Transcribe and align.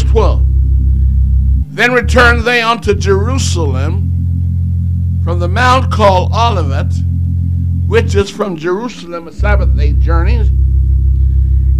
verse 0.00 0.10
12. 0.10 0.46
Then 1.74 1.92
returned 1.92 2.42
they 2.44 2.62
unto 2.62 2.94
Jerusalem 2.94 4.06
from 5.24 5.38
the 5.38 5.48
mount 5.48 5.92
called 5.92 6.32
Olivet, 6.32 6.92
which 7.86 8.14
is 8.14 8.30
from 8.30 8.56
Jerusalem 8.56 9.28
a 9.28 9.32
Sabbath 9.32 9.76
day 9.76 9.92
journey. 9.92 10.50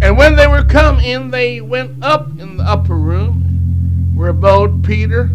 And 0.01 0.17
when 0.17 0.35
they 0.35 0.47
were 0.47 0.63
come 0.63 0.99
in, 0.99 1.29
they 1.29 1.61
went 1.61 2.03
up 2.03 2.27
in 2.39 2.57
the 2.57 2.63
upper 2.63 2.95
room, 2.95 4.13
where 4.15 4.29
abode 4.29 4.83
Peter, 4.83 5.29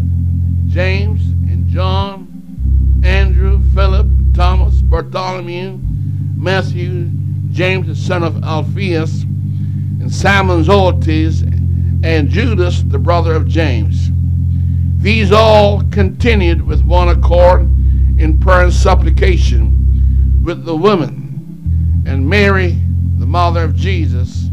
James, 0.67 1.21
and 1.49 1.67
John, 1.67 3.01
Andrew, 3.03 3.61
Philip, 3.73 4.07
Thomas, 4.33 4.81
Bartholomew, 4.81 5.79
Matthew, 6.35 7.09
James 7.51 7.87
the 7.87 7.95
son 7.95 8.23
of 8.23 8.43
Alphaeus, 8.43 9.23
and 9.23 10.13
Simon 10.13 10.63
Zelotes, 10.63 11.56
and 12.03 12.29
Judas 12.29 12.83
the 12.83 12.99
brother 12.99 13.33
of 13.33 13.47
James. 13.47 14.09
These 15.01 15.31
all 15.31 15.83
continued 15.91 16.61
with 16.65 16.83
one 16.83 17.09
accord 17.09 17.61
in 18.19 18.39
prayer 18.39 18.63
and 18.63 18.73
supplication 18.73 20.41
with 20.43 20.65
the 20.65 20.75
women, 20.75 22.03
and 22.05 22.27
Mary, 22.27 22.77
the 23.17 23.25
mother 23.25 23.63
of 23.63 23.75
Jesus, 23.75 24.45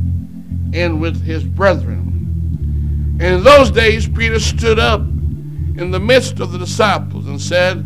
and 0.73 1.01
with 1.01 1.23
his 1.23 1.45
brethren. 1.45 3.17
And 3.21 3.37
in 3.37 3.45
those 3.45 3.71
days 3.71 4.09
Peter 4.09 4.41
stood 4.41 4.79
up 4.79 5.01
in 5.01 5.91
the 5.91 6.01
midst 6.01 6.41
of 6.41 6.53
the 6.53 6.59
disciples 6.59 7.27
and 7.27 7.41
said, 7.41 7.79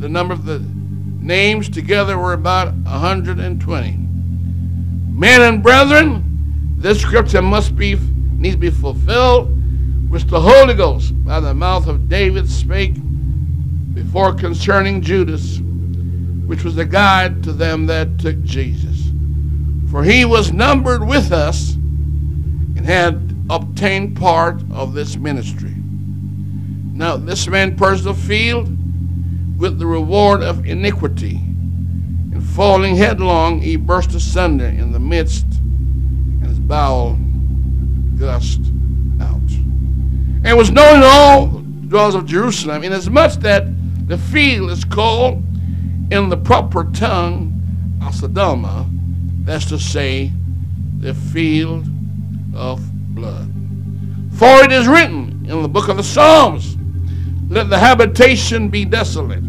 The 0.00 0.08
number 0.08 0.34
of 0.34 0.44
the 0.44 0.58
names 0.58 1.68
together 1.68 2.18
were 2.18 2.34
about 2.34 2.68
a 2.68 3.00
120. 3.00 3.96
Men 5.10 5.42
and 5.42 5.62
brethren, 5.62 6.76
this 6.78 7.00
scripture 7.00 7.42
must 7.42 7.74
be 7.74 7.96
needs 8.38 8.54
to 8.54 8.60
be 8.60 8.70
fulfilled, 8.70 9.50
which 10.08 10.24
the 10.24 10.40
Holy 10.40 10.74
Ghost 10.74 11.12
by 11.24 11.40
the 11.40 11.52
mouth 11.52 11.86
of 11.88 12.08
David 12.08 12.48
spake 12.48 12.94
before 13.92 14.32
concerning 14.32 15.02
Judas, 15.02 15.58
which 16.46 16.62
was 16.64 16.76
the 16.76 16.84
guide 16.84 17.42
to 17.42 17.52
them 17.52 17.86
that 17.86 18.18
took 18.18 18.42
Jesus. 18.44 19.10
For 19.90 20.04
he 20.04 20.24
was 20.24 20.52
numbered 20.52 21.06
with 21.06 21.32
us 21.32 21.74
and 21.74 22.86
had 22.86 23.34
obtained 23.50 24.16
part 24.16 24.62
of 24.70 24.94
this 24.94 25.16
ministry. 25.16 25.74
Now, 25.74 27.16
this 27.16 27.48
man 27.48 27.76
purged 27.76 28.04
the 28.04 28.14
field 28.14 28.68
with 29.58 29.78
the 29.78 29.86
reward 29.86 30.42
of 30.42 30.64
iniquity, 30.64 31.36
and 31.36 32.42
falling 32.42 32.96
headlong, 32.96 33.60
he 33.60 33.76
burst 33.76 34.14
asunder 34.14 34.66
in 34.66 34.92
the 34.92 35.00
midst, 35.00 35.44
and 35.44 36.46
his 36.46 36.60
bowel 36.60 37.18
gushed 38.18 38.60
out. 39.20 39.50
And 40.44 40.56
was 40.56 40.70
known 40.70 40.96
in 40.96 41.02
all 41.04 41.46
dwellers 41.88 42.14
of 42.14 42.26
Jerusalem, 42.26 42.84
inasmuch 42.84 43.32
that 43.40 43.64
the 44.08 44.18
field 44.18 44.70
is 44.70 44.84
called 44.84 45.42
in 46.10 46.28
the 46.28 46.36
proper 46.36 46.84
tongue 46.84 47.54
Aceldama, 48.00 48.86
that's 49.44 49.66
to 49.66 49.78
say, 49.78 50.32
the 50.98 51.14
field 51.14 51.86
of 52.54 52.80
blood. 53.14 53.50
For 54.32 54.64
it 54.64 54.72
is 54.72 54.86
written 54.86 55.46
in 55.48 55.62
the 55.62 55.68
book 55.68 55.88
of 55.88 55.96
the 55.96 56.02
Psalms, 56.02 56.76
let 57.48 57.70
the 57.70 57.78
habitation 57.78 58.68
be 58.68 58.84
desolate, 58.84 59.42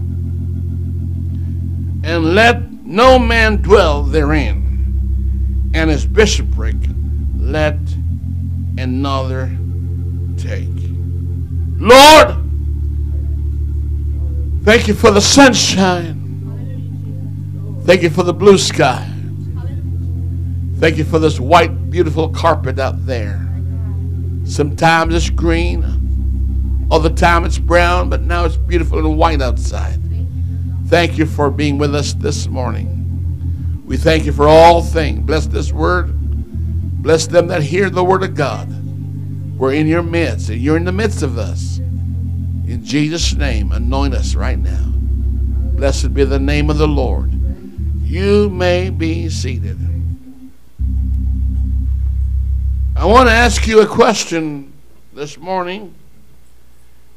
and 2.03 2.33
let 2.33 2.71
no 2.83 3.19
man 3.19 3.57
dwell 3.61 4.03
therein, 4.03 5.71
and 5.73 5.89
his 5.89 6.05
bishopric 6.05 6.75
let 7.37 7.77
another 8.79 9.55
take. 10.37 10.67
Lord, 11.77 12.35
thank 14.63 14.87
you 14.87 14.93
for 14.93 15.11
the 15.11 15.21
sunshine. 15.21 16.15
Thank 17.85 18.03
you 18.03 18.09
for 18.09 18.23
the 18.23 18.33
blue 18.33 18.57
sky. 18.57 19.05
Thank 20.77 20.97
you 20.97 21.03
for 21.03 21.19
this 21.19 21.39
white, 21.39 21.89
beautiful 21.89 22.29
carpet 22.29 22.79
out 22.79 23.05
there. 23.05 23.45
Sometimes 24.45 25.13
it's 25.13 25.29
green, 25.29 25.81
the 26.89 27.09
time 27.09 27.45
it's 27.45 27.57
brown, 27.57 28.09
but 28.09 28.21
now 28.21 28.45
it's 28.45 28.57
beautiful 28.57 28.99
and 28.99 29.17
white 29.17 29.41
outside. 29.41 29.99
Thank 30.87 31.17
you 31.17 31.25
for 31.25 31.49
being 31.49 31.77
with 31.77 31.95
us 31.95 32.13
this 32.13 32.47
morning. 32.47 33.83
We 33.85 33.97
thank 33.97 34.25
you 34.25 34.31
for 34.31 34.47
all 34.47 34.81
things. 34.81 35.25
Bless 35.25 35.47
this 35.47 35.71
word. 35.71 36.18
Bless 37.01 37.27
them 37.27 37.47
that 37.47 37.63
hear 37.63 37.89
the 37.89 38.03
word 38.03 38.23
of 38.23 38.35
God. 38.35 38.67
We're 39.57 39.73
in 39.73 39.87
your 39.87 40.03
midst, 40.03 40.49
and 40.49 40.59
you're 40.59 40.75
in 40.77 40.83
the 40.83 40.91
midst 40.91 41.21
of 41.21 41.37
us. 41.37 41.77
In 41.77 42.81
Jesus' 42.83 43.33
name, 43.33 43.71
anoint 43.71 44.13
us 44.13 44.35
right 44.35 44.59
now. 44.59 44.85
Blessed 45.77 46.13
be 46.13 46.25
the 46.25 46.39
name 46.39 46.69
of 46.69 46.77
the 46.77 46.87
Lord. 46.87 47.31
You 48.03 48.49
may 48.49 48.89
be 48.89 49.29
seated. 49.29 49.77
I 52.97 53.05
want 53.05 53.29
to 53.29 53.33
ask 53.33 53.65
you 53.65 53.79
a 53.79 53.87
question 53.87 54.73
this 55.13 55.37
morning. 55.37 55.95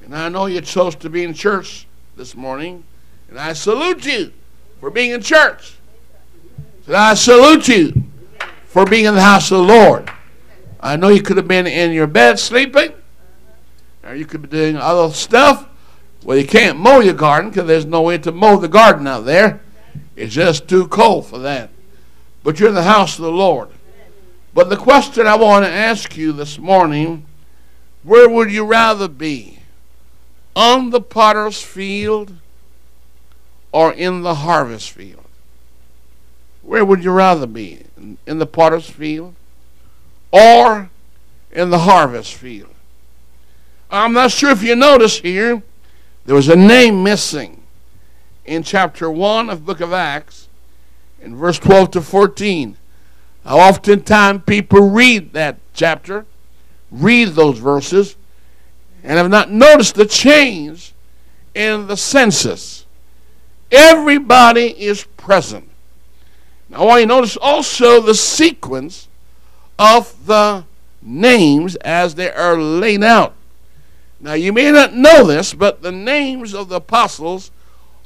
And 0.05 0.15
I 0.15 0.29
know 0.29 0.47
you 0.47 0.61
chose 0.61 0.95
to 0.97 1.11
be 1.11 1.25
in 1.25 1.35
church 1.35 1.87
this 2.17 2.37
morning. 2.37 2.85
And 3.29 3.39
I 3.39 3.53
salute 3.53 4.07
you 4.07 4.33
for 4.79 4.91
being 4.91 5.11
in 5.11 5.23
church. 5.23 5.77
And 6.87 6.95
I 6.95 7.15
salute 7.15 7.67
you 7.67 8.02
for 8.73 8.87
being 8.87 9.05
in 9.05 9.15
the 9.15 9.21
house 9.21 9.51
of 9.51 9.59
the 9.59 9.65
Lord. 9.65 10.11
I 10.81 10.97
know 10.97 11.09
you 11.09 11.21
could 11.21 11.37
have 11.37 11.47
been 11.47 11.67
in 11.67 11.93
your 11.93 12.07
bed 12.07 12.39
sleeping, 12.39 12.95
or 14.03 14.15
you 14.15 14.25
could 14.25 14.41
be 14.41 14.49
doing 14.49 14.77
other 14.77 15.13
stuff. 15.13 15.69
Well, 16.25 16.39
you 16.39 16.47
can't 16.47 16.79
mow 16.79 17.01
your 17.01 17.13
garden 17.13 17.51
because 17.51 17.67
there's 17.67 17.85
no 17.85 18.01
way 18.01 18.17
to 18.17 18.33
mow 18.33 18.57
the 18.57 18.69
garden 18.69 19.07
out 19.07 19.27
there. 19.27 19.61
It's 20.17 20.33
just 20.33 20.69
too 20.69 20.89
cold 20.89 21.27
for 21.27 21.39
that. 21.41 21.69
But 22.43 22.59
you're 22.59 22.71
in 22.71 22.75
the 22.75 22.83
house 22.83 23.19
of 23.19 23.25
the 23.27 23.31
Lord. 23.31 23.69
But 24.55 24.71
the 24.71 24.77
question 24.77 25.27
I 25.27 25.37
want 25.37 25.67
to 25.67 25.71
ask 25.71 26.17
you 26.17 26.33
this 26.33 26.59
morning 26.59 27.27
where 28.03 28.29
would 28.29 28.51
you 28.51 28.65
rather 28.65 29.07
be? 29.07 29.59
On 30.57 30.91
the 30.91 31.01
potter's 31.01 31.61
field 31.61 32.37
or 33.71 33.93
in 33.93 34.23
the 34.23 34.37
harvest 34.37 34.91
field? 34.91 35.25
Where 36.63 36.85
would 36.85 37.05
you 37.05 37.11
rather 37.13 37.47
be? 37.47 37.85
In 38.27 38.39
the 38.39 38.47
potter's 38.47 38.91
field 38.91 39.35
or 40.33 40.91
in 41.53 41.71
the 41.71 41.81
harvest 41.81 42.35
field? 42.35 42.75
I'm 43.91 44.13
not 44.13 44.33
sure 44.33 44.51
if 44.51 44.63
you 44.63 44.75
notice 44.75 45.21
here, 45.21 45.63
there 46.25 46.35
was 46.35 46.49
a 46.49 46.57
name 46.57 47.03
missing 47.03 47.63
in 48.45 48.63
chapter 48.63 49.11
1 49.11 49.51
of 49.51 49.65
book 49.65 49.81
of 49.81 49.93
Acts 49.93 50.49
in 51.21 51.37
verse 51.37 51.59
12 51.59 51.93
to 51.93 52.01
14. 52.01 52.77
How 53.45 53.59
oftentimes 53.59 54.43
people 54.47 54.89
read 54.91 55.33
that 55.33 55.59
chapter, 55.75 56.27
read 56.91 57.31
those 57.31 57.59
verses, 57.59 58.17
and 59.05 59.19
have 59.19 59.31
not 59.31 59.51
noticed 59.51 59.95
the 59.95 60.07
change 60.07 60.93
in 61.55 61.87
the 61.87 61.97
census. 61.97 62.87
Everybody 63.71 64.69
is 64.81 65.05
present. 65.17 65.69
Now, 66.73 66.85
I 66.85 66.85
want 66.87 67.01
you 67.03 67.07
to 67.07 67.15
notice 67.15 67.37
also 67.37 68.01
the 68.01 68.15
sequence 68.15 69.07
of 69.79 70.27
the 70.27 70.65
names 71.03 71.77
as 71.77 72.15
they 72.15 72.31
are 72.31 72.57
laid 72.57 73.05
out. 73.05 73.35
Now, 74.19 74.33
you 74.33 74.55
may 74.55 74.71
not 74.71 74.95
know 74.95 75.27
this, 75.27 75.53
but 75.53 75.83
the 75.83 75.93
names 75.93 76.55
of 76.55 76.71
the 76.71 76.77
apostles 76.77 77.51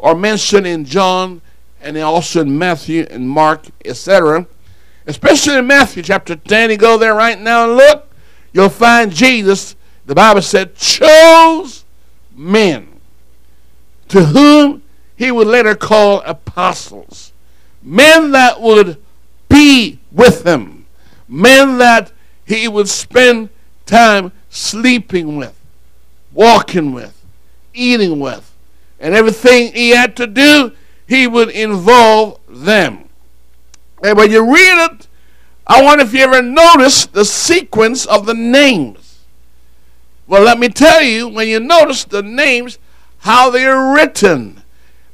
are 0.00 0.16
mentioned 0.16 0.66
in 0.66 0.84
John 0.84 1.42
and 1.80 1.96
also 1.98 2.40
in 2.40 2.58
Matthew 2.58 3.06
and 3.08 3.30
Mark, 3.30 3.66
etc. 3.84 4.46
Especially 5.06 5.58
in 5.58 5.66
Matthew 5.68 6.02
chapter 6.02 6.34
10. 6.34 6.70
You 6.70 6.76
go 6.76 6.98
there 6.98 7.14
right 7.14 7.40
now 7.40 7.68
and 7.68 7.76
look, 7.76 8.08
you'll 8.52 8.68
find 8.68 9.12
Jesus, 9.12 9.76
the 10.06 10.14
Bible 10.14 10.42
said, 10.42 10.74
chose 10.74 11.84
men 12.34 13.00
to 14.08 14.24
whom 14.24 14.82
he 15.14 15.30
would 15.30 15.46
later 15.46 15.76
call 15.76 16.20
apostles 16.22 17.32
men 17.86 18.32
that 18.32 18.60
would 18.60 19.00
be 19.48 20.00
with 20.10 20.44
him, 20.44 20.86
men 21.28 21.78
that 21.78 22.12
he 22.44 22.66
would 22.66 22.88
spend 22.88 23.48
time 23.86 24.32
sleeping 24.50 25.36
with, 25.36 25.58
walking 26.32 26.92
with, 26.92 27.22
eating 27.72 28.18
with, 28.18 28.52
and 28.98 29.14
everything 29.14 29.72
he 29.72 29.90
had 29.90 30.16
to 30.16 30.26
do, 30.26 30.72
he 31.06 31.28
would 31.28 31.48
involve 31.50 32.40
them. 32.48 33.08
And 34.02 34.18
when 34.18 34.32
you 34.32 34.44
read 34.44 34.90
it, 34.90 35.06
I 35.66 35.82
wonder 35.82 36.04
if 36.04 36.12
you 36.12 36.20
ever 36.24 36.42
noticed 36.42 37.12
the 37.12 37.24
sequence 37.24 38.04
of 38.04 38.26
the 38.26 38.34
names. 38.34 39.20
Well, 40.26 40.42
let 40.42 40.58
me 40.58 40.68
tell 40.68 41.02
you, 41.02 41.28
when 41.28 41.46
you 41.46 41.60
notice 41.60 42.04
the 42.04 42.22
names, 42.22 42.78
how 43.18 43.50
they 43.50 43.64
are 43.64 43.94
written, 43.94 44.62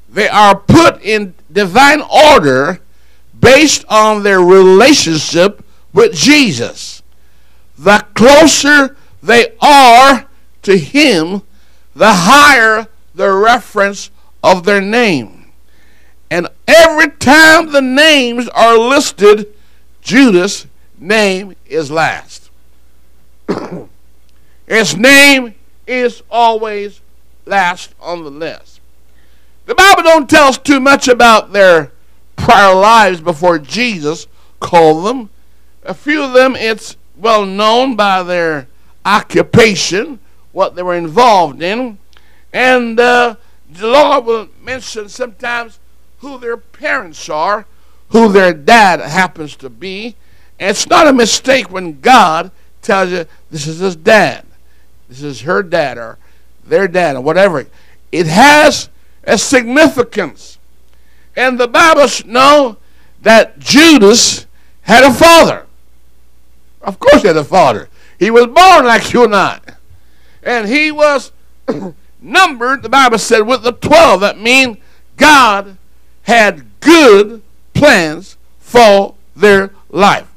they 0.08 0.28
are 0.28 0.56
put 0.56 1.02
in 1.02 1.34
divine 1.52 2.02
order 2.02 2.80
based 3.38 3.84
on 3.88 4.22
their 4.22 4.40
relationship 4.40 5.64
with 5.92 6.14
Jesus. 6.14 7.02
The 7.78 8.06
closer 8.14 8.96
they 9.22 9.54
are 9.60 10.28
to 10.62 10.78
him, 10.78 11.42
the 11.94 12.12
higher 12.12 12.86
the 13.14 13.30
reference 13.30 14.10
of 14.42 14.64
their 14.64 14.80
name. 14.80 15.46
And 16.30 16.48
every 16.66 17.10
time 17.10 17.72
the 17.72 17.82
names 17.82 18.48
are 18.48 18.78
listed, 18.78 19.48
Judas' 20.00 20.66
name 20.98 21.54
is 21.66 21.90
last. 21.90 22.50
His 24.66 24.96
name 24.96 25.54
is 25.86 26.22
always 26.30 27.00
last 27.44 27.94
on 28.00 28.24
the 28.24 28.30
list. 28.30 28.71
The 29.72 29.76
Bible 29.76 30.02
don't 30.02 30.28
tell 30.28 30.48
us 30.48 30.58
too 30.58 30.80
much 30.80 31.08
about 31.08 31.54
their 31.54 31.92
prior 32.36 32.74
lives 32.74 33.22
before 33.22 33.58
Jesus 33.58 34.26
called 34.60 35.06
them. 35.06 35.30
A 35.82 35.94
few 35.94 36.22
of 36.22 36.34
them, 36.34 36.54
it's 36.56 36.98
well 37.16 37.46
known 37.46 37.96
by 37.96 38.22
their 38.22 38.68
occupation, 39.06 40.20
what 40.52 40.74
they 40.74 40.82
were 40.82 40.94
involved 40.94 41.62
in. 41.62 41.96
And 42.52 43.00
uh, 43.00 43.36
the 43.70 43.86
Lord 43.86 44.26
will 44.26 44.48
mention 44.62 45.08
sometimes 45.08 45.78
who 46.18 46.38
their 46.38 46.58
parents 46.58 47.30
are, 47.30 47.64
who 48.10 48.30
their 48.30 48.52
dad 48.52 49.00
happens 49.00 49.56
to 49.56 49.70
be. 49.70 50.16
And 50.60 50.68
it's 50.68 50.86
not 50.86 51.06
a 51.06 51.14
mistake 51.14 51.70
when 51.70 52.02
God 52.02 52.50
tells 52.82 53.10
you 53.10 53.24
this 53.50 53.66
is 53.66 53.78
his 53.78 53.96
dad, 53.96 54.44
this 55.08 55.22
is 55.22 55.40
her 55.40 55.62
dad, 55.62 55.96
or 55.96 56.18
their 56.62 56.88
dad, 56.88 57.16
or 57.16 57.22
whatever. 57.22 57.66
It 58.12 58.26
has 58.26 58.90
a 59.24 59.38
significance. 59.38 60.58
And 61.36 61.58
the 61.58 61.68
Bible 61.68 62.06
know 62.26 62.76
that 63.22 63.58
Judas 63.58 64.46
had 64.82 65.04
a 65.04 65.12
father. 65.12 65.66
Of 66.82 66.98
course, 66.98 67.22
he 67.22 67.28
had 67.28 67.36
a 67.36 67.44
father. 67.44 67.88
He 68.18 68.30
was 68.30 68.46
born 68.46 68.84
like 68.84 69.12
you 69.12 69.24
and 69.24 69.34
I. 69.34 69.60
And 70.42 70.68
he 70.68 70.90
was 70.90 71.32
numbered, 72.20 72.82
the 72.82 72.88
Bible 72.88 73.18
said, 73.18 73.42
with 73.42 73.62
the 73.62 73.72
12. 73.72 74.20
That 74.20 74.38
means 74.38 74.78
God 75.16 75.76
had 76.22 76.66
good 76.80 77.42
plans 77.74 78.36
for 78.58 79.14
their 79.34 79.70
life. 79.90 80.28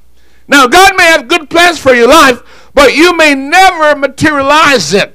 Now, 0.48 0.68
God 0.68 0.96
may 0.96 1.06
have 1.06 1.28
good 1.28 1.50
plans 1.50 1.80
for 1.80 1.94
your 1.94 2.08
life, 2.08 2.72
but 2.74 2.96
you 2.96 3.16
may 3.18 3.34
never 3.34 3.96
materialize 3.96 4.94
it. 4.94 5.15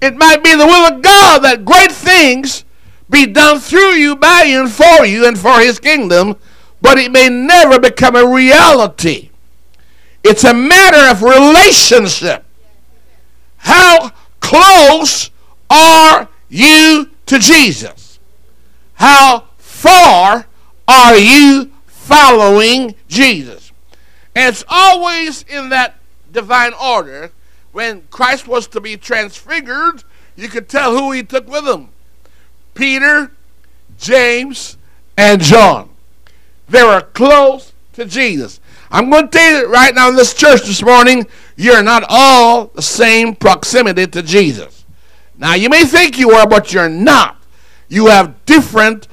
It 0.00 0.16
might 0.16 0.44
be 0.44 0.54
the 0.54 0.66
will 0.66 0.86
of 0.86 1.02
God 1.02 1.40
that 1.40 1.64
great 1.64 1.92
things 1.92 2.64
be 3.10 3.26
done 3.26 3.58
through 3.58 3.92
you, 3.92 4.16
by 4.16 4.42
you, 4.42 4.60
and 4.60 4.70
for 4.70 5.04
you, 5.04 5.26
and 5.26 5.38
for 5.38 5.60
His 5.60 5.78
kingdom, 5.78 6.36
but 6.80 6.98
it 6.98 7.10
may 7.10 7.28
never 7.28 7.78
become 7.80 8.14
a 8.14 8.26
reality. 8.26 9.30
It's 10.22 10.44
a 10.44 10.54
matter 10.54 11.10
of 11.10 11.22
relationship. 11.22 12.44
How 13.58 14.10
close 14.40 15.30
are 15.70 16.28
you 16.48 17.10
to 17.26 17.38
Jesus? 17.38 18.18
How 18.94 19.44
far 19.56 20.46
are 20.86 21.16
you 21.16 21.70
following 21.86 22.94
Jesus? 23.08 23.72
And 24.34 24.54
it's 24.54 24.64
always 24.68 25.42
in 25.44 25.70
that 25.70 25.96
divine 26.32 26.72
order. 26.74 27.32
When 27.78 28.02
Christ 28.10 28.48
was 28.48 28.66
to 28.68 28.80
be 28.80 28.96
transfigured, 28.96 30.02
you 30.34 30.48
could 30.48 30.68
tell 30.68 30.98
who 30.98 31.12
he 31.12 31.22
took 31.22 31.48
with 31.48 31.64
him 31.64 31.90
Peter, 32.74 33.30
James, 33.96 34.76
and 35.16 35.40
John. 35.40 35.88
They 36.68 36.82
were 36.82 37.02
close 37.02 37.72
to 37.92 38.04
Jesus. 38.04 38.58
I'm 38.90 39.08
going 39.10 39.28
to 39.28 39.38
tell 39.38 39.60
you 39.60 39.72
right 39.72 39.94
now 39.94 40.08
in 40.08 40.16
this 40.16 40.34
church 40.34 40.62
this 40.62 40.82
morning, 40.82 41.28
you're 41.54 41.84
not 41.84 42.02
all 42.08 42.66
the 42.74 42.82
same 42.82 43.36
proximity 43.36 44.08
to 44.08 44.24
Jesus. 44.24 44.84
Now, 45.36 45.54
you 45.54 45.68
may 45.68 45.84
think 45.84 46.18
you 46.18 46.32
are, 46.32 46.48
but 46.48 46.72
you're 46.72 46.88
not. 46.88 47.36
You 47.88 48.08
have 48.08 48.44
different 48.44 49.06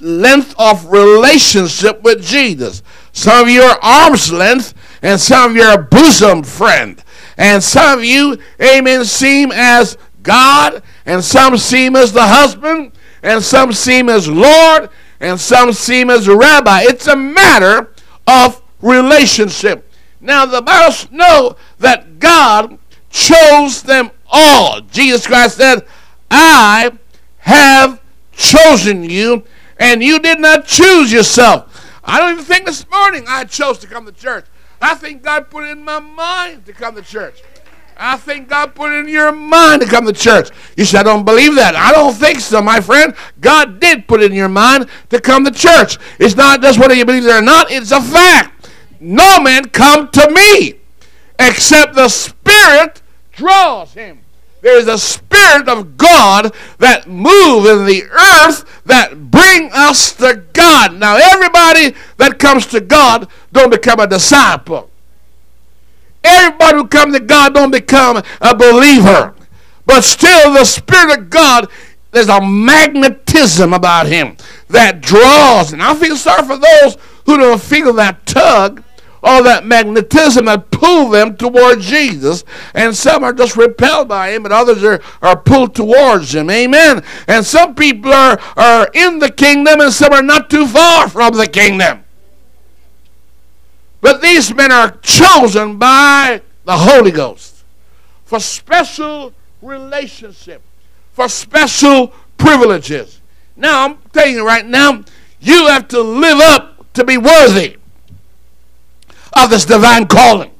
length 0.00 0.54
of 0.60 0.92
relationship 0.92 2.04
with 2.04 2.22
Jesus. 2.22 2.84
Some 3.12 3.46
of 3.46 3.50
you 3.50 3.62
are 3.62 3.80
arm's 3.82 4.32
length, 4.32 4.74
and 5.02 5.20
some 5.20 5.50
of 5.50 5.56
you 5.56 5.64
are 5.64 5.82
bosom 5.82 6.44
friend. 6.44 7.02
And 7.40 7.64
some 7.64 7.98
of 7.98 8.04
you, 8.04 8.38
amen, 8.60 9.06
seem 9.06 9.50
as 9.50 9.96
God, 10.22 10.82
and 11.06 11.24
some 11.24 11.56
seem 11.56 11.96
as 11.96 12.12
the 12.12 12.26
husband, 12.26 12.92
and 13.22 13.42
some 13.42 13.72
seem 13.72 14.10
as 14.10 14.28
Lord, 14.28 14.90
and 15.20 15.40
some 15.40 15.72
seem 15.72 16.10
as 16.10 16.28
rabbi. 16.28 16.82
It's 16.82 17.06
a 17.06 17.16
matter 17.16 17.94
of 18.26 18.60
relationship. 18.82 19.90
Now, 20.20 20.44
the 20.44 20.60
Bible 20.60 20.94
know 21.12 21.56
that 21.78 22.18
God 22.18 22.78
chose 23.08 23.84
them 23.84 24.10
all. 24.30 24.82
Jesus 24.82 25.26
Christ 25.26 25.56
said, 25.56 25.86
I 26.30 26.92
have 27.38 28.02
chosen 28.32 29.02
you, 29.02 29.44
and 29.78 30.02
you 30.02 30.18
did 30.18 30.40
not 30.40 30.66
choose 30.66 31.10
yourself. 31.10 31.88
I 32.04 32.20
don't 32.20 32.32
even 32.32 32.44
think 32.44 32.66
this 32.66 32.86
morning 32.90 33.24
I 33.26 33.44
chose 33.44 33.78
to 33.78 33.86
come 33.86 34.04
to 34.04 34.12
church. 34.12 34.44
I 34.80 34.94
think 34.94 35.22
God 35.22 35.50
put 35.50 35.64
it 35.64 35.70
in 35.70 35.84
my 35.84 36.00
mind 36.00 36.66
to 36.66 36.72
come 36.72 36.94
to 36.96 37.02
church. 37.02 37.42
I 37.96 38.16
think 38.16 38.48
God 38.48 38.74
put 38.74 38.92
it 38.92 39.00
in 39.00 39.08
your 39.08 39.30
mind 39.30 39.82
to 39.82 39.86
come 39.86 40.06
to 40.06 40.12
church. 40.12 40.48
You 40.74 40.86
said, 40.86 41.00
I 41.00 41.02
don't 41.02 41.24
believe 41.24 41.54
that. 41.56 41.76
I 41.76 41.92
don't 41.92 42.14
think 42.14 42.40
so, 42.40 42.62
my 42.62 42.80
friend. 42.80 43.14
God 43.42 43.78
did 43.78 44.08
put 44.08 44.22
it 44.22 44.30
in 44.30 44.36
your 44.36 44.48
mind 44.48 44.88
to 45.10 45.20
come 45.20 45.44
to 45.44 45.50
church. 45.50 45.98
It's 46.18 46.34
not 46.34 46.62
just 46.62 46.78
whether 46.78 46.94
you 46.94 47.04
believe 47.04 47.26
it 47.26 47.30
or 47.30 47.42
not, 47.42 47.70
it's 47.70 47.90
a 47.90 48.00
fact. 48.00 48.70
No 49.00 49.40
man 49.40 49.66
come 49.66 50.08
to 50.12 50.30
me 50.30 50.80
except 51.38 51.94
the 51.94 52.08
Spirit 52.08 53.02
draws 53.32 53.92
him. 53.92 54.19
There 54.62 54.78
is 54.78 54.88
a 54.88 54.98
Spirit 54.98 55.68
of 55.68 55.96
God 55.96 56.54
that 56.78 57.08
move 57.08 57.66
in 57.66 57.86
the 57.86 58.04
earth 58.04 58.82
that 58.84 59.30
bring 59.30 59.70
us 59.72 60.12
to 60.14 60.44
God. 60.52 60.94
Now, 60.94 61.16
everybody 61.16 61.96
that 62.18 62.38
comes 62.38 62.66
to 62.66 62.80
God 62.80 63.28
don't 63.52 63.70
become 63.70 64.00
a 64.00 64.06
disciple. 64.06 64.90
Everybody 66.22 66.76
who 66.76 66.86
comes 66.88 67.14
to 67.14 67.20
God 67.20 67.54
don't 67.54 67.70
become 67.70 68.22
a 68.40 68.54
believer. 68.54 69.34
But 69.86 70.02
still, 70.02 70.52
the 70.52 70.64
Spirit 70.64 71.18
of 71.18 71.30
God, 71.30 71.68
there's 72.10 72.28
a 72.28 72.40
magnetism 72.40 73.72
about 73.72 74.06
him 74.06 74.36
that 74.68 75.00
draws. 75.00 75.72
And 75.72 75.82
I 75.82 75.94
feel 75.94 76.16
sorry 76.16 76.46
for 76.46 76.58
those 76.58 76.96
who 77.24 77.38
don't 77.38 77.60
feel 77.60 77.92
that 77.94 78.26
tug 78.26 78.82
or 79.22 79.42
that 79.42 79.66
magnetism 79.66 80.46
that 80.46 80.70
pull 80.70 81.10
them 81.10 81.36
toward 81.36 81.80
Jesus. 81.80 82.44
And 82.74 82.96
some 82.96 83.22
are 83.24 83.32
just 83.32 83.56
repelled 83.56 84.08
by 84.08 84.30
him, 84.30 84.44
and 84.44 84.52
others 84.52 84.82
are, 84.82 85.00
are 85.22 85.36
pulled 85.36 85.74
towards 85.74 86.34
him. 86.34 86.50
Amen. 86.50 87.02
And 87.28 87.44
some 87.44 87.74
people 87.74 88.12
are, 88.12 88.40
are 88.56 88.90
in 88.94 89.18
the 89.18 89.30
kingdom, 89.30 89.80
and 89.80 89.92
some 89.92 90.12
are 90.12 90.22
not 90.22 90.50
too 90.50 90.66
far 90.66 91.08
from 91.08 91.34
the 91.34 91.46
kingdom. 91.46 92.04
But 94.00 94.22
these 94.22 94.54
men 94.54 94.72
are 94.72 94.92
chosen 95.02 95.76
by 95.76 96.40
the 96.64 96.76
Holy 96.76 97.10
Ghost 97.10 97.64
for 98.24 98.40
special 98.40 99.34
relationship, 99.60 100.62
for 101.12 101.28
special 101.28 102.14
privileges. 102.38 103.20
Now, 103.56 103.84
I'm 103.84 103.98
telling 104.12 104.36
you 104.36 104.46
right 104.46 104.64
now, 104.64 105.04
you 105.40 105.66
have 105.66 105.88
to 105.88 106.00
live 106.00 106.38
up 106.38 106.92
to 106.94 107.04
be 107.04 107.18
worthy 107.18 107.76
this 109.46 109.64
divine 109.64 110.06
calling. 110.06 110.50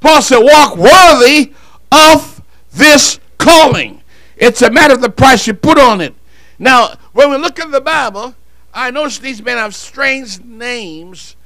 Paul 0.00 0.22
said, 0.22 0.38
walk 0.38 0.76
worthy 0.76 1.52
of 1.90 2.42
this 2.72 3.20
calling. 3.38 4.02
It's 4.36 4.62
a 4.62 4.70
matter 4.70 4.94
of 4.94 5.00
the 5.00 5.10
price 5.10 5.46
you 5.46 5.54
put 5.54 5.78
on 5.78 6.00
it. 6.00 6.14
Now, 6.58 6.96
when 7.12 7.30
we 7.30 7.36
look 7.36 7.58
at 7.58 7.70
the 7.70 7.80
Bible, 7.80 8.34
I 8.72 8.90
notice 8.90 9.18
these 9.18 9.42
men 9.42 9.56
have 9.56 9.74
strange 9.74 10.40
names 10.40 11.36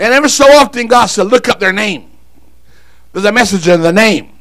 and 0.00 0.14
every 0.14 0.30
so 0.30 0.46
often, 0.50 0.86
God 0.86 1.06
said, 1.06 1.26
look 1.26 1.48
up 1.48 1.60
their 1.60 1.72
name. 1.72 2.10
There's 3.12 3.26
a 3.26 3.32
message 3.32 3.68
in 3.68 3.82
the 3.82 3.92
name. 3.92 4.38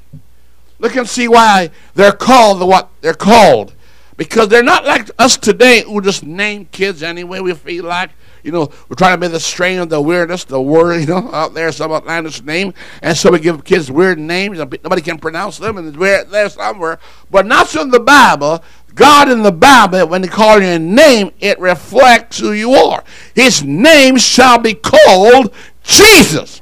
Look 0.79 0.95
and 0.95 1.07
see 1.07 1.27
why 1.27 1.71
they're 1.95 2.13
called 2.13 2.61
the 2.61 2.65
what 2.65 2.89
they're 3.01 3.13
called. 3.13 3.73
Because 4.15 4.47
they're 4.47 4.63
not 4.63 4.85
like 4.85 5.09
us 5.17 5.35
today 5.37 5.83
who 5.83 6.01
just 6.01 6.23
name 6.23 6.65
kids 6.71 7.03
any 7.03 7.25
way 7.25 7.41
we 7.41 7.53
feel 7.53 7.85
like. 7.85 8.11
You 8.43 8.51
know, 8.51 8.69
we're 8.87 8.95
trying 8.95 9.19
to 9.19 9.27
be 9.27 9.27
the 9.27 9.39
strain 9.39 9.79
of 9.79 9.89
the 9.89 10.01
weirdest, 10.01 10.47
the 10.47 10.61
word, 10.61 11.01
you 11.01 11.07
know, 11.07 11.29
out 11.33 11.53
there, 11.53 11.71
some 11.71 11.91
outlandish 11.91 12.41
name. 12.41 12.73
And 13.01 13.17
so 13.17 13.31
we 13.31 13.39
give 13.39 13.63
kids 13.63 13.91
weird 13.91 14.19
names. 14.19 14.59
And 14.59 14.77
nobody 14.83 15.01
can 15.01 15.17
pronounce 15.17 15.57
them, 15.57 15.77
and 15.77 15.95
weird 15.95 16.29
there 16.29 16.49
somewhere. 16.49 16.99
But 17.29 17.45
not 17.45 17.73
in 17.75 17.89
the 17.89 17.99
Bible. 17.99 18.63
God 18.95 19.29
in 19.29 19.43
the 19.43 19.51
Bible, 19.51 20.07
when 20.07 20.23
He 20.23 20.29
calls 20.29 20.61
you 20.61 20.67
a 20.67 20.79
name, 20.79 21.31
it 21.39 21.59
reflects 21.59 22.39
who 22.39 22.51
you 22.51 22.73
are. 22.73 23.03
His 23.35 23.63
name 23.63 24.17
shall 24.17 24.57
be 24.57 24.73
called 24.73 25.53
Jesus, 25.83 26.61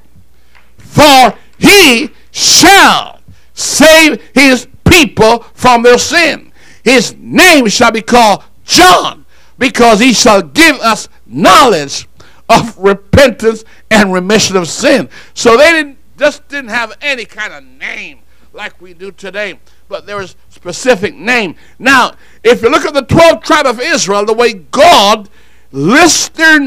for 0.78 1.34
He 1.58 2.12
shall 2.32 3.22
save 3.54 4.22
His 4.34 4.68
people 4.84 5.40
from 5.54 5.84
their 5.84 5.98
sin. 5.98 6.52
His 6.84 7.16
name 7.18 7.68
shall 7.68 7.92
be 7.92 8.02
called 8.02 8.44
John, 8.66 9.26
because 9.58 10.00
He 10.00 10.14
shall 10.14 10.42
give 10.42 10.76
us 10.82 11.10
knowledge 11.28 12.08
of 12.50 12.78
repentance 12.78 13.64
and 13.92 14.14
remission 14.14 14.56
of 14.56 14.68
sin. 14.68 15.10
So 15.34 15.58
they 15.58 15.72
didn't 15.72 15.98
just 16.18 16.48
didn't 16.48 16.70
have 16.70 16.98
any 17.02 17.26
kind 17.26 17.54
of 17.54 17.64
name 17.64 18.20
like 18.54 18.82
we 18.82 18.94
do 18.94 19.12
today, 19.12 19.60
but 19.88 20.08
there 20.08 20.18
was 20.18 20.36
specific 20.50 21.16
name. 21.16 21.56
Now, 21.78 22.16
if 22.44 22.64
you 22.64 22.70
look 22.70 22.86
at 22.86 22.94
the 22.94 23.04
12 23.04 23.44
tribe 23.44 23.68
of 23.68 23.80
Israel, 23.80 24.26
the 24.26 24.34
way 24.34 24.54
God 24.54 25.30
lists 25.72 26.30
their 26.30 26.60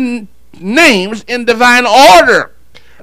names 0.58 1.24
in 1.26 1.44
divine 1.44 1.86
order. 1.86 2.54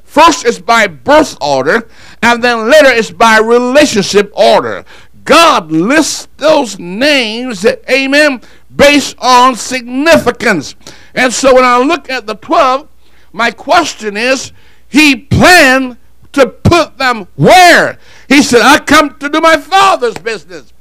First 0.03 0.45
is 0.45 0.59
by 0.59 0.87
birth 0.87 1.37
order, 1.41 1.89
and 2.23 2.41
then 2.41 2.69
later 2.69 2.91
is 2.91 3.11
by 3.11 3.39
relationship 3.39 4.31
order. 4.33 4.85
God 5.25 5.69
lists 5.69 6.29
those 6.37 6.79
names, 6.79 7.65
amen, 7.89 8.41
based 8.77 9.15
on 9.19 9.55
significance. 9.55 10.75
And 11.13 11.34
so 11.34 11.55
when 11.55 11.65
I 11.65 11.77
look 11.79 12.10
at 12.10 12.27
the 12.27 12.36
12, 12.36 12.88
my 13.34 13.51
question 13.51 14.15
is, 14.15 14.53
he 14.88 15.15
planned 15.15 15.98
to 16.34 16.48
put 16.48 16.98
them 16.98 17.27
where? 17.36 17.98
He 18.29 18.41
said, 18.41 18.62
I 18.62 18.79
come 18.79 19.17
to 19.19 19.27
do 19.27 19.41
my 19.41 19.57
father's 19.57 20.17
business. 20.17 20.72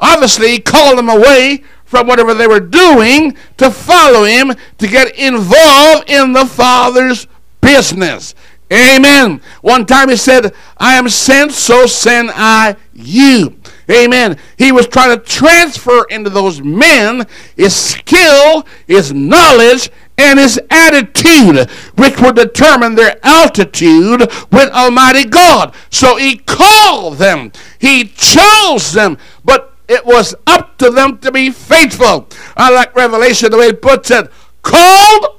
Obviously, 0.00 0.48
he 0.48 0.58
called 0.58 0.98
them 0.98 1.08
away 1.08 1.62
from 1.84 2.06
whatever 2.06 2.34
they 2.34 2.46
were 2.46 2.58
doing 2.58 3.36
to 3.58 3.70
follow 3.70 4.24
him 4.24 4.52
to 4.78 4.88
get 4.88 5.16
involved 5.16 6.10
in 6.10 6.32
the 6.32 6.46
father's 6.46 7.26
business. 7.60 8.34
Amen. 8.72 9.42
One 9.60 9.84
time 9.84 10.08
he 10.08 10.16
said, 10.16 10.54
I 10.78 10.94
am 10.94 11.08
sent, 11.10 11.52
so 11.52 11.86
send 11.86 12.30
I 12.32 12.76
you. 12.94 13.60
Amen. 13.90 14.38
He 14.56 14.72
was 14.72 14.86
trying 14.86 15.16
to 15.16 15.24
transfer 15.24 16.04
into 16.08 16.30
those 16.30 16.62
men 16.62 17.26
his 17.56 17.74
skill, 17.74 18.66
his 18.86 19.12
knowledge, 19.12 19.90
and 20.16 20.38
his 20.38 20.60
attitude, 20.70 21.68
which 21.96 22.20
would 22.20 22.36
determine 22.36 22.94
their 22.94 23.18
altitude 23.22 24.20
with 24.50 24.70
Almighty 24.70 25.24
God. 25.24 25.74
So 25.90 26.16
he 26.16 26.36
called 26.36 27.18
them, 27.18 27.52
he 27.78 28.04
chose 28.04 28.92
them, 28.92 29.18
but 29.44 29.74
it 29.88 30.06
was 30.06 30.34
up 30.46 30.78
to 30.78 30.90
them 30.90 31.18
to 31.18 31.32
be 31.32 31.50
faithful. 31.50 32.28
I 32.56 32.70
like 32.70 32.94
Revelation, 32.94 33.50
the 33.50 33.58
way 33.58 33.66
it 33.66 33.82
puts 33.82 34.10
it 34.10 34.30
called, 34.62 35.38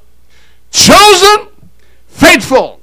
chosen, 0.71 1.47
faithful. 2.07 2.81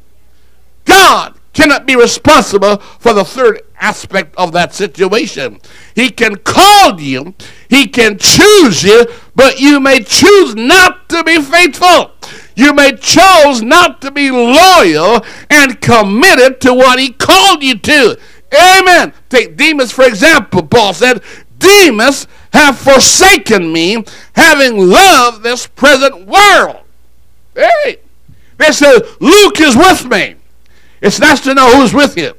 God 0.85 1.35
cannot 1.53 1.87
be 1.87 1.97
responsible 1.97 2.79
for 2.79 3.13
the 3.13 3.25
third 3.25 3.61
aspect 3.81 4.35
of 4.37 4.53
that 4.53 4.75
situation. 4.75 5.59
He 5.95 6.11
can 6.11 6.37
call 6.37 7.01
you, 7.01 7.35
He 7.69 7.87
can 7.87 8.19
choose 8.19 8.83
you, 8.83 9.07
but 9.35 9.61
you 9.61 9.81
may 9.81 10.01
choose 10.03 10.55
not 10.55 11.09
to 11.09 11.25
be 11.25 11.41
faithful. 11.41 12.13
You 12.55 12.75
may 12.75 12.93
choose 12.93 13.63
not 13.63 14.01
to 14.03 14.11
be 14.11 14.31
loyal 14.31 15.25
and 15.49 15.81
committed 15.81 16.61
to 16.63 16.75
what 16.75 16.99
He 16.99 17.11
called 17.11 17.63
you 17.63 17.79
to. 17.79 18.19
Amen. 18.53 19.13
Take 19.29 19.57
Demas, 19.57 19.93
for 19.93 20.05
example. 20.05 20.63
Paul 20.67 20.93
said, 20.93 21.23
Demas 21.59 22.27
have 22.53 22.79
forsaken 22.79 23.73
me, 23.73 24.05
having 24.35 24.77
loved 24.77 25.43
this 25.43 25.67
present 25.67 26.27
world. 26.27 26.81
Hey, 27.55 27.99
they 28.59 28.73
said, 28.73 29.01
Luke 29.21 29.61
is 29.61 29.77
with 29.77 30.07
me. 30.07 30.37
It's 31.01 31.21
nice 31.21 31.41
to 31.41 31.55
know 31.55 31.77
who's 31.77 31.95
with 31.95 32.17
you. 32.17 32.35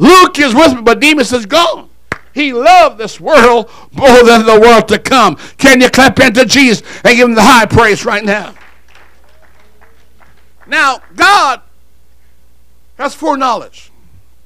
Luke 0.00 0.38
is 0.38 0.54
with 0.54 0.76
me, 0.76 0.80
but 0.80 0.98
Demas 0.98 1.30
is 1.30 1.44
gone. 1.44 1.90
He 2.32 2.54
loved 2.54 2.96
this 2.96 3.20
world 3.20 3.70
more 3.92 4.24
than 4.24 4.46
the 4.46 4.58
world 4.58 4.88
to 4.88 4.98
come. 4.98 5.36
Can 5.58 5.82
you 5.82 5.90
clap 5.90 6.18
into 6.20 6.46
Jesus 6.46 6.82
and 7.04 7.16
give 7.16 7.28
him 7.28 7.34
the 7.34 7.42
high 7.42 7.66
praise 7.66 8.06
right 8.06 8.24
now? 8.24 8.54
Now, 10.66 11.00
God 11.14 11.60
has 12.96 13.14
foreknowledge. 13.14 13.92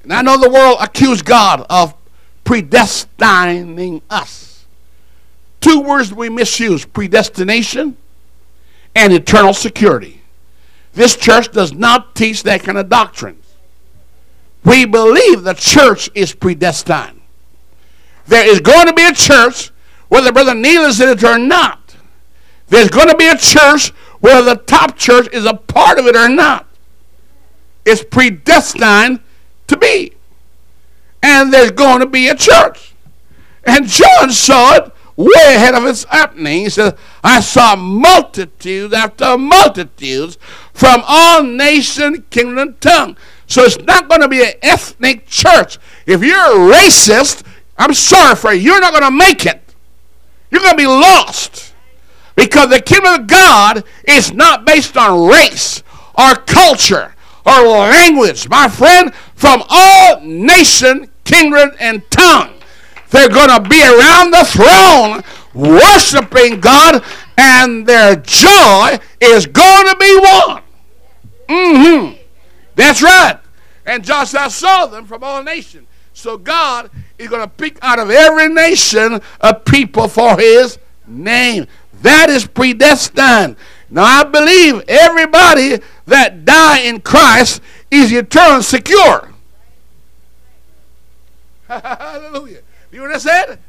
And 0.03 0.11
I 0.11 0.21
know 0.21 0.37
the 0.37 0.49
world 0.49 0.77
accused 0.81 1.23
God 1.23 1.65
of 1.69 1.93
predestining 2.43 4.01
us. 4.09 4.65
Two 5.61 5.79
words 5.79 6.13
we 6.13 6.27
misuse 6.27 6.83
predestination 6.83 7.95
and 8.93 9.13
eternal 9.13 9.53
security. 9.53 10.21
This 10.93 11.15
church 11.15 11.49
does 11.53 11.71
not 11.71 12.13
teach 12.13 12.43
that 12.43 12.63
kind 12.63 12.77
of 12.77 12.89
doctrine. 12.89 13.37
We 14.65 14.85
believe 14.85 15.43
the 15.43 15.53
church 15.53 16.09
is 16.15 16.33
predestined. 16.33 17.21
There 18.27 18.47
is 18.47 18.59
going 18.59 18.87
to 18.87 18.93
be 18.93 19.05
a 19.05 19.13
church, 19.13 19.71
whether 20.09 20.31
Brother 20.31 20.55
Neil 20.55 20.81
is 20.83 20.99
in 20.99 21.09
it 21.09 21.23
or 21.23 21.37
not. 21.37 21.95
There's 22.67 22.89
going 22.89 23.09
to 23.09 23.15
be 23.15 23.27
a 23.27 23.37
church 23.37 23.89
whether 24.19 24.55
the 24.55 24.61
top 24.61 24.97
church 24.97 25.27
is 25.31 25.45
a 25.45 25.53
part 25.53 25.99
of 25.99 26.07
it 26.07 26.15
or 26.15 26.27
not. 26.27 26.67
It's 27.85 28.03
predestined 28.03 29.19
to 29.67 29.77
be. 29.77 30.13
And 31.21 31.53
there's 31.53 31.71
going 31.71 31.99
to 31.99 32.07
be 32.07 32.27
a 32.27 32.35
church. 32.35 32.95
And 33.63 33.87
John 33.87 34.31
saw 34.31 34.75
it 34.75 34.91
way 35.15 35.55
ahead 35.55 35.75
of 35.75 35.85
its 35.85 36.03
happening. 36.05 36.63
He 36.63 36.69
said, 36.69 36.97
I 37.23 37.39
saw 37.39 37.75
multitudes 37.75 38.93
after 38.93 39.37
multitudes 39.37 40.37
from 40.73 41.03
all 41.07 41.43
nation, 41.43 42.25
kingdom, 42.29 42.57
and 42.57 42.81
tongue. 42.81 43.17
So 43.47 43.63
it's 43.63 43.79
not 43.79 44.09
going 44.09 44.21
to 44.21 44.27
be 44.27 44.43
an 44.43 44.53
ethnic 44.61 45.27
church. 45.27 45.77
If 46.05 46.23
you're 46.23 46.37
a 46.37 46.73
racist, 46.73 47.45
I'm 47.77 47.93
sorry 47.93 48.35
for 48.35 48.53
you. 48.53 48.71
You're 48.71 48.81
not 48.81 48.91
going 48.91 49.03
to 49.03 49.11
make 49.11 49.45
it. 49.45 49.61
You're 50.49 50.61
going 50.61 50.73
to 50.73 50.77
be 50.77 50.87
lost. 50.87 51.73
Because 52.35 52.69
the 52.69 52.81
kingdom 52.81 53.21
of 53.21 53.27
God 53.27 53.83
is 54.05 54.33
not 54.33 54.65
based 54.65 54.97
on 54.97 55.29
race 55.29 55.83
or 56.17 56.35
culture 56.35 57.13
or 57.45 57.61
language. 57.63 58.49
My 58.49 58.67
friend, 58.67 59.13
from 59.35 59.63
all 59.69 60.21
nation, 60.21 61.09
kindred, 61.23 61.75
and 61.79 62.09
tongue. 62.09 62.53
They're 63.11 63.29
going 63.29 63.49
to 63.49 63.69
be 63.69 63.81
around 63.81 64.31
the 64.31 64.43
throne 64.43 65.23
worshiping 65.53 66.59
God, 66.59 67.03
and 67.37 67.85
their 67.87 68.15
joy 68.17 68.99
is 69.21 69.45
going 69.45 69.87
to 69.87 69.95
be 69.97 70.19
one. 70.19 70.61
Mm-hmm. 71.47 72.24
That's 72.75 73.01
right. 73.01 73.39
And 73.85 74.09
I 74.09 74.23
saw 74.23 74.85
them 74.85 75.05
from 75.05 75.23
all 75.23 75.43
nations. 75.43 75.87
So 76.13 76.37
God 76.37 76.89
is 77.17 77.27
going 77.29 77.41
to 77.41 77.47
pick 77.47 77.77
out 77.81 77.99
of 77.99 78.09
every 78.09 78.47
nation 78.47 79.21
a 79.41 79.53
people 79.53 80.07
for 80.07 80.37
his 80.37 80.79
name. 81.05 81.67
That 82.01 82.29
is 82.29 82.47
predestined. 82.47 83.57
Now 83.89 84.03
I 84.03 84.23
believe 84.23 84.83
everybody 84.87 85.79
that 86.05 86.45
die 86.45 86.79
in 86.79 87.01
Christ 87.01 87.61
is 87.91 88.11
eternally 88.11 88.63
secure. 88.63 89.31
Hallelujah. 91.67 92.61
You 92.91 93.19
said? 93.19 93.59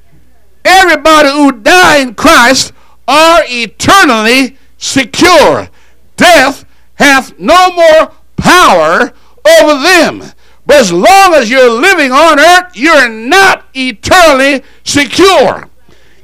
Everybody 0.65 1.29
who 1.31 1.53
die 1.53 1.99
in 1.99 2.15
Christ 2.15 2.73
are 3.07 3.43
eternally 3.47 4.57
secure. 4.79 5.69
Death 6.17 6.65
hath 6.95 7.39
no 7.39 7.73
more 7.73 8.13
power 8.47 9.13
over 9.61 9.83
them. 9.83 10.23
But 10.65 10.77
as 10.77 10.93
long 10.93 11.35
as 11.35 11.51
you're 11.51 11.71
living 11.71 12.13
on 12.13 12.39
earth, 12.39 12.77
you're 12.77 13.09
not 13.09 13.65
eternally 13.75 14.63
secure. 14.85 15.69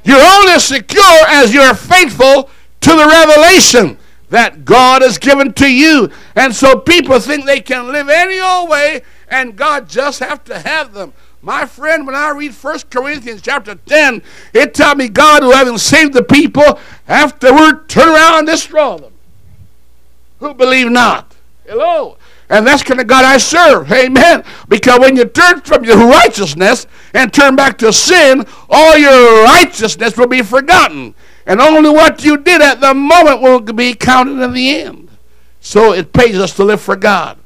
You're 0.03 0.21
only 0.21 0.59
secure 0.59 1.27
as 1.27 1.53
you're 1.53 1.73
faithful 1.73 2.49
to 2.81 2.89
the 2.89 3.05
revelation 3.05 3.97
that 4.29 4.65
God 4.65 5.01
has 5.01 5.17
given 5.17 5.53
to 5.53 5.71
you. 5.71 6.09
And 6.35 6.55
so 6.55 6.79
people 6.79 7.19
think 7.19 7.45
they 7.45 7.61
can 7.61 7.91
live 7.91 8.09
any 8.09 8.39
old 8.39 8.69
way 8.69 9.01
and 9.29 9.55
God 9.55 9.87
just 9.87 10.19
have 10.19 10.43
to 10.45 10.59
have 10.59 10.93
them. 10.93 11.13
My 11.41 11.65
friend, 11.65 12.05
when 12.05 12.15
I 12.15 12.29
read 12.29 12.53
1 12.53 12.79
Corinthians 12.89 13.41
chapter 13.41 13.75
10, 13.75 14.21
it 14.53 14.73
tells 14.73 14.95
me 14.95 15.09
God, 15.09 15.43
who 15.43 15.51
having 15.51 15.77
saved 15.77 16.13
the 16.13 16.23
people, 16.23 16.79
afterward 17.07 17.89
turn 17.89 18.07
around 18.07 18.39
and 18.39 18.47
destroy 18.47 18.97
them. 18.97 19.13
Who 20.39 20.53
believe 20.53 20.89
not? 20.89 21.32
Hello. 21.65 22.17
And 22.49 22.67
that's 22.67 22.83
kind 22.83 22.99
of 22.99 23.07
God 23.07 23.25
I 23.25 23.37
serve. 23.37 23.91
Amen. 23.91 24.43
Because 24.67 24.99
when 24.99 25.15
you 25.15 25.25
turn 25.25 25.61
from 25.61 25.83
your 25.85 25.97
righteousness 25.97 26.85
and 27.13 27.33
turn 27.33 27.55
back 27.55 27.77
to 27.79 27.93
sin, 27.93 28.45
all 28.69 28.97
your 28.97 29.43
righteousness 29.45 30.17
will 30.17 30.27
be 30.27 30.41
forgotten. 30.41 31.15
And 31.45 31.59
only 31.59 31.89
what 31.89 32.23
you 32.23 32.37
did 32.37 32.61
at 32.61 32.81
the 32.81 32.93
moment 32.93 33.41
will 33.41 33.59
be 33.61 33.93
counted 33.93 34.41
in 34.41 34.53
the 34.53 34.75
end. 34.75 35.09
So 35.61 35.93
it 35.93 36.13
pays 36.13 36.37
us 36.37 36.55
to 36.57 36.63
live 36.63 36.81
for 36.81 36.95
God. 36.95 37.37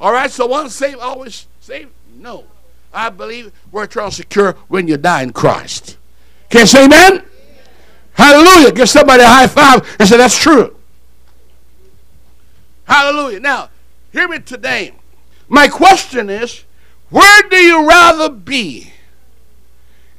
All 0.00 0.12
right, 0.12 0.30
so 0.30 0.46
once 0.46 0.74
saved, 0.74 0.98
always 0.98 1.46
saved? 1.60 1.90
No. 2.18 2.44
I 2.92 3.10
believe 3.10 3.52
we're 3.72 3.84
eternally 3.84 4.12
secure 4.12 4.52
when 4.68 4.86
you 4.86 4.96
die 4.96 5.22
in 5.22 5.32
Christ. 5.32 5.96
Can 6.50 6.60
you 6.60 6.66
say 6.66 6.84
amen? 6.84 7.24
Hallelujah. 8.12 8.72
Give 8.72 8.88
somebody 8.88 9.22
a 9.22 9.26
high 9.26 9.46
five 9.46 9.96
and 9.98 10.08
say, 10.08 10.16
that's 10.16 10.38
true. 10.38 10.73
Hallelujah. 12.84 13.40
Now, 13.40 13.70
hear 14.12 14.28
me 14.28 14.38
today. 14.38 14.92
My 15.48 15.68
question 15.68 16.30
is, 16.30 16.64
where 17.10 17.42
do 17.48 17.56
you 17.56 17.88
rather 17.88 18.28
be? 18.28 18.92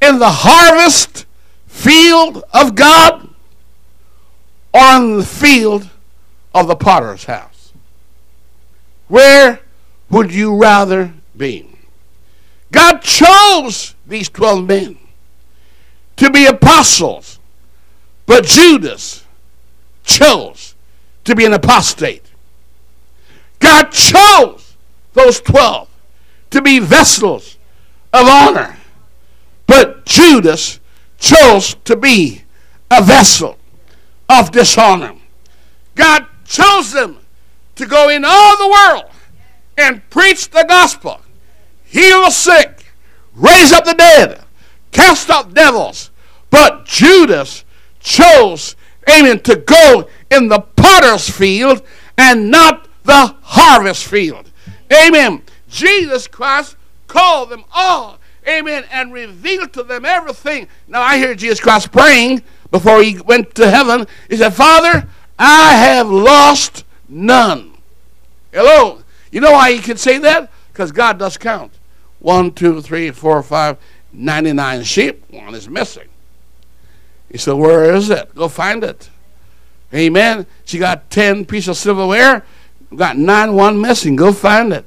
In 0.02 0.20
the 0.20 0.30
harvest 0.30 1.26
field 1.68 2.44
of 2.54 2.76
God 2.76 3.30
or 4.74 4.96
in 4.96 5.18
the 5.18 5.26
field 5.26 5.90
of 6.54 6.68
the 6.68 6.76
potter's 6.76 7.26
house? 7.26 7.74
Where 9.08 9.60
would 10.10 10.34
you 10.34 10.56
rather 10.56 11.14
be? 11.36 11.70
God 12.72 13.00
chose 13.02 13.96
these 14.06 14.30
12 14.30 14.68
men 14.68 14.98
to 16.18 16.30
be 16.30 16.46
apostles, 16.46 17.40
but 18.26 18.46
Judas 18.46 19.24
chose 20.04 20.76
to 21.24 21.36
be 21.36 21.46
an 21.46 21.54
apostate. 21.54 22.25
God 23.66 23.92
chose 23.92 24.78
those 25.14 25.42
12 25.42 25.90
to 26.52 26.62
be 26.62 26.78
vessels 26.78 27.58
of 28.14 28.28
honor, 28.28 28.78
but 29.66 30.06
Judas 30.06 30.80
chose 31.18 31.76
to 31.84 31.96
be 31.96 32.44
a 32.92 33.02
vessel 33.02 33.58
of 34.30 34.52
dishonor. 34.52 35.16
God 35.96 36.28
chose 36.46 36.92
them 36.92 37.18
to 37.74 37.88
go 37.88 38.08
in 38.08 38.24
all 38.24 38.56
the 38.56 38.70
world 38.70 39.10
and 39.80 40.08
preach 40.12 40.48
the 40.52 40.66
gospel, 40.70 41.22
heal 41.86 42.22
the 42.22 42.30
sick, 42.30 42.94
raise 43.34 43.74
up 43.74 43.86
the 43.86 43.96
dead, 43.96 44.44
cast 44.92 45.32
out 45.32 45.56
devils. 45.56 46.12
But 46.52 46.86
Judas 46.86 47.66
chose, 48.00 48.76
amen, 49.10 49.40
to 49.40 49.56
go 49.56 50.08
in 50.30 50.50
the 50.50 50.60
potter's 50.60 51.28
field 51.28 51.82
and 52.16 52.52
not 52.52 52.85
the 53.06 53.36
harvest 53.42 54.06
field. 54.06 54.52
Amen. 54.92 55.42
Jesus 55.70 56.28
Christ 56.28 56.76
called 57.08 57.50
them 57.50 57.64
all, 57.74 58.20
amen, 58.48 58.86
and 58.92 59.14
revealed 59.14 59.74
to 59.74 59.84
them 59.84 60.06
everything. 60.06 60.68
Now 60.88 61.02
I 61.02 61.18
hear 61.18 61.36
Jesus 61.36 61.60
Christ 61.60 61.92
praying 61.92 62.44
before 62.72 63.02
he 63.02 63.20
went 63.20 63.56
to 63.56 63.70
heaven. 63.70 64.08
He 64.30 64.38
said, 64.38 64.54
Father, 64.54 65.08
I 65.40 65.74
have 65.74 66.10
lost 66.10 66.84
none. 67.08 67.78
Hello. 68.52 69.02
You 69.32 69.42
know 69.42 69.52
why 69.52 69.74
he 69.74 69.80
can 69.80 69.98
say 69.98 70.18
that? 70.20 70.52
Because 70.72 70.92
God 70.92 71.20
does 71.20 71.38
count. 71.38 71.74
One, 72.20 72.52
two, 72.52 72.82
three, 72.82 73.12
four, 73.12 73.42
five, 73.44 73.78
99 74.14 74.84
sheep. 74.84 75.24
One 75.30 75.54
is 75.54 75.70
missing. 75.70 76.08
He 77.30 77.38
said, 77.38 77.54
Where 77.54 77.94
is 77.94 78.10
it? 78.10 78.34
Go 78.34 78.48
find 78.48 78.84
it. 78.84 79.10
Amen. 79.94 80.46
She 80.64 80.78
got 80.78 81.10
10 81.10 81.46
pieces 81.46 81.70
of 81.70 81.78
silverware. 81.78 82.44
We 82.96 83.00
got 83.00 83.18
nine, 83.18 83.56
one 83.56 83.82
missing. 83.82 84.16
Go 84.16 84.32
find 84.32 84.72
it. 84.72 84.86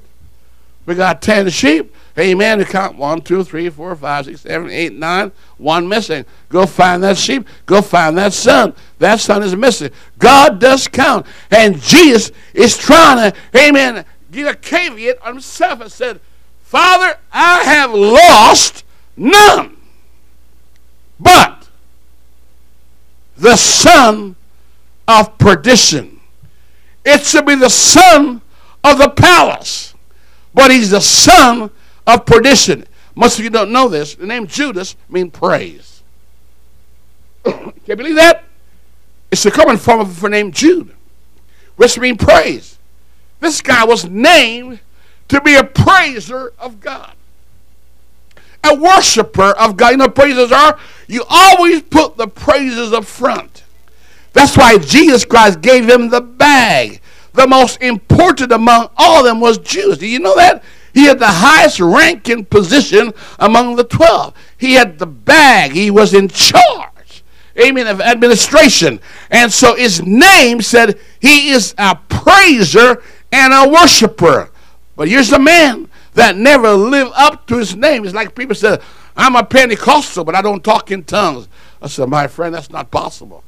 We 0.86 0.94
got 0.94 1.20
10 1.20 1.50
sheep. 1.50 1.94
Amen. 2.18 2.58
You 2.58 2.64
count 2.64 2.96
one, 2.96 3.20
two, 3.20 3.44
three, 3.44 3.68
four, 3.68 3.94
five, 3.94 4.24
six, 4.24 4.40
seven, 4.40 4.70
eight, 4.70 4.94
nine, 4.94 5.30
one 5.58 5.86
missing. 5.86 6.24
Go 6.48 6.64
find 6.64 7.02
that 7.02 7.18
sheep. 7.18 7.46
Go 7.66 7.82
find 7.82 8.16
that 8.16 8.32
son. 8.32 8.72
That 8.98 9.20
son 9.20 9.42
is 9.42 9.54
missing. 9.54 9.90
God 10.18 10.58
does 10.58 10.88
count. 10.88 11.26
And 11.50 11.78
Jesus 11.82 12.32
is 12.54 12.78
trying 12.78 13.30
to, 13.30 13.38
amen, 13.54 14.06
give 14.30 14.46
a 14.46 14.54
caveat 14.54 15.20
on 15.20 15.34
himself 15.34 15.82
and 15.82 15.92
said, 15.92 16.18
Father, 16.62 17.18
I 17.30 17.62
have 17.64 17.92
lost 17.92 18.84
none. 19.18 19.76
But 21.20 21.68
the 23.36 23.56
son 23.56 24.34
of 25.06 25.36
perdition. 25.36 26.17
It 27.05 27.23
should 27.23 27.47
be 27.47 27.55
the 27.55 27.71
son 27.71 28.43
of 28.85 28.99
the 28.99 29.09
palace, 29.09 29.95
but 30.55 30.71
he's 30.71 30.90
the 30.90 31.00
son 31.00 31.71
of 32.07 32.26
perdition. 32.26 32.87
Most 33.14 33.38
of 33.38 33.45
you 33.45 33.50
don't 33.50 33.73
know 33.73 33.88
this. 33.88 34.14
The 34.14 34.26
name 34.26 34.47
Judas 34.47 34.97
means 35.09 35.33
praise. 35.33 36.02
Can 37.45 37.73
you 37.87 37.97
believe 37.97 38.17
that? 38.17 38.45
It's 39.31 39.43
the 39.43 39.50
common 39.50 39.76
form 39.76 40.00
of 40.00 40.21
the 40.21 40.28
name 40.28 40.52
Jude, 40.52 40.95
which 41.76 41.99
means 41.99 42.23
praise. 42.23 42.78
This 43.40 43.61
guy 43.61 43.85
was 43.85 44.09
named 44.09 44.81
to 45.28 45.40
be 45.40 45.55
a 45.55 45.64
praiser 45.64 46.52
of 46.59 46.81
God, 46.81 47.12
a 48.64 48.75
worshiper 48.75 49.50
of 49.50 49.76
God. 49.76 49.91
You 49.91 49.97
know, 49.99 50.08
praises 50.08 50.50
are 50.50 50.78
you 51.06 51.25
always 51.28 51.82
put 51.82 52.17
the 52.17 52.26
praises 52.26 52.93
up 52.93 53.04
front. 53.04 53.65
That's 54.32 54.56
why 54.56 54.78
Jesus 54.78 55.25
Christ 55.25 55.61
gave 55.61 55.89
him 55.89 56.11
the 56.11 56.21
bag. 56.49 57.00
The 57.34 57.47
most 57.47 57.82
important 57.82 58.52
among 58.52 58.89
all 58.97 59.21
of 59.21 59.25
them 59.25 59.41
was 59.41 59.58
Judas. 59.58 59.99
Do 59.99 60.06
you 60.06 60.19
know 60.19 60.34
that? 60.37 60.65
He 60.95 61.04
had 61.04 61.19
the 61.19 61.26
highest 61.28 61.78
ranking 61.78 62.45
position 62.47 63.13
among 63.39 63.76
the 63.76 63.84
12. 63.84 64.34
He 64.56 64.75
had 64.75 64.99
the 64.99 65.06
bag. 65.06 65.73
He 65.73 65.91
was 65.91 66.15
in 66.15 66.28
charge, 66.28 67.23
amen, 67.61 67.87
of 67.87 68.00
administration. 68.00 68.99
And 69.30 69.52
so 69.52 69.76
his 69.76 70.02
name 70.02 70.63
said 70.63 70.99
he 71.21 71.50
is 71.50 71.75
a 71.76 71.95
praiser 72.08 73.02
and 73.30 73.52
a 73.52 73.69
worshiper. 73.69 74.50
But 74.97 75.08
here's 75.08 75.28
the 75.28 75.39
man 75.39 75.89
that 76.15 76.37
never 76.37 76.73
lived 76.73 77.13
up 77.15 77.47
to 77.49 77.58
his 77.58 77.76
name. 77.76 78.04
It's 78.04 78.15
like 78.15 78.34
people 78.34 78.56
said, 78.56 78.80
I'm 79.17 79.37
a 79.37 79.45
Pentecostal, 79.45 80.25
but 80.25 80.34
I 80.34 80.43
don't 80.43 80.65
talk 80.65 80.91
in 80.91 81.04
tongues. 81.04 81.47
I 81.80 81.89
said, 81.89 82.08
my 82.08 82.26
friend, 82.26 82.54
that's 82.54 82.71
not 82.71 82.91
possible. 82.91 83.45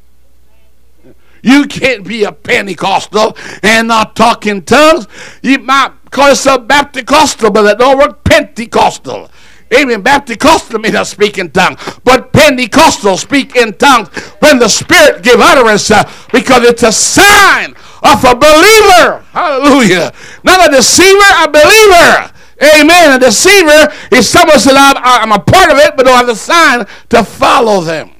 You 1.42 1.66
can't 1.66 2.06
be 2.06 2.24
a 2.24 2.32
Pentecostal 2.32 3.36
and 3.62 3.88
not 3.88 4.16
talk 4.16 4.46
in 4.46 4.62
tongues. 4.62 5.06
You 5.42 5.58
might 5.58 5.92
call 6.10 6.30
yourself 6.30 6.66
Baptist-costal, 6.66 7.50
but 7.50 7.62
that 7.62 7.78
don't 7.78 7.98
work 7.98 8.24
Pentecostal. 8.24 9.30
Amen. 9.72 10.02
Baptist-costal 10.02 10.80
may 10.80 10.90
not 10.90 11.06
speak 11.06 11.38
in 11.38 11.50
tongues, 11.50 11.78
but 12.02 12.32
Pentecostal 12.32 13.16
speak 13.16 13.54
in 13.54 13.72
tongues 13.74 14.08
when 14.40 14.58
the 14.58 14.68
Spirit 14.68 15.22
give 15.22 15.38
utterance 15.38 15.90
uh, 15.90 16.02
because 16.32 16.64
it's 16.64 16.82
a 16.82 16.90
sign 16.90 17.74
of 18.02 18.24
a 18.24 18.34
believer. 18.34 19.24
Hallelujah. 19.30 20.12
Not 20.42 20.68
a 20.68 20.76
deceiver, 20.76 21.18
a 21.38 21.48
believer. 21.48 22.32
Amen. 22.62 23.12
A 23.12 23.18
deceiver 23.18 23.92
is 24.10 24.28
someone 24.28 24.58
said, 24.58 24.74
I'm, 24.76 25.32
a 25.32 25.38
part 25.38 25.70
of 25.70 25.78
it, 25.78 25.96
but 25.96 26.04
don't 26.04 26.16
have 26.16 26.26
the 26.26 26.34
sign 26.34 26.86
to 27.10 27.22
follow 27.22 27.80
them. 27.80 28.10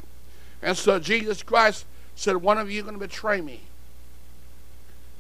And 0.62 0.76
so 0.76 0.98
Jesus 1.00 1.42
Christ 1.42 1.85
said, 2.20 2.37
One 2.37 2.59
of 2.59 2.70
you 2.70 2.83
going 2.83 2.94
to 2.94 3.00
betray 3.00 3.40
me. 3.40 3.61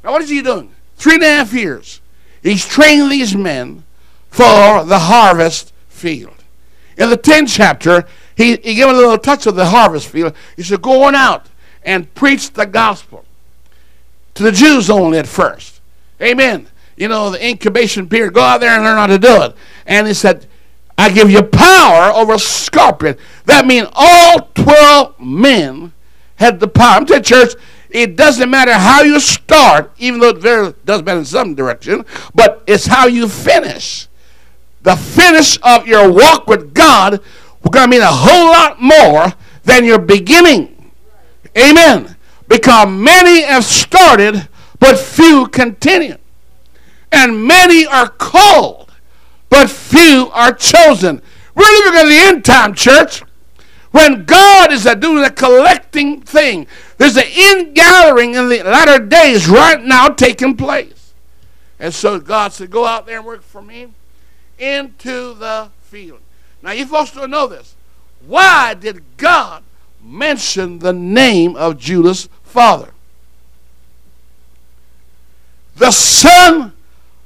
Now, 0.04 0.12
what 0.12 0.22
is 0.22 0.28
he 0.28 0.42
doing? 0.42 0.70
Three 0.96 1.14
and 1.14 1.22
a 1.22 1.26
half 1.26 1.52
years. 1.54 2.00
He's 2.42 2.66
training 2.66 3.08
these 3.08 3.34
men 3.34 3.84
for 4.28 4.84
the 4.84 4.98
harvest 4.98 5.72
field. 5.88 6.36
In 6.98 7.08
the 7.08 7.16
10th 7.16 7.54
chapter, 7.54 8.06
he, 8.36 8.56
he 8.56 8.74
gave 8.74 8.88
a 8.88 8.92
little 8.92 9.16
touch 9.16 9.46
of 9.46 9.56
the 9.56 9.66
harvest 9.66 10.08
field. 10.08 10.34
He 10.56 10.62
said, 10.62 10.82
Go 10.82 11.04
on 11.04 11.14
out 11.14 11.46
and 11.82 12.12
preach 12.14 12.52
the 12.52 12.66
gospel 12.66 13.24
to 14.34 14.42
the 14.42 14.52
Jews 14.52 14.90
only 14.90 15.18
at 15.18 15.26
first. 15.26 15.80
Amen. 16.20 16.66
You 16.96 17.08
know, 17.08 17.30
the 17.30 17.46
incubation 17.46 18.10
period. 18.10 18.34
Go 18.34 18.42
out 18.42 18.60
there 18.60 18.74
and 18.74 18.84
learn 18.84 18.98
how 18.98 19.06
to 19.06 19.18
do 19.18 19.42
it. 19.44 19.56
And 19.86 20.06
he 20.06 20.12
said, 20.12 20.46
I 20.98 21.10
give 21.10 21.30
you 21.30 21.42
power 21.42 22.12
over 22.12 22.34
a 22.34 22.38
scorpion. 22.38 23.16
That 23.46 23.64
means 23.64 23.88
all 23.94 24.50
12 24.54 25.18
men 25.18 25.92
had 26.40 26.58
the 26.58 26.66
power. 26.66 26.96
I'm 26.96 27.06
telling 27.06 27.22
church, 27.22 27.52
it 27.90 28.16
doesn't 28.16 28.50
matter 28.50 28.72
how 28.72 29.02
you 29.02 29.20
start, 29.20 29.92
even 29.98 30.20
though 30.20 30.30
it 30.30 30.38
very, 30.38 30.74
does 30.84 31.02
matter 31.02 31.18
in 31.18 31.24
some 31.24 31.54
direction, 31.54 32.04
but 32.34 32.62
it's 32.66 32.86
how 32.86 33.06
you 33.06 33.28
finish. 33.28 34.08
The 34.82 34.96
finish 34.96 35.58
of 35.62 35.86
your 35.86 36.10
walk 36.10 36.46
with 36.46 36.72
God 36.72 37.20
will 37.62 37.70
going 37.70 37.90
to 37.90 37.90
mean 37.90 38.00
a 38.00 38.06
whole 38.06 38.50
lot 38.50 38.80
more 38.80 39.34
than 39.64 39.84
your 39.84 39.98
beginning. 39.98 40.92
Amen. 41.56 42.16
Because 42.48 42.88
many 42.88 43.42
have 43.42 43.64
started, 43.64 44.48
but 44.78 44.98
few 44.98 45.46
continue. 45.48 46.16
And 47.12 47.44
many 47.44 47.86
are 47.86 48.08
called, 48.08 48.90
but 49.50 49.68
few 49.68 50.30
are 50.32 50.52
chosen. 50.52 51.20
We're 51.54 51.84
living 51.84 52.00
in 52.00 52.08
the 52.08 52.18
end 52.18 52.44
time, 52.46 52.74
church. 52.74 53.22
When 53.90 54.24
God 54.24 54.72
is 54.72 54.84
doing 54.84 55.24
a 55.24 55.30
collecting 55.30 56.20
thing, 56.20 56.66
there's 56.98 57.16
an 57.16 57.24
ingathering 57.26 58.34
in 58.34 58.48
the 58.48 58.62
latter 58.62 59.04
days 59.04 59.48
right 59.48 59.82
now 59.82 60.08
taking 60.08 60.56
place. 60.56 61.12
And 61.78 61.92
so 61.92 62.20
God 62.20 62.52
said, 62.52 62.70
Go 62.70 62.86
out 62.86 63.06
there 63.06 63.16
and 63.16 63.26
work 63.26 63.42
for 63.42 63.62
me 63.62 63.88
into 64.58 65.34
the 65.34 65.70
field. 65.80 66.20
Now, 66.62 66.72
you 66.72 66.86
folks 66.86 67.12
don't 67.12 67.30
know 67.30 67.46
this. 67.46 67.74
Why 68.26 68.74
did 68.74 69.02
God 69.16 69.64
mention 70.02 70.78
the 70.78 70.92
name 70.92 71.56
of 71.56 71.78
Judas' 71.78 72.28
father? 72.44 72.90
The 75.76 75.90
son 75.90 76.74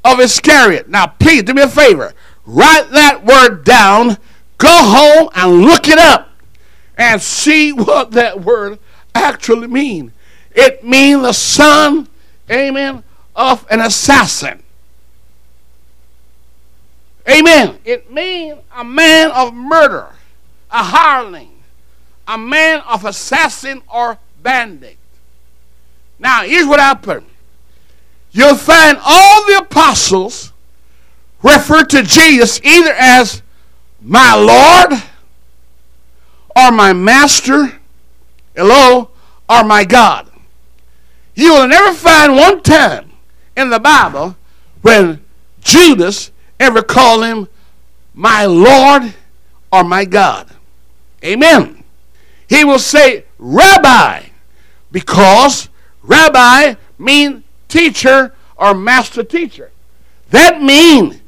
of 0.04 0.20
Iscariot. 0.20 0.88
Now, 0.88 1.08
please 1.08 1.42
do 1.42 1.52
me 1.52 1.62
a 1.62 1.68
favor. 1.68 2.14
Write 2.46 2.90
that 2.92 3.24
word 3.24 3.64
down. 3.64 4.18
Go 4.58 4.68
home 4.70 5.28
and 5.34 5.62
look 5.62 5.88
it 5.88 5.98
up 5.98 6.30
and 6.96 7.20
see 7.20 7.72
what 7.72 8.12
that 8.12 8.40
word 8.40 8.78
actually 9.14 9.66
means. 9.66 10.12
It 10.54 10.84
means 10.84 11.22
the 11.22 11.32
son, 11.32 12.08
amen, 12.50 13.02
of 13.34 13.66
an 13.70 13.80
assassin. 13.80 14.62
Amen. 17.28 17.78
It 17.84 18.10
means 18.12 18.58
a 18.74 18.84
man 18.84 19.30
of 19.30 19.54
murder, 19.54 20.08
a 20.70 20.82
hireling, 20.82 21.62
a 22.28 22.38
man 22.38 22.80
of 22.80 23.04
assassin 23.04 23.82
or 23.92 24.18
bandit. 24.42 24.98
Now, 26.18 26.42
here's 26.42 26.66
what 26.66 26.80
happened. 26.80 27.26
You'll 28.30 28.56
find 28.56 28.98
all 29.04 29.46
the 29.46 29.58
apostles 29.58 30.52
refer 31.42 31.84
to 31.84 32.02
Jesus 32.02 32.60
either 32.62 32.92
as 32.92 33.42
my 34.00 34.34
Lord 34.34 35.02
or 36.56 36.70
my 36.70 36.92
Master, 36.92 37.80
hello, 38.54 39.10
are 39.48 39.64
my 39.64 39.84
God. 39.84 40.30
You 41.34 41.52
will 41.52 41.68
never 41.68 41.92
find 41.92 42.36
one 42.36 42.62
time 42.62 43.10
in 43.56 43.70
the 43.70 43.80
Bible 43.80 44.36
when 44.82 45.24
Judas 45.60 46.30
ever 46.60 46.82
called 46.82 47.24
him 47.24 47.48
my 48.14 48.44
Lord 48.44 49.14
or 49.72 49.82
my 49.82 50.04
God. 50.04 50.50
Amen. 51.24 51.82
He 52.48 52.64
will 52.64 52.78
say 52.78 53.24
rabbi 53.38 54.26
because 54.92 55.68
rabbi 56.02 56.74
means 56.98 57.42
teacher 57.68 58.34
or 58.56 58.74
master 58.74 59.24
teacher. 59.24 59.72
That 60.30 60.62
means 60.62 61.20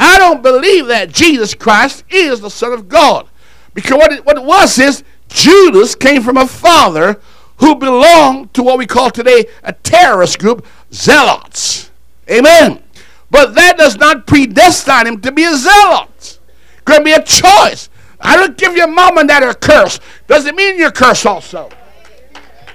I 0.00 0.18
don't 0.18 0.42
believe 0.42 0.86
that 0.88 1.12
Jesus 1.12 1.54
Christ 1.54 2.04
is 2.08 2.40
the 2.40 2.50
Son 2.50 2.72
of 2.72 2.88
God. 2.88 3.28
Because 3.74 3.98
what 3.98 4.12
it, 4.12 4.26
what 4.26 4.36
it 4.36 4.44
was 4.44 4.78
is 4.78 5.02
Judas 5.28 5.94
came 5.94 6.22
from 6.22 6.36
a 6.36 6.46
father 6.46 7.20
who 7.58 7.74
belonged 7.76 8.52
to 8.54 8.62
what 8.62 8.78
we 8.78 8.86
call 8.86 9.10
today 9.10 9.46
a 9.62 9.72
terrorist 9.72 10.38
group, 10.38 10.66
zealots. 10.92 11.90
Amen. 12.30 12.82
But 13.30 13.54
that 13.54 13.78
does 13.78 13.96
not 13.96 14.26
predestine 14.26 15.06
him 15.06 15.20
to 15.22 15.32
be 15.32 15.44
a 15.44 15.56
zealot. 15.56 16.38
Could 16.84 17.04
be 17.04 17.12
a 17.12 17.22
choice. 17.22 17.88
I 18.20 18.36
don't 18.36 18.56
give 18.56 18.76
your 18.76 18.88
mom 18.88 19.18
and 19.18 19.28
dad 19.28 19.42
a 19.42 19.54
curse. 19.54 20.00
Does 20.26 20.46
it 20.46 20.54
mean 20.54 20.78
you're 20.78 20.90
cursed 20.90 21.26
also? 21.26 21.70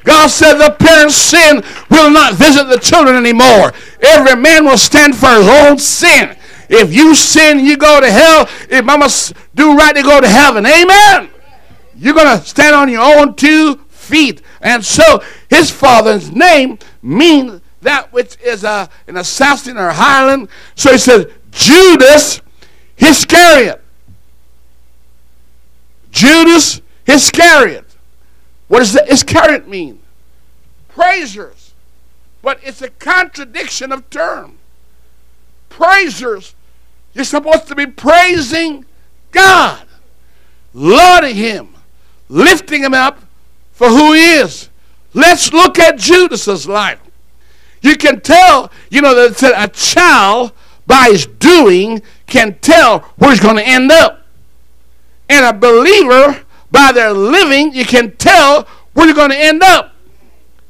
God 0.04 0.28
said 0.30 0.54
the 0.54 0.72
parents' 0.72 1.16
sin 1.16 1.64
will 1.90 2.10
not 2.10 2.34
visit 2.34 2.70
the 2.70 2.80
children 2.80 3.16
anymore. 3.18 3.74
Every 4.02 4.42
man 4.42 4.66
will 4.66 4.78
stand 4.78 5.16
for 5.16 5.28
his 5.28 5.48
own 5.48 5.78
sin. 5.78 6.38
If 6.70 6.94
you 6.94 7.16
sin, 7.16 7.66
you 7.66 7.78
go 7.78 8.02
to 8.02 8.12
hell. 8.12 8.50
If 8.70 8.84
mama 8.84 9.10
do 9.56 9.76
right, 9.76 9.94
they 9.96 10.04
go 10.04 10.20
to 10.20 10.28
heaven. 10.28 10.66
Amen. 10.66 11.30
You're 11.96 12.14
going 12.14 12.38
to 12.38 12.46
stand 12.46 12.76
on 12.76 12.90
your 12.90 13.02
own 13.02 13.36
two 13.36 13.76
feet. 13.90 14.42
And 14.62 14.84
so 14.84 15.24
his 15.50 15.72
father's 15.72 16.32
name 16.32 16.80
means 17.02 17.62
that 17.82 18.12
which 18.12 18.38
is 18.42 18.64
a, 18.64 18.90
an 19.08 19.18
assassin 19.18 19.78
or 19.78 19.92
hireling. 19.92 20.50
So 20.76 20.92
he 20.92 20.98
says, 20.98 21.28
Judas 21.52 22.42
Iscariot. 22.98 23.84
Judas 26.12 26.82
Iscariot. 27.06 27.86
What 28.68 28.80
does 28.80 28.94
the 28.94 29.10
Iscariot 29.12 29.68
mean? 29.68 30.00
Praisers. 30.90 31.74
But 32.42 32.60
it's 32.64 32.82
a 32.82 32.90
contradiction 32.90 33.92
of 33.92 34.10
term. 34.10 34.58
Praisers. 35.70 36.56
You're 37.18 37.26
supposed 37.26 37.68
to 37.68 37.76
be 37.76 37.88
praising 37.88 38.86
God, 39.32 39.88
lauding 40.72 41.36
Him, 41.36 41.74
lifting 42.30 42.84
Him 42.84 42.94
up 42.94 43.20
for 43.72 43.90
who 43.90 44.14
He 44.14 44.34
is. 44.34 44.70
Let's 45.16 45.52
look 45.52 45.80
at 45.80 45.98
Judas's 45.98 46.68
life. 46.68 47.00
You 47.82 47.96
can 47.96 48.22
tell, 48.22 48.72
you 48.92 49.02
know, 49.02 49.16
that 49.16 49.42
a 49.44 49.68
child 49.70 50.52
by 50.86 51.10
his 51.10 51.26
doing 51.26 52.04
can 52.28 52.60
tell 52.60 53.00
where 53.18 53.32
he's 53.32 53.40
going 53.40 53.56
to 53.56 53.68
end 53.68 53.92
up. 53.92 54.24
And 55.28 55.44
a 55.44 55.54
believer, 55.54 56.46
by 56.70 56.92
their 56.92 57.14
living, 57.14 57.74
you 57.74 57.84
can 57.84 58.16
tell 58.18 58.68
where 58.94 59.08
you're 59.08 59.16
going 59.16 59.32
to 59.32 59.40
end 59.40 59.64
up. 59.64 59.96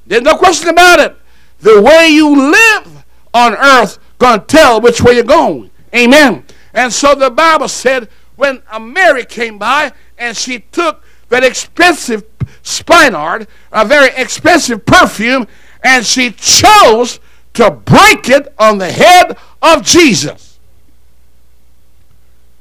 There's 0.06 0.22
no 0.22 0.38
question 0.38 0.70
about 0.70 1.02
it. 1.02 1.14
The 1.60 1.82
way 1.82 2.08
you 2.08 2.52
live 2.52 3.04
on 3.34 3.54
earth 3.54 4.00
going 4.18 4.40
to 4.40 4.46
tell 4.46 4.80
which 4.80 5.02
way 5.02 5.16
you're 5.16 5.24
going. 5.24 5.72
Amen. 5.98 6.46
And 6.74 6.94
so 6.94 7.16
the 7.16 7.32
Bible 7.32 7.68
said 7.68 8.08
when 8.36 8.62
Mary 8.80 9.26
came 9.26 9.58
by 9.58 9.92
and 10.18 10.38
she 10.38 10.60
took 10.60 11.04
that 11.30 11.44
expensive 11.44 12.24
spikenard, 12.62 13.48
a 13.72 13.86
very 13.86 14.10
expensive 14.16 14.86
perfume, 14.86 15.48
and 15.84 16.06
she 16.06 16.32
chose 16.32 17.20
to 17.54 17.72
break 17.72 18.30
it 18.30 18.54
on 18.60 18.78
the 18.78 18.92
head 18.92 19.38
of 19.62 19.84
Jesus. 19.84 20.60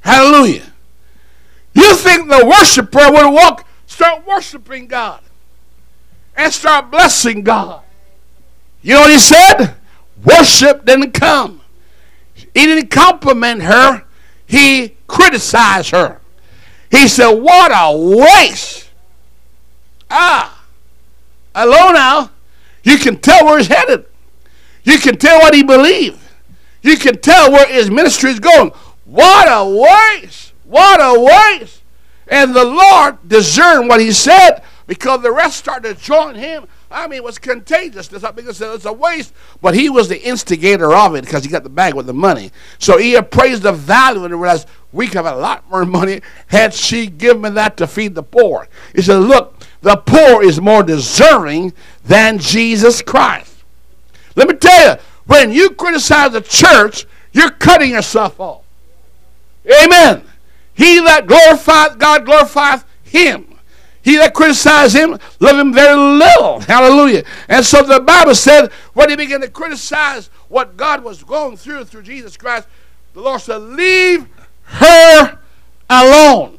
Hallelujah. 0.01 0.73
You 1.73 1.95
think 1.95 2.29
the 2.29 2.45
worshiper 2.45 3.11
would 3.11 3.33
walk, 3.33 3.67
start 3.85 4.25
worshiping 4.25 4.87
God 4.87 5.21
and 6.35 6.51
start 6.51 6.89
blessing 6.89 7.43
God. 7.43 7.83
You 8.81 8.95
know 8.95 9.01
what 9.01 9.11
he 9.11 9.19
said? 9.19 9.75
Worship 10.23 10.85
didn't 10.85 11.11
come. 11.11 11.56
He 12.53 12.65
didn't 12.65 12.89
compliment 12.89 13.63
her, 13.63 14.03
he 14.45 14.95
criticized 15.07 15.91
her. 15.91 16.19
He 16.89 17.07
said, 17.07 17.29
What 17.29 17.71
a 17.73 17.97
waste. 17.97 18.89
Ah, 20.09 20.63
hello 21.53 21.91
now. 21.91 22.31
You 22.83 22.97
can 22.97 23.17
tell 23.17 23.45
where 23.45 23.57
he's 23.57 23.67
headed. 23.67 24.05
You 24.83 24.97
can 24.99 25.17
tell 25.17 25.39
what 25.39 25.53
he 25.53 25.63
believes. 25.63 26.17
You 26.81 26.95
can 26.95 27.19
tell 27.19 27.51
where 27.51 27.67
his 27.67 27.91
ministry 27.91 28.31
is 28.31 28.39
going. 28.39 28.71
What 29.03 29.47
a 29.49 29.65
waste! 29.65 30.53
What 30.63 31.01
a 31.01 31.19
waste! 31.19 31.81
And 32.27 32.53
the 32.53 32.63
Lord 32.63 33.27
discerned 33.27 33.89
what 33.89 33.99
he 33.99 34.11
said 34.11 34.61
because 34.85 35.21
the 35.21 35.31
rest 35.31 35.57
started 35.57 35.97
to 35.97 36.03
join 36.03 36.35
him. 36.35 36.67
I 36.89 37.07
mean, 37.07 37.17
it 37.17 37.23
was 37.23 37.37
contagious. 37.37 38.11
It's 38.11 38.23
not 38.23 38.35
because 38.35 38.61
it's 38.61 38.85
a 38.85 38.93
waste, 38.93 39.33
but 39.61 39.75
he 39.75 39.89
was 39.89 40.07
the 40.07 40.21
instigator 40.21 40.93
of 40.93 41.15
it 41.15 41.25
because 41.25 41.43
he 41.43 41.49
got 41.49 41.63
the 41.63 41.69
bag 41.69 41.93
with 41.93 42.05
the 42.05 42.13
money. 42.13 42.51
So 42.79 42.97
he 42.97 43.15
appraised 43.15 43.63
the 43.63 43.73
value 43.73 44.23
and 44.23 44.33
realized 44.33 44.67
we 44.93 45.07
could 45.07 45.15
have 45.15 45.25
a 45.25 45.35
lot 45.35 45.69
more 45.69 45.85
money 45.85 46.21
had 46.47 46.73
she 46.73 47.07
given 47.07 47.41
me 47.41 47.49
that 47.51 47.77
to 47.77 47.87
feed 47.87 48.15
the 48.15 48.23
poor. 48.23 48.67
He 48.95 49.01
said, 49.01 49.17
Look, 49.17 49.59
the 49.81 49.97
poor 49.97 50.43
is 50.43 50.61
more 50.61 50.83
deserving 50.83 51.73
than 52.05 52.39
Jesus 52.39 53.01
Christ. 53.01 53.63
Let 54.35 54.47
me 54.47 54.55
tell 54.55 54.93
you, 54.93 55.01
when 55.25 55.51
you 55.51 55.71
criticize 55.71 56.31
the 56.31 56.41
church, 56.41 57.05
you're 57.33 57.51
cutting 57.51 57.91
yourself 57.91 58.39
off. 58.39 58.63
Amen. 59.65 60.23
He 60.73 60.99
that 61.01 61.27
glorifieth 61.27 61.97
God 61.97 62.25
glorifieth 62.25 62.85
him. 63.03 63.46
He 64.07 64.15
that 64.15 64.33
criticizes 64.33 64.93
him, 64.93 65.19
love 65.41 65.59
him 65.59 65.73
very 65.73 65.93
little. 65.93 66.61
Hallelujah. 66.61 67.25
And 67.49 67.65
so 67.65 67.83
the 67.83 67.99
Bible 67.99 68.35
said, 68.35 68.71
when 68.93 69.09
he 69.09 69.17
began 69.17 69.41
to 69.41 69.49
criticize 69.49 70.29
what 70.47 70.77
God 70.77 71.03
was 71.03 71.25
going 71.25 71.57
through 71.57 71.83
through 71.83 72.03
Jesus 72.03 72.37
Christ, 72.37 72.69
the 73.13 73.19
Lord 73.19 73.41
said, 73.41 73.57
Leave 73.57 74.29
her 74.63 75.37
alone. 75.89 76.57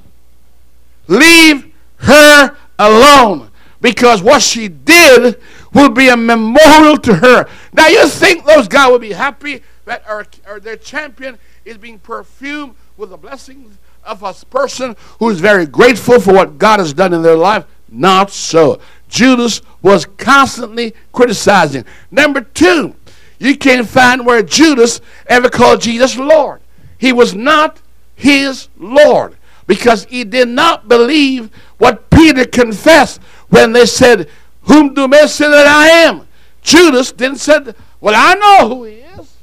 Leave 1.06 1.72
her 2.00 2.54
alone. 2.78 3.50
Because 3.80 4.22
what 4.22 4.42
she 4.42 4.68
did 4.68 5.40
will 5.72 5.88
be 5.88 6.10
a 6.10 6.18
memorial 6.18 6.98
to 6.98 7.14
her. 7.14 7.48
Now, 7.72 7.86
you 7.86 8.06
think 8.08 8.44
those 8.44 8.68
guys 8.68 8.90
will 8.90 8.98
be 8.98 9.12
happy 9.12 9.62
that 9.86 10.06
our, 10.06 10.26
our, 10.46 10.60
their 10.60 10.76
champion 10.76 11.38
is 11.64 11.78
being 11.78 11.98
perfumed 11.98 12.74
with 12.98 13.08
the 13.08 13.16
blessings 13.16 13.78
of 14.08 14.22
a 14.22 14.32
person 14.46 14.96
who 15.18 15.28
is 15.30 15.38
very 15.38 15.66
grateful 15.66 16.18
for 16.18 16.32
what 16.32 16.58
God 16.58 16.80
has 16.80 16.92
done 16.92 17.12
in 17.12 17.22
their 17.22 17.36
life? 17.36 17.64
Not 17.88 18.30
so. 18.30 18.80
Judas 19.08 19.62
was 19.82 20.04
constantly 20.04 20.94
criticizing. 21.12 21.84
Number 22.10 22.40
two, 22.40 22.94
you 23.38 23.56
can't 23.56 23.86
find 23.86 24.26
where 24.26 24.42
Judas 24.42 25.00
ever 25.26 25.48
called 25.48 25.82
Jesus 25.82 26.16
Lord. 26.16 26.60
He 26.96 27.12
was 27.12 27.34
not 27.34 27.80
his 28.16 28.68
Lord 28.78 29.36
because 29.66 30.04
he 30.06 30.24
did 30.24 30.48
not 30.48 30.88
believe 30.88 31.50
what 31.76 32.10
Peter 32.10 32.44
confessed 32.44 33.20
when 33.48 33.72
they 33.72 33.86
said, 33.86 34.28
whom 34.62 34.94
do 34.94 35.06
men 35.06 35.28
say 35.28 35.48
that 35.48 35.66
I 35.66 35.88
am? 35.88 36.26
Judas 36.62 37.12
didn't 37.12 37.38
say, 37.38 37.58
Well, 38.00 38.14
I 38.16 38.34
know 38.34 38.68
who 38.68 38.84
he 38.84 38.96
is, 38.96 39.36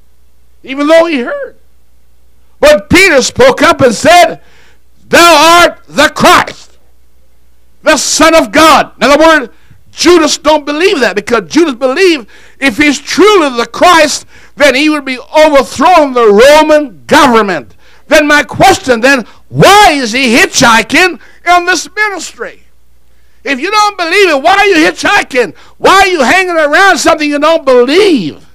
even 0.63 0.87
though 0.87 1.05
he 1.05 1.19
heard. 1.19 1.55
But 2.59 2.89
Peter 2.89 3.21
spoke 3.21 3.61
up 3.61 3.81
and 3.81 3.93
said, 3.93 4.41
Thou 5.07 5.61
art 5.61 5.83
the 5.87 6.09
Christ, 6.09 6.79
the 7.83 7.97
Son 7.97 8.35
of 8.35 8.51
God. 8.51 8.93
In 8.97 9.03
other 9.03 9.23
words, 9.23 9.53
Judas 9.91 10.37
don't 10.37 10.65
believe 10.65 10.99
that 10.99 11.15
because 11.15 11.49
Judas 11.49 11.75
believed 11.75 12.27
if 12.59 12.77
he's 12.77 12.99
truly 12.99 13.55
the 13.55 13.67
Christ, 13.67 14.25
then 14.55 14.75
he 14.75 14.89
would 14.89 15.05
be 15.05 15.17
overthrowing 15.17 16.13
the 16.13 16.27
Roman 16.27 17.05
government. 17.05 17.75
Then 18.07 18.27
my 18.27 18.43
question 18.43 19.01
then, 19.01 19.25
why 19.49 19.91
is 19.91 20.11
he 20.11 20.35
hitchhiking 20.35 21.19
in 21.45 21.65
this 21.65 21.89
ministry? 21.95 22.63
If 23.43 23.59
you 23.59 23.69
don't 23.69 23.97
believe 23.97 24.29
it, 24.29 24.41
why 24.41 24.55
are 24.57 24.65
you 24.65 24.91
hitchhiking? 24.91 25.55
Why 25.77 26.01
are 26.01 26.07
you 26.07 26.23
hanging 26.23 26.57
around 26.57 26.97
something 26.97 27.29
you 27.29 27.39
don't 27.39 27.63
believe? 27.63 28.45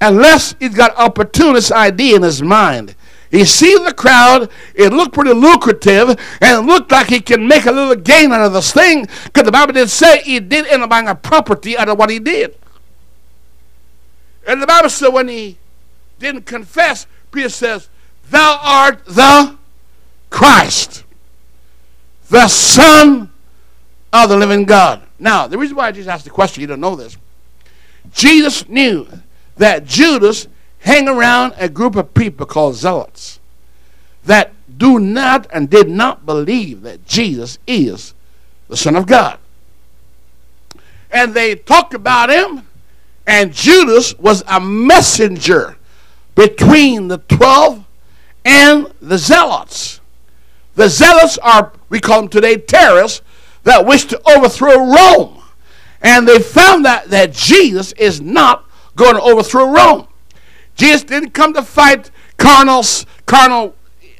Unless 0.00 0.56
he's 0.58 0.74
got 0.74 0.96
opportunist 0.96 1.72
idea 1.72 2.16
in 2.16 2.22
his 2.22 2.42
mind. 2.42 2.94
He 3.34 3.44
sees 3.44 3.84
the 3.84 3.92
crowd, 3.92 4.48
it 4.76 4.92
looked 4.92 5.12
pretty 5.12 5.32
lucrative, 5.32 6.10
and 6.40 6.58
it 6.58 6.60
looked 6.60 6.92
like 6.92 7.08
he 7.08 7.18
can 7.18 7.48
make 7.48 7.66
a 7.66 7.72
little 7.72 7.96
gain 7.96 8.30
out 8.30 8.46
of 8.46 8.52
this 8.52 8.72
thing, 8.72 9.08
because 9.24 9.42
the 9.42 9.50
Bible 9.50 9.72
didn't 9.72 9.90
say 9.90 10.22
he 10.22 10.38
did 10.38 10.68
end 10.68 10.84
up 10.84 10.90
buying 10.90 11.08
a 11.08 11.16
property 11.16 11.76
out 11.76 11.88
of 11.88 11.98
what 11.98 12.10
he 12.10 12.20
did. 12.20 12.56
And 14.46 14.62
the 14.62 14.68
Bible 14.68 14.88
said 14.88 15.08
when 15.08 15.26
he 15.26 15.58
didn't 16.20 16.46
confess, 16.46 17.08
Peter 17.32 17.48
says, 17.48 17.88
Thou 18.30 18.60
art 18.62 19.04
the 19.04 19.58
Christ, 20.30 21.02
the 22.30 22.46
Son 22.46 23.32
of 24.12 24.28
the 24.28 24.36
living 24.36 24.62
God. 24.62 25.02
Now, 25.18 25.48
the 25.48 25.58
reason 25.58 25.76
why 25.76 25.90
just 25.90 26.08
asked 26.08 26.22
the 26.22 26.30
question, 26.30 26.60
you 26.60 26.68
don't 26.68 26.78
know 26.78 26.94
this. 26.94 27.16
Jesus 28.12 28.68
knew 28.68 29.08
that 29.56 29.86
Judas 29.86 30.46
hang 30.84 31.08
around 31.08 31.54
a 31.56 31.68
group 31.68 31.96
of 31.96 32.12
people 32.12 32.44
called 32.44 32.74
zealots 32.74 33.40
that 34.24 34.52
do 34.78 34.98
not 34.98 35.46
and 35.50 35.70
did 35.70 35.88
not 35.88 36.26
believe 36.26 36.82
that 36.82 37.06
Jesus 37.06 37.58
is 37.66 38.14
the 38.68 38.76
Son 38.76 38.94
of 38.94 39.06
God. 39.06 39.38
And 41.10 41.32
they 41.32 41.54
talked 41.54 41.94
about 41.94 42.30
him, 42.30 42.66
and 43.26 43.52
Judas 43.52 44.18
was 44.18 44.42
a 44.46 44.60
messenger 44.60 45.76
between 46.34 47.08
the 47.08 47.18
12 47.18 47.84
and 48.44 48.92
the 49.00 49.16
zealots. 49.16 50.00
The 50.74 50.88
zealots 50.88 51.38
are, 51.38 51.72
we 51.88 52.00
call 52.00 52.22
them 52.22 52.28
today, 52.28 52.56
terrorists 52.56 53.22
that 53.62 53.86
wish 53.86 54.04
to 54.06 54.20
overthrow 54.28 54.76
Rome. 54.76 55.42
And 56.02 56.28
they 56.28 56.40
found 56.40 56.84
that, 56.84 57.06
that 57.06 57.32
Jesus 57.32 57.92
is 57.92 58.20
not 58.20 58.68
going 58.96 59.14
to 59.14 59.22
overthrow 59.22 59.72
Rome. 59.72 60.08
Jesus 60.74 61.04
didn't 61.04 61.30
come 61.30 61.52
to 61.54 61.62
fight 61.62 62.10
carnal, 62.36 62.82
carnal 63.26 63.74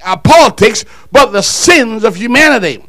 uh, 0.05 0.17
politics, 0.17 0.85
but 1.11 1.33
the 1.33 1.43
sins 1.43 2.05
of 2.05 2.17
humanity. 2.17 2.85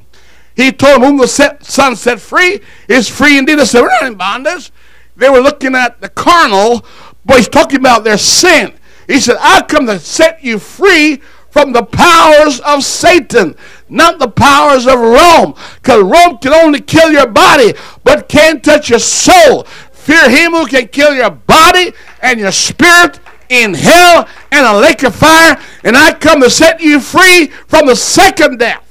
He 0.55 0.71
told 0.71 1.01
whom 1.01 1.17
the 1.17 1.27
set, 1.27 1.65
Son 1.65 1.95
set 1.95 2.19
free 2.19 2.61
is 2.87 3.09
free 3.09 3.37
indeed. 3.37 3.59
They 3.59 3.65
said, 3.65 3.81
we're 3.81 3.89
not 3.89 4.05
in 4.05 4.15
bondage. 4.15 4.71
They 5.17 5.29
were 5.29 5.39
looking 5.39 5.75
at 5.75 6.01
the 6.01 6.09
carnal, 6.09 6.85
but 7.25 7.37
he's 7.37 7.49
talking 7.49 7.79
about 7.79 8.03
their 8.03 8.17
sin. 8.17 8.73
He 9.07 9.19
said, 9.19 9.37
I 9.39 9.61
come 9.63 9.85
to 9.87 9.99
set 9.99 10.43
you 10.43 10.59
free 10.59 11.21
from 11.49 11.71
the 11.71 11.83
powers 11.83 12.59
of 12.61 12.83
Satan, 12.83 13.55
not 13.87 14.19
the 14.19 14.27
powers 14.27 14.87
of 14.87 14.99
Rome. 14.99 15.55
Because 15.75 16.03
Rome 16.03 16.37
can 16.39 16.53
only 16.53 16.81
kill 16.81 17.11
your 17.11 17.27
body, 17.27 17.73
but 18.03 18.27
can't 18.27 18.63
touch 18.63 18.89
your 18.89 18.99
soul. 18.99 19.63
Fear 19.93 20.29
him 20.29 20.51
who 20.51 20.65
can 20.65 20.87
kill 20.87 21.15
your 21.15 21.31
body 21.31 21.93
and 22.21 22.39
your 22.39 22.51
spirit 22.51 23.19
in 23.49 23.73
hell 23.73 24.27
and 24.51 24.65
a 24.65 24.79
lake 24.79 25.03
of 25.03 25.15
fire, 25.15 25.61
and 25.83 25.95
I 25.95 26.13
come 26.13 26.41
to 26.41 26.49
set 26.49 26.81
you 26.81 26.99
free 26.99 27.47
from 27.47 27.87
the 27.87 27.95
second 27.95 28.59
death. 28.59 28.83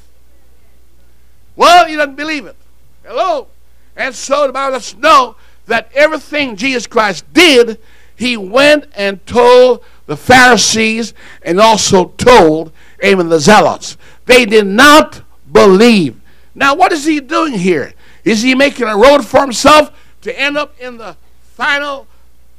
Well, 1.56 1.88
you 1.88 1.96
don't 1.96 2.16
believe 2.16 2.46
it. 2.46 2.56
Hello? 3.04 3.48
And 3.96 4.14
so 4.14 4.46
the 4.46 4.52
Bible 4.52 4.72
lets 4.72 4.94
us 4.94 4.98
know 4.98 5.36
that 5.66 5.90
everything 5.94 6.56
Jesus 6.56 6.86
Christ 6.86 7.24
did, 7.32 7.78
he 8.16 8.36
went 8.36 8.86
and 8.94 9.24
told 9.26 9.84
the 10.06 10.16
Pharisees 10.16 11.14
and 11.42 11.60
also 11.60 12.06
told, 12.16 12.72
even 13.02 13.28
the 13.28 13.40
Zealots. 13.40 13.96
They 14.26 14.44
did 14.44 14.66
not 14.66 15.22
believe. 15.50 16.20
Now, 16.54 16.74
what 16.74 16.92
is 16.92 17.04
he 17.04 17.20
doing 17.20 17.54
here? 17.54 17.94
Is 18.24 18.42
he 18.42 18.54
making 18.54 18.86
a 18.86 18.96
road 18.96 19.24
for 19.24 19.40
himself 19.40 19.90
to 20.22 20.38
end 20.38 20.56
up 20.56 20.78
in 20.80 20.98
the 20.98 21.16
final 21.42 22.06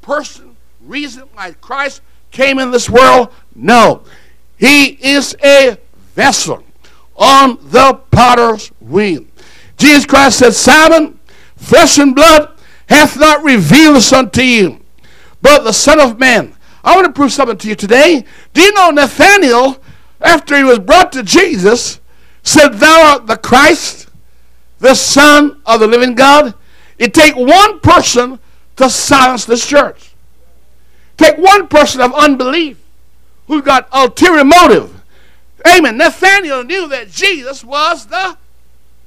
person 0.02 0.45
reason 0.88 1.24
why 1.34 1.52
Christ 1.54 2.02
came 2.32 2.60
in 2.60 2.72
this 2.72 2.90
world? 2.90 3.30
No. 3.54 4.04
He 4.58 4.98
is 5.02 5.36
a 5.44 5.78
vessel 6.14 6.64
on 7.16 7.58
the 7.62 8.00
potter's 8.12 8.70
wheel. 8.80 9.26
Jesus 9.78 10.06
Christ 10.06 10.40
said, 10.40 10.54
Simon, 10.54 11.20
flesh 11.56 11.98
and 11.98 12.16
blood 12.16 12.52
hath 12.88 13.18
not 13.20 13.44
revealed 13.44 13.98
this 13.98 14.14
unto 14.14 14.42
you, 14.42 14.80
but 15.42 15.64
the 15.64 15.74
Son 15.74 16.00
of 16.00 16.20
Man. 16.20 16.56
I 16.84 16.96
want 16.96 17.08
to 17.08 17.14
prove 17.14 17.32
something 17.32 17.58
to 17.58 17.68
you 17.68 17.76
today. 17.76 18.24
Do 18.54 18.62
you 18.62 18.74
know 18.74 18.92
Nathaniel, 18.92 19.78
after 20.22 20.56
he 20.56 20.64
was 20.64 20.80
brought 20.80 21.12
to 21.14 21.24
Jesus, 21.24 22.00
said, 22.44 22.76
Thou 22.76 23.12
art 23.12 23.28
the 23.28 23.38
Christ, 23.38 24.08
the 24.80 24.94
Son 24.94 25.62
of 25.66 25.80
the 25.80 25.88
living 25.88 26.16
God? 26.16 26.54
It 26.98 27.14
take 27.14 27.36
one 27.36 27.80
person 27.80 28.40
to 28.78 28.90
silence 28.90 29.46
this 29.46 29.66
church. 29.66 30.15
Take 31.18 31.38
one 31.38 31.68
person 31.68 32.02
of 32.02 32.14
unbelief 32.14 32.82
who 33.48 33.62
got 33.62 33.88
ulterior 33.92 34.44
motive. 34.44 35.02
Amen. 35.68 35.98
Nathaniel 35.98 36.64
knew 36.64 36.88
that 36.90 37.10
Jesus 37.10 37.64
was 37.64 38.08
the 38.08 38.38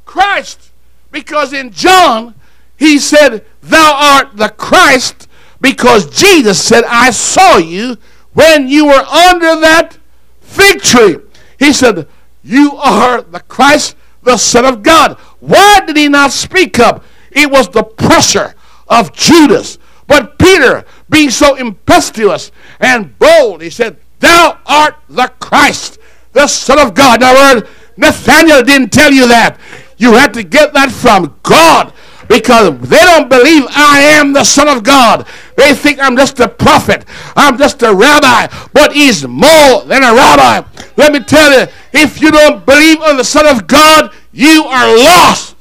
Christ 0.04 0.70
because 1.10 1.52
in 1.52 1.70
John 1.70 2.34
he 2.76 2.98
said, 2.98 3.44
Thou 3.60 3.92
art 3.94 4.36
the 4.36 4.48
Christ, 4.48 5.28
because 5.60 6.06
Jesus 6.16 6.62
said, 6.62 6.84
I 6.84 7.10
saw 7.10 7.56
you 7.56 7.96
when 8.32 8.68
you 8.68 8.86
were 8.86 8.92
under 8.92 9.60
that 9.60 9.98
fig 10.40 10.80
tree. 10.80 11.18
He 11.58 11.72
said, 11.72 12.06
You 12.42 12.76
are 12.76 13.22
the 13.22 13.40
Christ, 13.40 13.96
the 14.22 14.36
Son 14.36 14.64
of 14.64 14.82
God. 14.82 15.18
Why 15.40 15.80
did 15.84 15.96
he 15.96 16.08
not 16.08 16.30
speak 16.30 16.78
up? 16.78 17.04
It 17.32 17.50
was 17.50 17.68
the 17.68 17.82
pressure 17.82 18.54
of 18.86 19.12
Judas. 19.12 19.78
But 20.06 20.38
Peter, 20.38 20.84
being 21.10 21.30
so 21.30 21.54
impetuous 21.54 22.50
and 22.80 23.18
bold, 23.18 23.62
he 23.62 23.70
said, 23.70 23.96
Thou 24.20 24.58
art 24.66 24.96
the 25.08 25.32
Christ, 25.40 25.98
the 26.32 26.46
Son 26.46 26.78
of 26.78 26.94
God. 26.94 27.20
Now, 27.20 27.60
Nathaniel 27.96 28.62
didn't 28.62 28.92
tell 28.92 29.12
you 29.12 29.28
that. 29.28 29.58
You 29.96 30.14
had 30.14 30.34
to 30.34 30.42
get 30.42 30.72
that 30.74 30.92
from 30.92 31.38
God 31.42 31.92
because 32.28 32.78
they 32.80 32.98
don't 32.98 33.28
believe 33.28 33.64
I 33.70 34.00
am 34.18 34.32
the 34.32 34.44
Son 34.44 34.68
of 34.68 34.84
God. 34.84 35.26
They 35.56 35.74
think 35.74 35.98
I'm 35.98 36.16
just 36.16 36.38
a 36.40 36.48
prophet. 36.48 37.04
I'm 37.34 37.58
just 37.58 37.82
a 37.82 37.92
rabbi. 37.92 38.46
But 38.72 38.92
he's 38.92 39.26
more 39.26 39.82
than 39.84 40.02
a 40.02 40.14
rabbi. 40.14 40.66
Let 40.96 41.12
me 41.12 41.20
tell 41.20 41.58
you, 41.58 41.66
if 41.92 42.20
you 42.20 42.30
don't 42.30 42.64
believe 42.64 43.00
on 43.00 43.16
the 43.16 43.24
Son 43.24 43.46
of 43.46 43.66
God, 43.66 44.12
you 44.30 44.64
are 44.64 44.96
lost. 44.96 45.56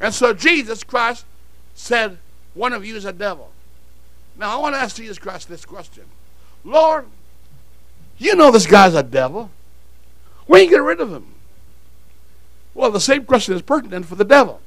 And 0.00 0.14
so 0.14 0.32
Jesus 0.32 0.82
Christ 0.82 1.24
said, 1.74 2.18
One 2.54 2.72
of 2.72 2.84
you 2.84 2.96
is 2.96 3.04
a 3.04 3.12
devil. 3.12 3.50
Now 4.36 4.56
I 4.56 4.60
want 4.60 4.74
to 4.74 4.80
ask 4.80 4.96
Jesus 4.96 5.18
Christ 5.18 5.48
this 5.48 5.64
question 5.64 6.04
Lord, 6.64 7.06
you 8.18 8.34
know 8.34 8.50
this 8.50 8.66
guy's 8.66 8.94
a 8.94 9.02
devil. 9.02 9.50
When 10.46 10.64
you 10.64 10.70
get 10.70 10.82
rid 10.82 11.00
of 11.00 11.12
him? 11.12 11.34
Well, 12.74 12.90
the 12.90 13.00
same 13.00 13.24
question 13.24 13.54
is 13.54 13.62
pertinent 13.62 14.06
for 14.06 14.14
the 14.14 14.24
devil. 14.24 14.60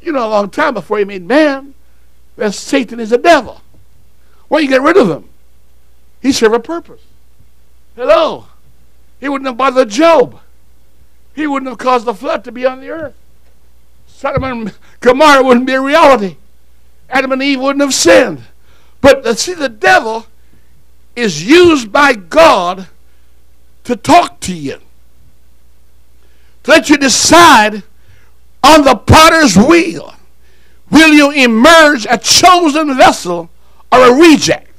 You 0.00 0.12
know, 0.12 0.26
a 0.26 0.30
long 0.30 0.50
time 0.50 0.74
before 0.74 0.98
he 0.98 1.04
made 1.04 1.26
man, 1.26 1.74
that 2.36 2.54
Satan 2.54 3.00
is 3.00 3.12
a 3.12 3.18
devil. 3.18 3.60
Why 4.48 4.60
you 4.60 4.68
get 4.68 4.82
rid 4.82 4.96
of 4.96 5.10
him? 5.10 5.28
He 6.20 6.32
served 6.32 6.54
a 6.54 6.60
purpose. 6.60 7.02
Hello. 7.94 8.46
He 9.20 9.28
wouldn't 9.28 9.46
have 9.46 9.56
bothered 9.56 9.90
Job. 9.90 10.40
He 11.34 11.46
wouldn't 11.46 11.68
have 11.68 11.78
caused 11.78 12.06
the 12.06 12.14
flood 12.14 12.44
to 12.44 12.52
be 12.52 12.64
on 12.64 12.80
the 12.80 12.90
earth. 12.90 13.14
Sodom 14.06 14.44
and 14.44 14.74
Gomorrah 15.00 15.42
wouldn't 15.44 15.66
be 15.66 15.74
a 15.74 15.80
reality. 15.80 16.36
Adam 17.10 17.32
and 17.32 17.42
Eve 17.42 17.60
wouldn't 17.60 17.82
have 17.82 17.94
sinned. 17.94 18.42
But 19.00 19.26
uh, 19.26 19.34
see, 19.34 19.54
the 19.54 19.68
devil 19.68 20.26
is 21.16 21.44
used 21.44 21.90
by 21.90 22.14
God 22.14 22.88
to 23.84 23.96
talk 23.96 24.40
to 24.40 24.54
you, 24.54 24.78
to 26.64 26.70
let 26.70 26.90
you 26.90 26.96
decide 26.96 27.82
on 28.62 28.84
the 28.84 28.94
potter's 28.94 29.56
wheel. 29.56 30.14
Will 30.90 31.12
you 31.12 31.30
emerge 31.30 32.06
a 32.08 32.18
chosen 32.18 32.96
vessel 32.96 33.50
or 33.92 34.08
a 34.08 34.12
reject? 34.12 34.70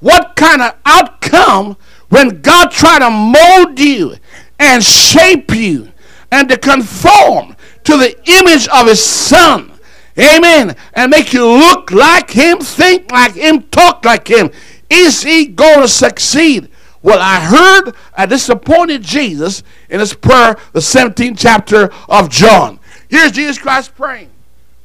What 0.00 0.36
kind 0.36 0.62
of 0.62 0.74
outcome 0.86 1.76
when 2.08 2.40
God 2.40 2.70
try 2.70 2.98
to 2.98 3.10
mold 3.10 3.78
you 3.78 4.16
and 4.58 4.82
shape 4.82 5.54
you 5.54 5.92
and 6.30 6.48
to 6.48 6.56
conform 6.56 7.56
to 7.84 7.96
the 7.96 8.16
image 8.26 8.68
of 8.68 8.86
his 8.86 9.02
son? 9.02 9.72
Amen. 10.18 10.76
And 10.94 11.10
make 11.10 11.32
you 11.32 11.46
look 11.46 11.90
like 11.90 12.30
him, 12.30 12.58
think 12.58 13.10
like 13.12 13.34
him, 13.34 13.62
talk 13.64 14.04
like 14.04 14.28
him. 14.28 14.50
Is 14.90 15.22
he 15.22 15.46
going 15.46 15.80
to 15.80 15.88
succeed? 15.88 16.68
Well, 17.02 17.20
I 17.20 17.40
heard 17.40 17.94
a 18.16 18.26
disappointed 18.26 19.02
Jesus 19.02 19.62
in 19.88 20.00
his 20.00 20.14
prayer, 20.14 20.56
the 20.72 20.80
17th 20.80 21.38
chapter 21.38 21.92
of 22.08 22.28
John. 22.28 22.80
Here's 23.08 23.32
Jesus 23.32 23.58
Christ 23.58 23.94
praying 23.94 24.30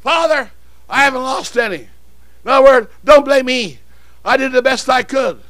Father, 0.01 0.51
I 0.89 1.03
haven't 1.03 1.23
lost 1.23 1.57
any. 1.57 1.87
In 2.45 2.51
other 2.51 2.65
words, 2.65 2.87
don't 3.03 3.25
blame 3.25 3.45
me. 3.45 3.79
I 4.23 4.37
did 4.37 4.51
the 4.51 4.61
best 4.61 4.89
I 4.89 5.03
could. 5.03 5.41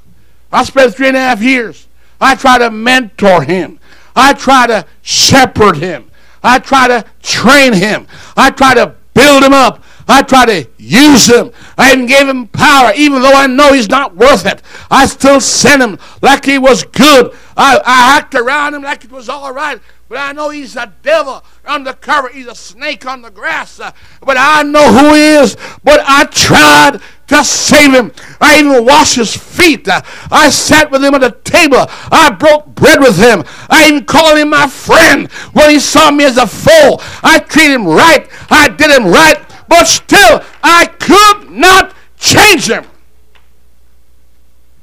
I 0.52 0.64
spent 0.64 0.94
three 0.94 1.08
and 1.08 1.18
a 1.18 1.20
half 1.20 1.42
years. 1.42 1.88
I 2.22 2.36
tried 2.36 2.60
to 2.60 2.72
mentor 2.72 3.44
him. 3.44 3.80
I 4.16 4.34
tried 4.34 4.68
to 4.68 4.86
shepherd 5.02 5.78
him. 5.78 6.10
I 6.44 6.60
tried 6.60 6.90
to 6.90 7.06
train 7.22 7.74
him. 7.74 8.08
I 8.38 8.52
tried 8.52 8.76
to 8.76 8.96
build 9.14 9.44
him 9.44 9.54
up. 9.54 9.84
I 10.08 10.22
try 10.22 10.46
to 10.46 10.68
use 10.78 11.28
him. 11.28 11.52
I 11.78 11.94
even 11.94 12.06
gave 12.06 12.28
him 12.28 12.48
power, 12.48 12.92
even 12.96 13.22
though 13.22 13.34
I 13.34 13.48
know 13.48 13.74
he's 13.74 13.90
not 13.90 14.16
worth 14.16 14.46
it. 14.46 14.62
I 14.92 15.06
still 15.06 15.40
sent 15.40 15.82
him 15.82 15.98
like 16.22 16.46
he 16.46 16.58
was 16.58 16.84
good. 16.84 17.34
I, 17.56 17.78
I 17.78 18.18
act 18.18 18.36
around 18.36 18.74
him 18.74 18.82
like 18.82 19.06
it 19.06 19.12
was 19.12 19.30
all 19.30 19.54
right. 19.54 19.80
But 20.10 20.18
I 20.18 20.32
know 20.34 20.50
he's 20.50 20.76
a 20.76 20.94
devil 21.02 21.44
undercover. 21.66 22.30
He's 22.30 22.48
a 22.48 22.56
snake 22.56 23.06
on 23.06 23.22
the 23.22 23.32
grass. 23.32 23.80
Uh, 23.80 23.92
but 24.22 24.38
I 24.38 24.62
know 24.64 24.92
who 24.92 25.14
he 25.14 25.22
is. 25.22 25.56
But 25.84 26.02
I 26.06 26.26
tried 26.26 27.02
to 27.28 27.44
save 27.44 27.94
him. 27.94 28.12
I 28.42 28.60
even 28.60 28.86
washed 28.86 29.16
his 29.16 29.36
feet. 29.36 29.88
I 29.90 30.50
sat 30.50 30.92
with 30.92 31.04
him 31.04 31.14
at 31.16 31.22
the 31.22 31.32
table. 31.44 31.86
I 32.12 32.36
broke 32.38 32.68
bread 32.76 33.00
with 33.00 33.18
him. 33.18 33.44
I 33.70 33.88
even 33.88 34.06
called 34.06 34.38
him 34.38 34.50
my 34.50 34.68
friend 34.68 35.32
when 35.54 35.70
he 35.70 35.80
saw 35.80 36.12
me 36.12 36.26
as 36.26 36.38
a 36.38 36.48
foe. 36.48 36.98
I 37.24 37.40
treated 37.40 37.74
him 37.74 37.88
right. 37.88 38.28
I 38.50 38.70
did 38.70 38.92
him 38.92 39.08
right. 39.08 39.38
But 39.68 39.86
still, 39.86 40.44
I 40.62 40.86
could 40.86 41.52
not 41.52 41.94
change 42.18 42.70
him. 42.70 42.86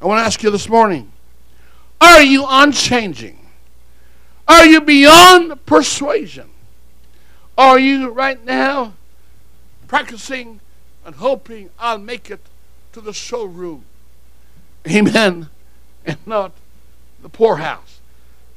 I 0.00 0.06
want 0.06 0.20
to 0.20 0.24
ask 0.24 0.42
you 0.42 0.50
this 0.50 0.68
morning 0.68 1.12
are 2.00 2.22
you 2.22 2.46
unchanging? 2.48 3.38
Are 4.48 4.64
you 4.64 4.80
beyond 4.80 5.64
persuasion? 5.66 6.50
Are 7.58 7.78
you 7.78 8.08
right 8.08 8.42
now 8.44 8.94
practicing 9.86 10.60
and 11.04 11.16
hoping 11.16 11.70
I'll 11.78 11.98
make 11.98 12.30
it 12.30 12.40
to 12.92 13.00
the 13.00 13.12
showroom? 13.12 13.84
Amen. 14.88 15.48
And 16.04 16.18
not 16.26 16.52
the 17.22 17.28
poorhouse. 17.28 18.00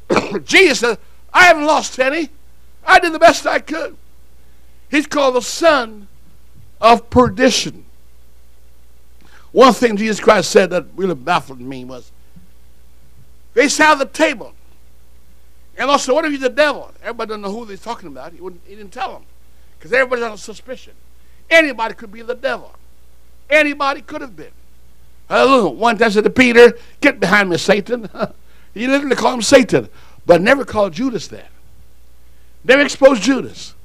Jesus 0.43 0.79
said, 0.79 0.97
I 1.33 1.45
haven't 1.45 1.65
lost 1.65 1.99
any. 1.99 2.29
I 2.85 2.99
did 2.99 3.13
the 3.13 3.19
best 3.19 3.45
I 3.45 3.59
could. 3.59 3.97
He's 4.89 5.07
called 5.07 5.35
the 5.35 5.41
son 5.41 6.07
of 6.79 7.09
perdition. 7.09 7.85
One 9.51 9.73
thing 9.73 9.97
Jesus 9.97 10.19
Christ 10.19 10.51
said 10.51 10.69
that 10.71 10.85
really 10.95 11.15
baffled 11.15 11.61
me 11.61 11.85
was 11.85 12.11
they 13.53 13.67
sat 13.69 13.93
at 13.93 13.99
the 13.99 14.05
table. 14.05 14.53
And 15.77 15.89
also, 15.89 16.13
what 16.13 16.25
if 16.25 16.31
he's 16.31 16.41
the 16.41 16.49
devil? 16.49 16.91
Everybody 17.01 17.29
doesn't 17.29 17.41
know 17.41 17.51
who 17.51 17.65
he's 17.65 17.81
talking 17.81 18.07
about. 18.07 18.33
He, 18.33 18.41
wouldn't, 18.41 18.61
he 18.65 18.75
didn't 18.75 18.93
tell 18.93 19.13
them. 19.13 19.23
Because 19.77 19.91
everybody's 19.93 20.25
on 20.25 20.37
suspicion. 20.37 20.93
Anybody 21.49 21.93
could 21.93 22.11
be 22.11 22.21
the 22.21 22.35
devil. 22.35 22.73
Anybody 23.49 24.01
could 24.01 24.21
have 24.21 24.35
been. 24.35 24.51
Hallelujah. 25.29 25.69
One 25.69 25.97
time 25.97 26.11
said 26.11 26.23
to 26.23 26.29
Peter, 26.29 26.77
Get 27.01 27.19
behind 27.19 27.49
me, 27.49 27.57
Satan. 27.57 28.09
he 28.73 28.87
literally 28.87 29.15
called 29.15 29.35
him 29.35 29.41
Satan, 29.41 29.89
but 30.25 30.41
never 30.41 30.65
called 30.65 30.93
Judas 30.93 31.27
that. 31.27 31.49
Never 32.63 32.81
exposed 32.81 33.23
Judas. 33.23 33.75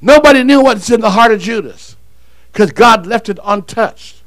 Nobody 0.00 0.42
knew 0.42 0.62
what's 0.62 0.90
in 0.90 1.00
the 1.00 1.10
heart 1.10 1.32
of 1.32 1.40
Judas 1.40 1.96
because 2.52 2.70
God 2.70 3.06
left 3.06 3.28
it 3.28 3.38
untouched. 3.44 4.22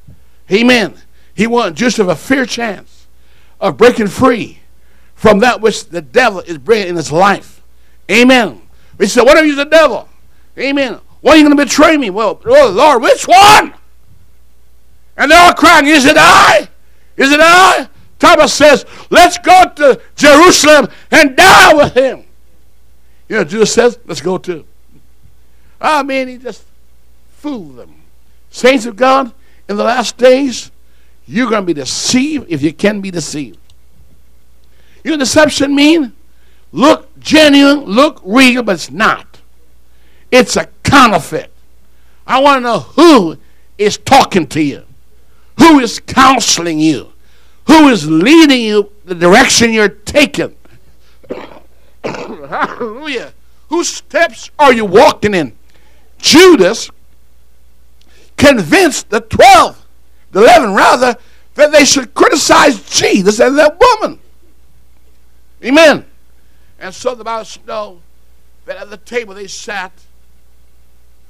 Amen. 0.51 0.95
He 1.35 1.47
wanted 1.47 1.79
have 1.97 2.09
a 2.09 2.15
fair 2.15 2.45
chance 2.45 3.07
of 3.59 3.77
breaking 3.77 4.07
free 4.07 4.59
from 5.15 5.39
that 5.39 5.61
which 5.61 5.85
the 5.85 6.01
devil 6.01 6.39
is 6.41 6.57
bringing 6.57 6.89
in 6.89 6.95
his 6.95 7.11
life. 7.11 7.61
Amen. 8.09 8.61
He 8.97 9.05
said, 9.07 9.23
What 9.23 9.37
if 9.37 9.45
he's 9.45 9.55
the 9.55 9.65
devil? 9.65 10.09
Amen. 10.57 10.99
Why 11.21 11.33
are 11.33 11.37
you 11.37 11.43
going 11.43 11.55
to 11.55 11.63
betray 11.63 11.97
me? 11.97 12.09
Well, 12.09 12.41
oh 12.45 12.69
Lord, 12.69 13.01
which 13.01 13.27
one? 13.27 13.73
And 15.17 15.29
they're 15.29 15.39
all 15.39 15.53
crying, 15.53 15.87
Is 15.87 16.05
it 16.05 16.15
I? 16.17 16.69
Is 17.17 17.31
it 17.31 17.39
I? 17.41 17.89
Thomas 18.19 18.53
says, 18.53 18.85
Let's 19.09 19.37
go 19.37 19.65
to 19.75 20.01
Jerusalem 20.15 20.87
and 21.11 21.35
die 21.35 21.73
with 21.73 21.93
him. 21.93 22.23
You 23.27 23.37
know, 23.37 23.43
Judas 23.43 23.73
says, 23.73 23.99
Let's 24.05 24.21
go 24.21 24.37
too. 24.37 24.65
I 25.81 26.03
mean, 26.03 26.27
he 26.27 26.37
just 26.37 26.63
fooled 27.29 27.77
them. 27.77 27.95
Saints 28.49 28.85
of 28.85 28.95
God, 28.95 29.33
in 29.67 29.77
the 29.77 29.83
last 29.83 30.17
days, 30.17 30.71
you're 31.27 31.49
going 31.49 31.61
to 31.61 31.67
be 31.67 31.73
deceived 31.73 32.47
if 32.49 32.61
you 32.61 32.73
can 32.73 33.01
be 33.01 33.11
deceived. 33.11 33.59
You 35.03 35.11
know 35.11 35.17
deception 35.17 35.75
mean? 35.75 36.13
Look 36.71 37.17
genuine, 37.19 37.85
look 37.85 38.21
real, 38.23 38.63
but 38.63 38.73
it's 38.73 38.91
not. 38.91 39.39
It's 40.31 40.55
a 40.55 40.67
counterfeit. 40.89 41.51
I 42.25 42.39
want 42.39 42.57
to 42.57 42.61
know 42.61 42.79
who 42.79 43.37
is 43.77 43.97
talking 43.97 44.47
to 44.47 44.61
you, 44.61 44.83
who 45.57 45.79
is 45.79 45.99
counseling 45.99 46.79
you, 46.79 47.11
who 47.67 47.89
is 47.89 48.09
leading 48.09 48.61
you 48.61 48.91
the 49.05 49.15
direction 49.15 49.73
you're 49.73 49.89
taking. 49.89 50.55
Hallelujah. 52.03 53.33
Whose 53.69 53.89
steps 53.89 54.49
are 54.57 54.73
you 54.73 54.85
walking 54.85 55.33
in? 55.33 55.55
Judas 56.17 56.89
convinced 58.37 59.09
the 59.09 59.21
12, 59.21 59.85
the 60.31 60.41
11 60.41 60.73
rather, 60.73 61.15
that 61.55 61.71
they 61.71 61.85
should 61.85 62.13
criticize 62.13 62.81
Jesus 62.89 63.39
and 63.39 63.57
that 63.57 63.79
woman. 63.79 64.19
Amen. 65.63 66.05
And 66.79 66.93
so 66.93 67.15
the 67.15 67.23
Bible 67.23 67.45
says, 67.45 67.59
that 68.65 68.77
at 68.77 68.89
the 68.89 68.97
table 68.97 69.33
they 69.33 69.47
sat 69.47 69.91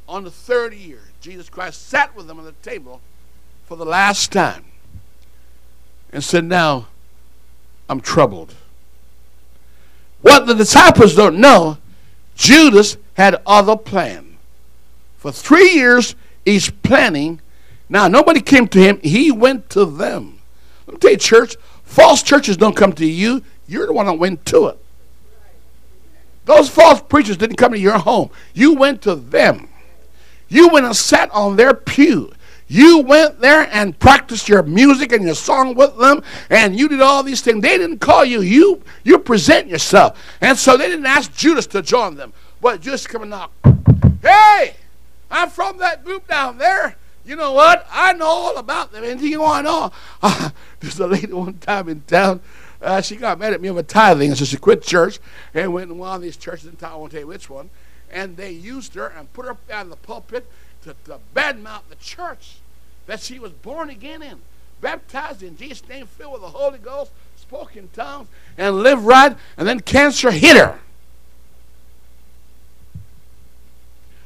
on 0.09 0.23
the 0.23 0.31
third 0.31 0.73
year. 0.73 0.99
Jesus 1.21 1.49
Christ 1.49 1.87
sat 1.87 2.15
with 2.15 2.27
them 2.27 2.39
on 2.39 2.45
the 2.45 2.51
table 2.63 2.99
for 3.65 3.77
the 3.77 3.85
last 3.85 4.31
time 4.31 4.65
and 6.11 6.23
said, 6.23 6.43
Now 6.43 6.87
I'm 7.87 8.01
troubled. 8.01 8.55
What 10.21 10.47
the 10.47 10.55
disciples 10.55 11.15
don't 11.15 11.37
know, 11.37 11.77
Judas 12.35 12.97
had 13.13 13.41
other 13.45 13.77
plan. 13.77 14.37
For 15.17 15.31
three 15.31 15.71
years, 15.71 16.15
he's 16.43 16.69
planning. 16.69 17.39
Now, 17.87 18.07
nobody 18.07 18.41
came 18.41 18.67
to 18.69 18.79
him, 18.79 18.99
he 19.01 19.31
went 19.31 19.69
to 19.71 19.85
them. 19.85 20.39
Let 20.87 20.95
me 20.95 20.99
tell 20.99 21.11
you, 21.11 21.17
church, 21.17 21.55
false 21.83 22.23
churches 22.23 22.57
don't 22.57 22.75
come 22.75 22.93
to 22.93 23.05
you, 23.05 23.43
you're 23.67 23.87
the 23.87 23.93
one 23.93 24.07
that 24.07 24.13
went 24.13 24.45
to 24.47 24.67
it. 24.67 24.77
Those 26.45 26.69
false 26.69 27.01
preachers 27.01 27.37
didn't 27.37 27.57
come 27.57 27.73
to 27.73 27.79
your 27.79 27.99
home. 27.99 28.31
You 28.55 28.73
went 28.73 29.03
to 29.03 29.13
them. 29.13 29.68
You 30.49 30.69
went 30.69 30.85
and 30.85 30.95
sat 30.95 31.29
on 31.31 31.55
their 31.55 31.73
pew. 31.73 32.33
You 32.67 32.99
went 32.99 33.39
there 33.39 33.67
and 33.71 33.97
practiced 33.97 34.47
your 34.47 34.62
music 34.62 35.12
and 35.12 35.23
your 35.23 35.33
song 35.33 35.73
with 35.73 35.97
them, 35.97 36.21
and 36.51 36.77
you 36.77 36.88
did 36.88 37.01
all 37.01 37.23
these 37.23 37.41
things. 37.41 37.63
They 37.63 37.77
didn't 37.79 37.97
call 37.97 38.23
you. 38.23 38.41
You 38.41 38.83
you 39.03 39.17
present 39.17 39.67
yourself, 39.67 40.21
and 40.39 40.55
so 40.55 40.77
they 40.77 40.88
didn't 40.88 41.07
ask 41.07 41.33
Judas 41.35 41.65
to 41.67 41.81
join 41.81 42.15
them. 42.15 42.31
But 42.62 42.81
Judas 42.81 43.07
come 43.07 43.23
and 43.23 43.31
knock. 43.31 43.51
Hey, 44.21 44.75
I'm 45.31 45.49
from 45.49 45.79
that 45.79 46.05
group 46.05 46.27
down 46.27 46.59
there. 46.59 46.95
You 47.25 47.35
know 47.35 47.53
what? 47.53 47.88
I 47.91 48.13
know 48.13 48.27
all 48.27 48.57
about 48.57 48.91
them. 48.91 49.03
Anything 49.03 49.31
you 49.31 49.41
want 49.41 49.65
to 49.65 49.71
know? 49.71 49.91
Uh, 50.21 50.49
there's 50.79 50.99
a 50.99 51.07
lady 51.07 51.31
one 51.31 51.53
time 51.55 51.89
in 51.89 52.01
town. 52.01 52.41
Uh, 52.81 53.01
she 53.01 53.15
got 53.15 53.39
mad 53.39 53.53
at 53.53 53.62
me 53.62 53.69
over 53.69 53.83
tithing, 53.83 54.35
so 54.35 54.45
she 54.45 54.57
quit 54.57 54.81
church 54.81 55.19
and 55.53 55.73
went 55.73 55.89
to 55.89 55.93
one 55.93 56.15
of 56.15 56.21
these 56.21 56.38
churches 56.38 56.67
in 56.67 56.75
town. 56.75 56.93
I 56.93 56.95
won't 56.95 57.12
tell 57.12 57.21
you 57.21 57.27
which 57.27 57.49
one. 57.49 57.69
And 58.11 58.37
they 58.37 58.51
used 58.51 58.95
her 58.95 59.07
and 59.07 59.31
put 59.33 59.45
her 59.45 59.51
up 59.51 59.59
on 59.73 59.89
the 59.89 59.95
pulpit 59.95 60.49
to, 60.83 60.95
to 61.05 61.19
badmouth 61.35 61.83
the 61.89 61.95
church 61.95 62.57
that 63.05 63.19
she 63.19 63.39
was 63.39 63.51
born 63.51 63.89
again 63.89 64.21
in, 64.21 64.39
baptized 64.81 65.43
in 65.43 65.57
Jesus' 65.57 65.87
name, 65.89 66.05
filled 66.05 66.33
with 66.33 66.41
the 66.41 66.49
Holy 66.49 66.77
Ghost, 66.77 67.11
spoke 67.37 67.75
in 67.75 67.89
tongues, 67.89 68.27
and 68.57 68.77
lived 68.77 69.03
right. 69.03 69.35
And 69.57 69.67
then 69.67 69.79
cancer 69.79 70.31
hit 70.31 70.57
her. 70.57 70.79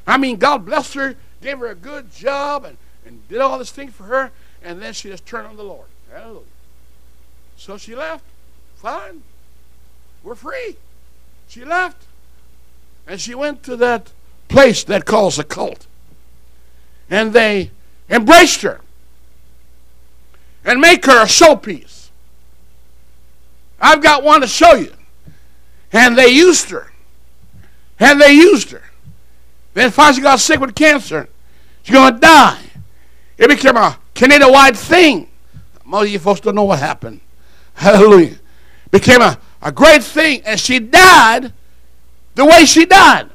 I 0.06 0.18
mean, 0.18 0.38
God 0.38 0.66
blessed 0.66 0.94
her, 0.96 1.16
gave 1.42 1.60
her 1.60 1.68
a 1.68 1.76
good 1.76 2.12
job, 2.12 2.66
and, 2.66 2.78
and 3.06 3.26
did 3.30 3.40
all 3.40 3.58
this 3.58 3.72
thing 3.72 3.90
for 3.90 4.04
her, 4.04 4.32
and 4.62 4.82
then 4.82 4.94
she 4.94 5.10
just 5.10 5.26
turned 5.26 5.48
on 5.48 5.56
the 5.56 5.64
Lord. 5.64 5.88
Hallelujah. 6.12 6.42
So 7.56 7.78
she 7.78 7.96
left. 7.96 8.26
Fine. 8.76 9.24
We're 10.24 10.36
free. 10.36 10.76
She 11.48 11.64
left. 11.64 12.06
And 13.08 13.20
she 13.20 13.36
went 13.36 13.64
to 13.64 13.76
that 13.78 14.12
place 14.48 14.84
that 14.86 15.06
calls 15.06 15.38
a 15.38 15.44
cult. 15.44 15.88
And 17.10 17.34
they 17.34 17.72
embraced 18.10 18.62
her 18.62 18.82
and 20.64 20.80
make 20.80 21.06
her 21.06 21.22
a 21.22 21.26
showpiece. 21.26 22.10
I've 23.80 24.02
got 24.02 24.24
one 24.24 24.42
to 24.42 24.48
show 24.48 24.74
you. 24.74 24.94
And 25.92 26.18
they 26.18 26.28
used 26.28 26.70
her. 26.70 26.92
And 28.00 28.20
they 28.20 28.34
used 28.34 28.72
her. 28.72 28.84
Then 29.74 29.92
finally 29.92 30.16
she 30.16 30.22
got 30.22 30.40
sick 30.40 30.60
with 30.60 30.76
cancer. 30.76 31.28
She's 31.84 31.94
going 31.94 32.14
to 32.14 32.20
die. 32.20 32.60
It 33.38 33.50
became 33.50 33.76
a 33.76 34.00
Canada-wide 34.14 34.78
thing. 34.78 35.30
Most 35.84 36.06
of 36.06 36.10
you 36.10 36.20
folks 36.20 36.40
don't 36.40 36.56
know 36.56 36.64
what 36.64 36.80
happened. 36.80 37.20
Hallelujah 37.74 38.38
became 38.94 39.22
a, 39.22 39.40
a 39.64 39.72
great 39.72 40.04
thing, 40.04 40.44
and 40.46 40.58
she 40.58 40.80
died 40.80 41.52
the 42.36 42.46
way 42.46 42.66
she 42.66 42.86
died. 42.86 43.30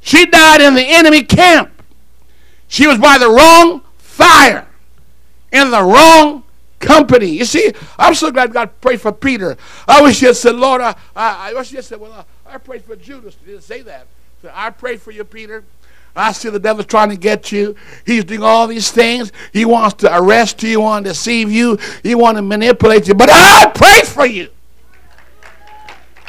She 0.00 0.26
died 0.26 0.60
in 0.60 0.74
the 0.74 0.84
enemy 0.84 1.22
camp. 1.22 1.70
She 2.68 2.86
was 2.86 2.98
by 2.98 3.18
the 3.18 3.28
wrong 3.28 3.82
fire, 3.98 4.66
in 5.52 5.70
the 5.70 5.82
wrong 5.82 6.44
company. 6.78 7.26
You 7.26 7.44
see, 7.44 7.72
I'm 7.98 8.14
so 8.14 8.30
glad 8.30 8.52
God 8.52 8.80
prayed 8.80 9.00
for 9.00 9.12
Peter. 9.12 9.56
I 9.86 10.00
wish 10.02 10.20
had 10.20 10.36
said, 10.36 10.56
Lord, 10.56 10.80
I, 10.80 10.94
I, 11.14 11.50
I 11.50 11.54
wish 11.54 11.70
had 11.70 11.84
said, 11.84 12.00
well, 12.00 12.12
uh, 12.12 12.24
I 12.46 12.58
prayed 12.58 12.84
for 12.84 12.96
Judas. 12.96 13.36
He 13.44 13.52
didn't 13.52 13.64
say 13.64 13.82
that. 13.82 14.06
So 14.42 14.50
I 14.54 14.70
prayed 14.70 15.00
for 15.00 15.10
you, 15.10 15.24
Peter. 15.24 15.64
I 16.16 16.32
see 16.32 16.48
the 16.48 16.58
devil's 16.58 16.86
trying 16.86 17.10
to 17.10 17.16
get 17.16 17.52
you. 17.52 17.76
He's 18.04 18.24
doing 18.24 18.42
all 18.42 18.66
these 18.66 18.90
things. 18.90 19.30
He 19.52 19.64
wants 19.64 19.94
to 19.96 20.16
arrest 20.16 20.62
you. 20.62 20.70
He 20.70 20.76
wants 20.76 21.06
to 21.06 21.12
deceive 21.12 21.52
you. 21.52 21.78
He 22.02 22.14
wants 22.14 22.38
to 22.38 22.42
manipulate 22.42 23.06
you. 23.06 23.14
But 23.14 23.30
I 23.30 23.70
prayed 23.74 24.06
for 24.06 24.26
you. 24.26 24.48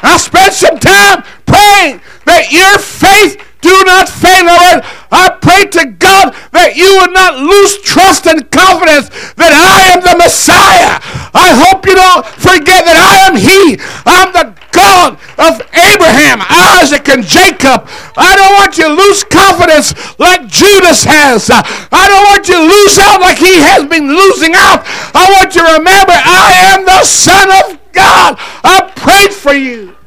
I 0.04 0.18
spent 0.18 0.54
some 0.54 0.78
time 0.80 1.24
praying 1.52 2.02
that 2.26 2.52
your 2.52 2.80
faith 2.80 3.36
Do 3.62 3.84
not 3.86 4.10
faint, 4.10 4.50
Lord. 4.50 4.82
I 5.14 5.38
pray 5.38 5.70
to 5.78 5.86
God 5.86 6.34
that 6.50 6.74
you 6.74 6.98
would 6.98 7.14
not 7.14 7.38
lose 7.38 7.78
trust 7.86 8.26
and 8.26 8.42
confidence 8.50 9.14
that 9.38 9.54
I 9.54 9.94
am 9.94 10.02
the 10.02 10.18
Messiah. 10.18 10.98
I 11.30 11.54
hope 11.54 11.86
you 11.86 11.94
don't 11.94 12.26
forget 12.42 12.90
that 12.90 12.98
I 12.98 13.30
am 13.30 13.38
He. 13.38 13.78
I'm 14.02 14.34
the 14.34 14.58
God 14.74 15.22
of 15.38 15.62
Abraham, 15.78 16.42
Isaac, 16.50 17.06
and 17.14 17.22
Jacob. 17.22 17.86
I 18.18 18.34
don't 18.34 18.58
want 18.58 18.82
you 18.82 18.90
to 18.90 18.98
lose 18.98 19.22
confidence 19.22 19.94
like 20.18 20.50
Judas 20.50 21.06
has. 21.06 21.54
I 21.54 22.04
don't 22.10 22.26
want 22.34 22.50
you 22.50 22.58
to 22.58 22.66
lose 22.66 22.98
out 22.98 23.22
like 23.22 23.38
he 23.38 23.62
has 23.62 23.86
been 23.86 24.10
losing 24.10 24.58
out. 24.58 24.82
I 25.14 25.30
want 25.38 25.54
you 25.54 25.62
to 25.62 25.78
remember 25.78 26.18
I 26.18 26.74
am 26.74 26.82
the 26.90 27.06
Son 27.06 27.46
of 27.62 27.78
God. 27.94 28.42
I 28.66 28.90
prayed 28.96 29.38
for 29.38 29.54
you. 29.54 30.01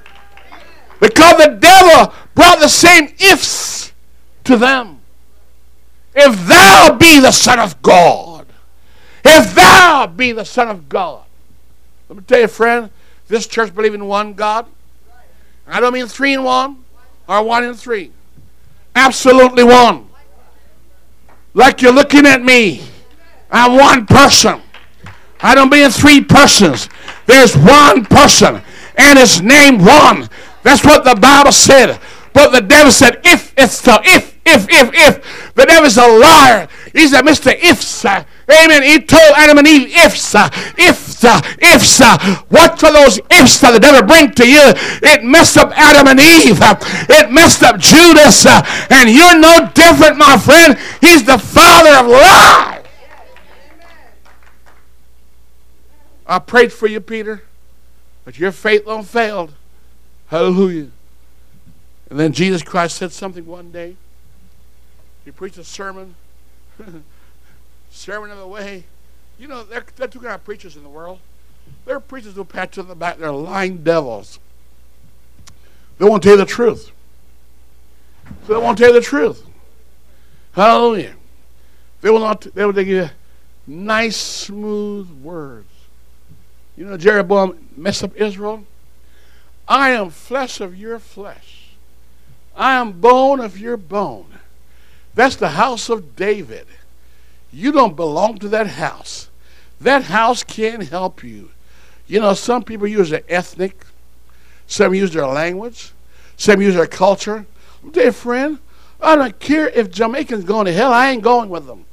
Because 1.04 1.36
the 1.36 1.58
devil 1.60 2.14
brought 2.34 2.60
the 2.60 2.68
same 2.68 3.12
ifs 3.20 3.92
to 4.44 4.56
them. 4.56 5.02
If 6.14 6.46
thou 6.46 6.96
be 6.98 7.20
the 7.20 7.30
Son 7.30 7.58
of 7.58 7.82
God, 7.82 8.46
if 9.22 9.54
thou 9.54 10.06
be 10.06 10.32
the 10.32 10.46
Son 10.46 10.68
of 10.68 10.88
God. 10.88 11.24
Let 12.08 12.16
me 12.16 12.24
tell 12.26 12.40
you, 12.40 12.48
friend, 12.48 12.88
this 13.28 13.46
church 13.46 13.74
believes 13.74 13.94
in 13.94 14.06
one 14.06 14.32
God. 14.32 14.64
I 15.66 15.78
don't 15.78 15.92
mean 15.92 16.06
three 16.06 16.32
in 16.32 16.42
one 16.42 16.84
or 17.28 17.42
one 17.42 17.64
in 17.64 17.74
three. 17.74 18.10
Absolutely 18.96 19.64
one. 19.64 20.08
Like 21.52 21.82
you're 21.82 21.92
looking 21.92 22.24
at 22.24 22.42
me. 22.42 22.82
I'm 23.50 23.76
one 23.76 24.06
person. 24.06 24.62
I 25.42 25.54
don't 25.54 25.68
mean 25.68 25.90
three 25.90 26.24
persons. 26.24 26.88
There's 27.26 27.54
one 27.54 28.06
person, 28.06 28.62
and 28.96 29.18
it's 29.18 29.42
named 29.42 29.84
one. 29.84 30.30
That's 30.64 30.84
what 30.84 31.04
the 31.04 31.14
Bible 31.14 31.52
said. 31.52 32.00
But 32.32 32.50
the 32.50 32.60
devil 32.62 32.90
said, 32.90 33.20
if 33.22 33.54
it's 33.56 33.74
so, 33.74 33.96
if, 34.02 34.36
if, 34.44 34.66
if, 34.68 34.90
if. 34.92 35.54
The 35.54 35.66
devil's 35.66 35.96
a 35.96 36.08
liar. 36.08 36.68
He's 36.92 37.12
a 37.12 37.22
Mr. 37.22 37.54
Ifs. 37.54 38.04
Amen. 38.04 38.82
He 38.82 38.98
told 38.98 39.32
Adam 39.36 39.58
and 39.58 39.68
Eve, 39.68 39.94
ifs, 39.96 40.34
ifs, 40.34 41.24
ifs. 41.24 42.00
What 42.48 42.80
for 42.80 42.90
those 42.90 43.20
ifs 43.30 43.60
that 43.60 43.70
the 43.72 43.78
devil 43.78 44.02
bring 44.02 44.32
to 44.32 44.48
you? 44.48 44.72
It 45.02 45.22
messed 45.22 45.56
up 45.56 45.70
Adam 45.76 46.08
and 46.08 46.18
Eve. 46.18 46.58
It 47.08 47.30
messed 47.30 47.62
up 47.62 47.78
Judas. 47.78 48.44
And 48.90 49.08
you're 49.08 49.38
no 49.38 49.70
different, 49.72 50.18
my 50.18 50.36
friend. 50.36 50.76
He's 51.00 51.24
the 51.24 51.38
father 51.38 51.90
of 52.00 52.06
lies. 52.06 52.84
I 56.26 56.38
prayed 56.40 56.72
for 56.72 56.88
you, 56.88 57.00
Peter, 57.00 57.44
but 58.24 58.38
your 58.38 58.50
faith 58.50 58.86
don't 58.86 59.04
failed. 59.04 59.54
Hallelujah. 60.34 60.88
And 62.10 62.18
then 62.18 62.32
Jesus 62.32 62.60
Christ 62.60 62.96
said 62.96 63.12
something 63.12 63.46
one 63.46 63.70
day. 63.70 63.94
He 65.24 65.30
preached 65.30 65.58
a 65.58 65.62
sermon, 65.62 66.16
sermon 67.92 68.32
of 68.32 68.38
the 68.38 68.48
way. 68.48 68.82
You 69.38 69.46
know, 69.46 69.62
there, 69.62 69.84
are 70.00 70.08
two 70.08 70.18
kind 70.18 70.34
of 70.34 70.44
preachers 70.44 70.74
in 70.74 70.82
the 70.82 70.88
world. 70.88 71.20
There 71.84 71.94
are 71.94 72.00
preachers 72.00 72.34
who 72.34 72.44
pat 72.44 72.76
you 72.76 72.82
on 72.82 72.88
the 72.88 72.96
back. 72.96 73.18
They're 73.18 73.30
lying 73.30 73.84
devils. 73.84 74.40
They 75.98 76.04
won't 76.04 76.24
tell 76.24 76.32
you 76.32 76.38
the 76.38 76.46
truth. 76.46 76.90
So 78.48 78.54
they 78.54 78.60
won't 78.60 78.76
tell 78.76 78.88
you 78.88 78.94
the 78.94 79.06
truth. 79.06 79.46
Hallelujah. 80.50 81.14
They 82.00 82.10
will 82.10 82.18
not. 82.18 82.40
They 82.40 82.64
will 82.64 82.72
give 82.72 82.88
you 82.88 83.08
nice, 83.68 84.16
smooth 84.16 85.08
words. 85.22 85.70
You 86.76 86.86
know, 86.86 86.96
Jeroboam 86.96 87.68
messed 87.76 88.02
up 88.02 88.16
Israel. 88.16 88.64
I 89.66 89.90
am 89.90 90.10
flesh 90.10 90.60
of 90.60 90.78
your 90.78 90.98
flesh. 90.98 91.70
I 92.56 92.74
am 92.74 92.92
bone 92.92 93.40
of 93.40 93.58
your 93.58 93.76
bone. 93.76 94.38
That's 95.14 95.36
the 95.36 95.50
house 95.50 95.88
of 95.88 96.16
David. 96.16 96.66
You 97.52 97.72
don't 97.72 97.96
belong 97.96 98.38
to 98.38 98.48
that 98.48 98.66
house. 98.66 99.28
That 99.80 100.04
house 100.04 100.42
can't 100.42 100.88
help 100.88 101.22
you. 101.22 101.50
You 102.06 102.20
know, 102.20 102.34
some 102.34 102.62
people 102.62 102.86
use 102.86 103.10
their 103.10 103.22
ethnic, 103.28 103.86
some 104.66 104.94
use 104.94 105.12
their 105.12 105.26
language, 105.26 105.92
some 106.36 106.60
use 106.60 106.74
their 106.74 106.86
culture. 106.86 107.46
Tell 107.92 108.12
friend, 108.12 108.58
I 109.00 109.16
don't 109.16 109.38
care 109.38 109.68
if 109.68 109.90
Jamaicans 109.90 110.44
going 110.44 110.66
to 110.66 110.72
hell, 110.72 110.92
I 110.92 111.10
ain't 111.10 111.22
going 111.22 111.48
with 111.48 111.66
them. 111.66 111.84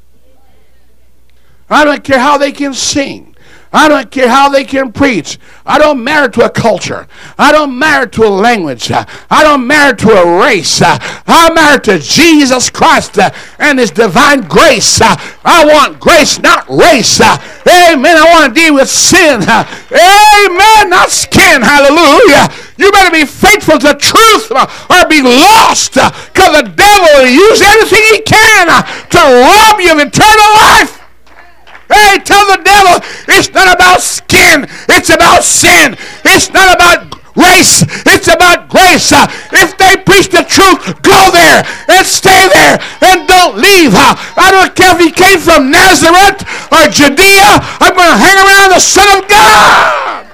I 1.69 1.85
don't 1.85 2.03
care 2.03 2.19
how 2.19 2.37
they 2.37 2.51
can 2.51 2.73
sing. 2.73 3.30
I 3.73 3.87
don't 3.87 4.11
care 4.11 4.29
how 4.29 4.49
they 4.49 4.65
can 4.65 4.91
preach. 4.91 5.39
I 5.65 5.79
don't 5.79 6.03
matter 6.03 6.29
to 6.29 6.45
a 6.45 6.49
culture. 6.49 7.07
I 7.37 7.51
don't 7.51 7.77
matter 7.77 8.05
to 8.05 8.23
a 8.25 8.29
language. 8.29 8.91
I 8.91 9.43
don't 9.43 9.65
matter 9.65 9.95
to 9.95 10.11
a 10.11 10.39
race. 10.41 10.81
I 10.81 11.51
matter 11.53 11.79
to 11.91 11.99
Jesus 11.99 12.69
Christ 12.69 13.17
and 13.59 13.79
His 13.79 13.91
divine 13.91 14.41
grace. 14.41 14.99
I 15.01 15.65
want 15.65 15.99
grace, 15.99 16.39
not 16.39 16.69
race. 16.69 17.21
Amen. 17.21 18.17
I 18.17 18.27
want 18.29 18.53
to 18.53 18.61
deal 18.61 18.73
with 18.73 18.89
sin. 18.89 19.41
Amen. 19.41 20.89
Not 20.89 21.09
skin. 21.09 21.61
Hallelujah. 21.61 22.51
You 22.77 22.91
better 22.91 23.11
be 23.11 23.25
faithful 23.25 23.79
to 23.79 23.93
truth 23.95 24.51
or 24.51 25.07
be 25.07 25.21
lost 25.21 25.93
because 25.93 26.51
the 26.59 26.71
devil 26.75 27.07
will 27.15 27.29
use 27.29 27.61
anything 27.61 28.03
he 28.11 28.21
can 28.21 28.67
to 28.67 29.19
rob 29.19 29.79
you 29.79 29.93
of 29.93 29.99
eternal 29.99 30.51
life. 30.59 31.00
Hey, 31.91 32.19
tell 32.23 32.45
the 32.47 32.61
devil 32.63 33.03
it's 33.27 33.51
not 33.51 33.73
about 33.73 34.01
skin, 34.01 34.65
it's 34.87 35.09
about 35.09 35.43
sin. 35.43 35.97
It's 36.23 36.49
not 36.51 36.75
about 36.75 37.19
race, 37.35 37.83
it's 38.07 38.27
about 38.27 38.69
grace. 38.69 39.11
Uh, 39.11 39.27
if 39.51 39.77
they 39.77 39.97
preach 39.97 40.29
the 40.29 40.43
truth, 40.47 41.01
go 41.01 41.31
there 41.31 41.63
and 41.89 42.05
stay 42.07 42.47
there 42.53 42.79
and 43.01 43.27
don't 43.27 43.57
leave. 43.57 43.93
Uh, 43.93 44.15
I 44.37 44.51
don't 44.51 44.75
care 44.75 44.95
if 44.95 44.99
he 44.99 45.11
came 45.11 45.39
from 45.39 45.71
Nazareth 45.71 46.43
or 46.71 46.87
Judea, 46.89 47.59
I'm 47.79 47.95
going 47.95 48.11
to 48.11 48.17
hang 48.17 48.37
around 48.39 48.69
the 48.71 48.79
Son 48.79 49.07
of 49.19 49.27
God. 49.27 50.27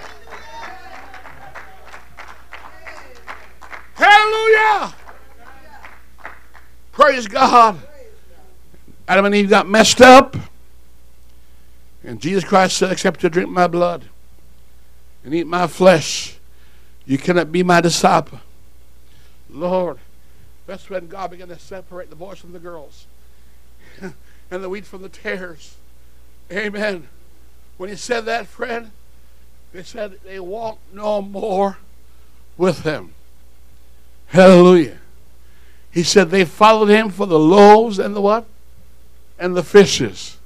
Hallelujah. 3.95 4.93
Praise 6.91 7.27
God. 7.27 7.79
Adam 9.07 9.25
and 9.25 9.35
Eve 9.35 9.49
got 9.49 9.67
messed 9.67 10.01
up. 10.01 10.35
And 12.07 12.21
Jesus 12.21 12.45
Christ 12.45 12.77
said, 12.77 12.89
Except 12.93 13.21
you 13.21 13.27
drink 13.27 13.49
my 13.49 13.67
blood 13.67 14.05
and 15.25 15.35
eat 15.35 15.45
my 15.45 15.67
flesh, 15.67 16.37
you 17.05 17.17
cannot 17.17 17.51
be 17.51 17.63
my 17.63 17.81
disciple. 17.81 18.39
Lord, 19.49 19.99
that's 20.65 20.89
when 20.89 21.07
God 21.07 21.31
began 21.31 21.49
to 21.49 21.59
separate 21.59 22.09
the 22.09 22.15
boys 22.15 22.39
from 22.39 22.53
the 22.53 22.59
girls 22.59 23.07
and 24.01 24.13
the 24.63 24.69
wheat 24.69 24.85
from 24.85 25.01
the 25.01 25.09
tares. 25.09 25.75
Amen. 26.49 27.09
When 27.75 27.89
he 27.89 27.97
said 27.97 28.23
that, 28.23 28.47
friend, 28.47 28.91
they 29.73 29.83
said 29.83 30.19
they 30.23 30.39
walked 30.39 30.93
no 30.93 31.21
more 31.21 31.77
with 32.55 32.83
him. 32.83 33.13
Hallelujah. 34.27 34.99
He 35.91 36.03
said 36.03 36.29
they 36.29 36.45
followed 36.45 36.87
him 36.87 37.09
for 37.09 37.25
the 37.25 37.39
loaves 37.39 37.99
and 37.99 38.15
the 38.15 38.21
what? 38.21 38.45
And 39.37 39.57
the 39.57 39.63
fishes. 39.63 40.36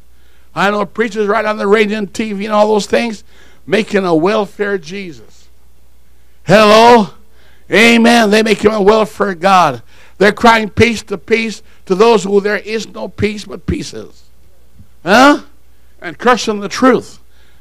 I 0.54 0.70
know 0.70 0.86
preachers 0.86 1.28
right 1.28 1.46
on 1.46 1.58
the 1.58 1.68
radio 1.68 1.98
and 1.98 2.12
TV 2.12 2.44
and 2.44 2.54
all 2.54 2.68
those 2.68 2.86
things 2.86 3.24
making 3.66 4.06
a 4.06 4.16
welfare 4.16 4.78
Jesus. 4.78 5.50
Hello? 6.44 7.10
Amen. 7.72 8.30
They 8.30 8.44
make 8.44 8.64
him 8.64 8.74
a 8.74 8.82
welfare 8.82 9.36
God. 9.36 9.82
They're 10.18 10.34
crying 10.34 10.70
peace 10.70 11.02
to 11.04 11.18
peace 11.18 11.64
to 11.86 11.96
those 11.96 12.24
who 12.24 12.42
there 12.42 12.58
is 12.58 12.88
no 12.88 13.08
peace 13.08 13.46
but 13.46 13.66
pieces. 13.66 14.26
Huh? 15.04 15.44
And 16.02 16.18
cursing 16.18 16.60
the 16.60 16.70
truth. 16.70 17.20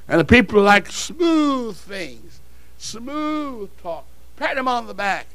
And 0.09 0.20
the 0.20 0.24
people 0.24 0.61
like 0.61 0.91
smooth 0.91 1.76
things, 1.76 2.41
smooth 2.78 3.70
talk. 3.80 4.05
Pat 4.36 4.59
him 4.59 4.66
on 4.66 4.86
the 4.88 4.95
back. 4.95 5.26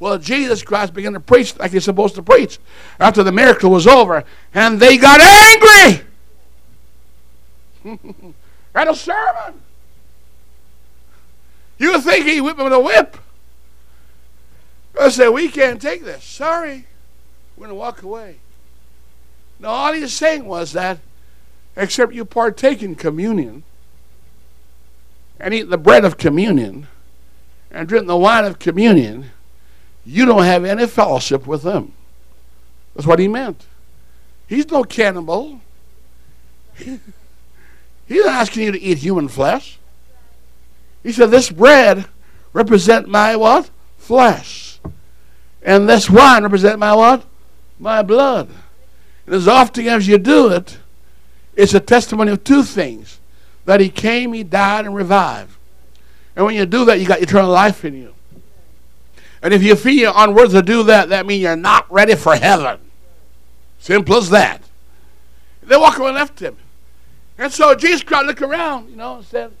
Well, 0.00 0.18
Jesus 0.18 0.62
Christ 0.62 0.92
began 0.92 1.12
to 1.12 1.20
preach 1.20 1.56
like 1.58 1.70
he's 1.70 1.84
supposed 1.84 2.16
to 2.16 2.22
preach 2.22 2.58
after 2.98 3.22
the 3.22 3.30
miracle 3.30 3.70
was 3.70 3.86
over, 3.86 4.24
and 4.52 4.80
they 4.80 4.96
got 4.96 5.20
angry. 5.20 6.04
and 7.84 8.34
a 8.74 8.94
sermon. 8.94 9.60
You 11.78 12.00
think 12.00 12.26
he 12.26 12.40
whipped 12.40 12.58
him 12.58 12.64
with 12.64 12.72
a 12.72 12.80
whip? 12.80 13.16
I 15.00 15.08
said, 15.10 15.30
We 15.30 15.48
can't 15.48 15.82
take 15.82 16.04
this. 16.04 16.24
Sorry. 16.24 16.86
We're 17.56 17.66
going 17.66 17.76
to 17.76 17.80
walk 17.80 18.02
away. 18.02 18.36
No, 19.60 19.68
all 19.68 19.92
he 19.92 20.00
was 20.00 20.12
saying 20.12 20.44
was 20.44 20.72
that, 20.72 20.98
except 21.76 22.12
you 22.12 22.24
partake 22.24 22.82
in 22.82 22.94
communion 22.94 23.62
and 25.38 25.54
eat 25.54 25.70
the 25.70 25.78
bread 25.78 26.04
of 26.04 26.16
communion 26.16 26.88
and 27.70 27.88
drink 27.88 28.06
the 28.06 28.16
wine 28.16 28.44
of 28.44 28.58
communion, 28.58 29.30
you 30.04 30.26
don't 30.26 30.44
have 30.44 30.64
any 30.64 30.86
fellowship 30.86 31.46
with 31.46 31.62
them. 31.62 31.92
That's 32.94 33.06
what 33.06 33.18
he 33.18 33.28
meant. 33.28 33.66
He's 34.46 34.70
no 34.70 34.84
cannibal. 34.84 35.60
He's 38.06 38.24
not 38.24 38.34
asking 38.34 38.64
you 38.64 38.72
to 38.72 38.80
eat 38.80 38.98
human 38.98 39.28
flesh. 39.28 39.78
He 41.02 41.12
said, 41.12 41.30
This 41.30 41.50
bread 41.50 42.06
represent 42.52 43.08
my 43.08 43.36
what? 43.36 43.70
Flesh. 43.96 44.78
And 45.62 45.88
this 45.88 46.10
wine 46.10 46.42
represent 46.42 46.78
my 46.78 46.94
what? 46.94 47.24
my 47.78 48.02
blood. 48.02 48.48
And 49.26 49.34
as 49.34 49.48
often 49.48 49.86
as 49.86 50.06
you 50.06 50.18
do 50.18 50.48
it, 50.48 50.78
it's 51.56 51.74
a 51.74 51.80
testimony 51.80 52.32
of 52.32 52.44
two 52.44 52.62
things 52.62 53.20
that 53.64 53.80
he 53.80 53.88
came, 53.88 54.32
he 54.32 54.42
died, 54.42 54.84
and 54.84 54.94
revived. 54.94 55.56
And 56.36 56.44
when 56.44 56.56
you 56.56 56.66
do 56.66 56.84
that, 56.86 56.98
you 57.00 57.06
got 57.06 57.22
eternal 57.22 57.50
life 57.50 57.84
in 57.84 57.94
you. 57.94 58.14
And 59.40 59.54
if 59.54 59.62
you 59.62 59.76
feel 59.76 60.12
unworthy 60.14 60.54
to 60.54 60.62
do 60.62 60.82
that, 60.84 61.10
that 61.10 61.26
means 61.26 61.42
you're 61.42 61.56
not 61.56 61.90
ready 61.92 62.14
for 62.14 62.34
heaven. 62.34 62.80
Simple 63.78 64.16
as 64.16 64.30
that. 64.30 64.62
They 65.62 65.76
walk 65.76 65.98
around 66.00 66.14
left 66.14 66.40
him. 66.40 66.56
And 67.38 67.52
so 67.52 67.74
Jesus 67.74 68.02
Christ 68.02 68.26
looked 68.26 68.42
around, 68.42 68.90
you 68.90 68.96
know, 68.96 69.16
and 69.16 69.24
said, 69.24 69.52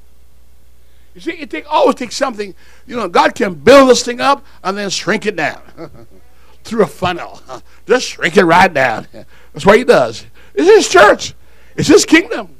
You 1.14 1.20
see, 1.20 1.32
it 1.32 1.50
take, 1.50 1.70
always 1.70 1.96
takes 1.96 2.16
something, 2.16 2.54
you 2.86 2.96
know, 2.96 3.08
God 3.08 3.34
can 3.34 3.54
build 3.54 3.90
this 3.90 4.04
thing 4.04 4.20
up 4.20 4.44
and 4.62 4.78
then 4.78 4.90
shrink 4.90 5.26
it 5.26 5.36
down 5.36 5.62
through 6.64 6.82
a 6.82 6.86
funnel. 6.86 7.40
Just 7.86 8.08
shrink 8.08 8.36
it 8.36 8.44
right 8.44 8.72
down. 8.72 9.08
That's 9.52 9.66
what 9.66 9.78
he 9.78 9.84
does. 9.84 10.26
It's 10.54 10.68
his 10.68 10.88
church. 10.88 11.34
It's 11.76 11.88
his 11.88 12.04
kingdom. 12.04 12.56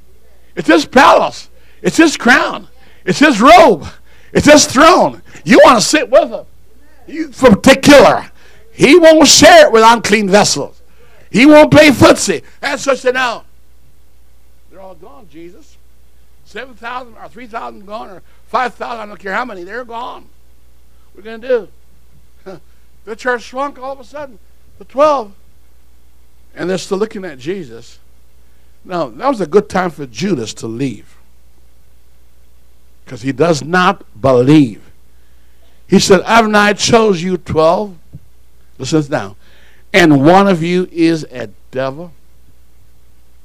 It's 0.57 0.69
his 0.69 0.85
palace. 0.85 1.49
It's 1.83 1.97
his 1.97 2.17
crown. 2.17 2.69
It's 3.05 3.19
his 3.19 3.41
robe. 3.41 3.87
It's 4.33 4.47
his 4.51 4.67
throne. 4.67 5.23
You 5.45 5.61
want 5.65 5.81
to 5.81 5.87
sit 5.87 6.11
with 6.11 6.31
him. 6.31 6.47
You 7.07 7.29
particular. 7.29 8.31
He 8.73 8.99
won't 8.99 9.29
share 9.29 9.67
it 9.67 9.73
with 9.73 9.85
unclean 9.85 10.29
vessels. 10.29 10.83
He 11.31 11.47
won't 11.47 11.71
play 11.71 11.91
footsie. 11.91 12.43
Said, 12.79 13.15
now, 13.15 13.15
they're 13.15 13.23
all 13.23 13.45
gone, 15.05 15.29
Jesus. 15.31 15.77
7,000 16.47 17.15
or 17.15 17.29
3,000 17.29 17.87
gone 17.87 18.11
or 18.11 18.23
5,000, 18.49 19.01
I 19.01 19.07
don't 19.07 19.19
care 19.19 19.35
how 19.35 19.45
many, 19.45 19.65
they're 19.65 19.85
gone. 19.85 20.29
What 21.13 21.21
are 21.21 21.23
we 21.23 21.23
going 21.23 21.41
to 21.41 21.69
do? 22.45 22.61
the 23.05 23.17
church 23.17 23.43
shrunk 23.43 23.79
all 23.79 23.93
of 23.93 24.01
a 24.01 24.05
sudden 24.05 24.39
The 24.79 24.85
12. 24.85 25.33
And 26.55 26.71
they're 26.71 26.79
still 26.79 26.99
looking 26.99 27.25
at 27.25 27.39
Jesus. 27.39 27.99
Now, 28.85 29.09
that 29.09 29.29
was 29.29 29.41
a 29.41 29.47
good 29.47 29.69
time 29.69 29.91
for 29.91 30.07
Judas 30.07 30.55
to 30.55 30.67
leave 30.67 31.17
because 33.05 33.23
he 33.23 33.33
does 33.33 33.63
not 33.63 34.05
believe. 34.21 34.83
He 35.87 35.99
said, 35.99 36.23
I've 36.23 36.49
not 36.49 36.79
chose 36.79 37.23
you 37.23 37.37
12. 37.37 37.97
Listen 38.79 39.05
now. 39.11 39.37
And 39.93 40.25
one 40.25 40.49
of 40.49 40.63
you 40.63 40.89
is 40.91 41.25
a 41.31 41.49
devil. 41.71 42.13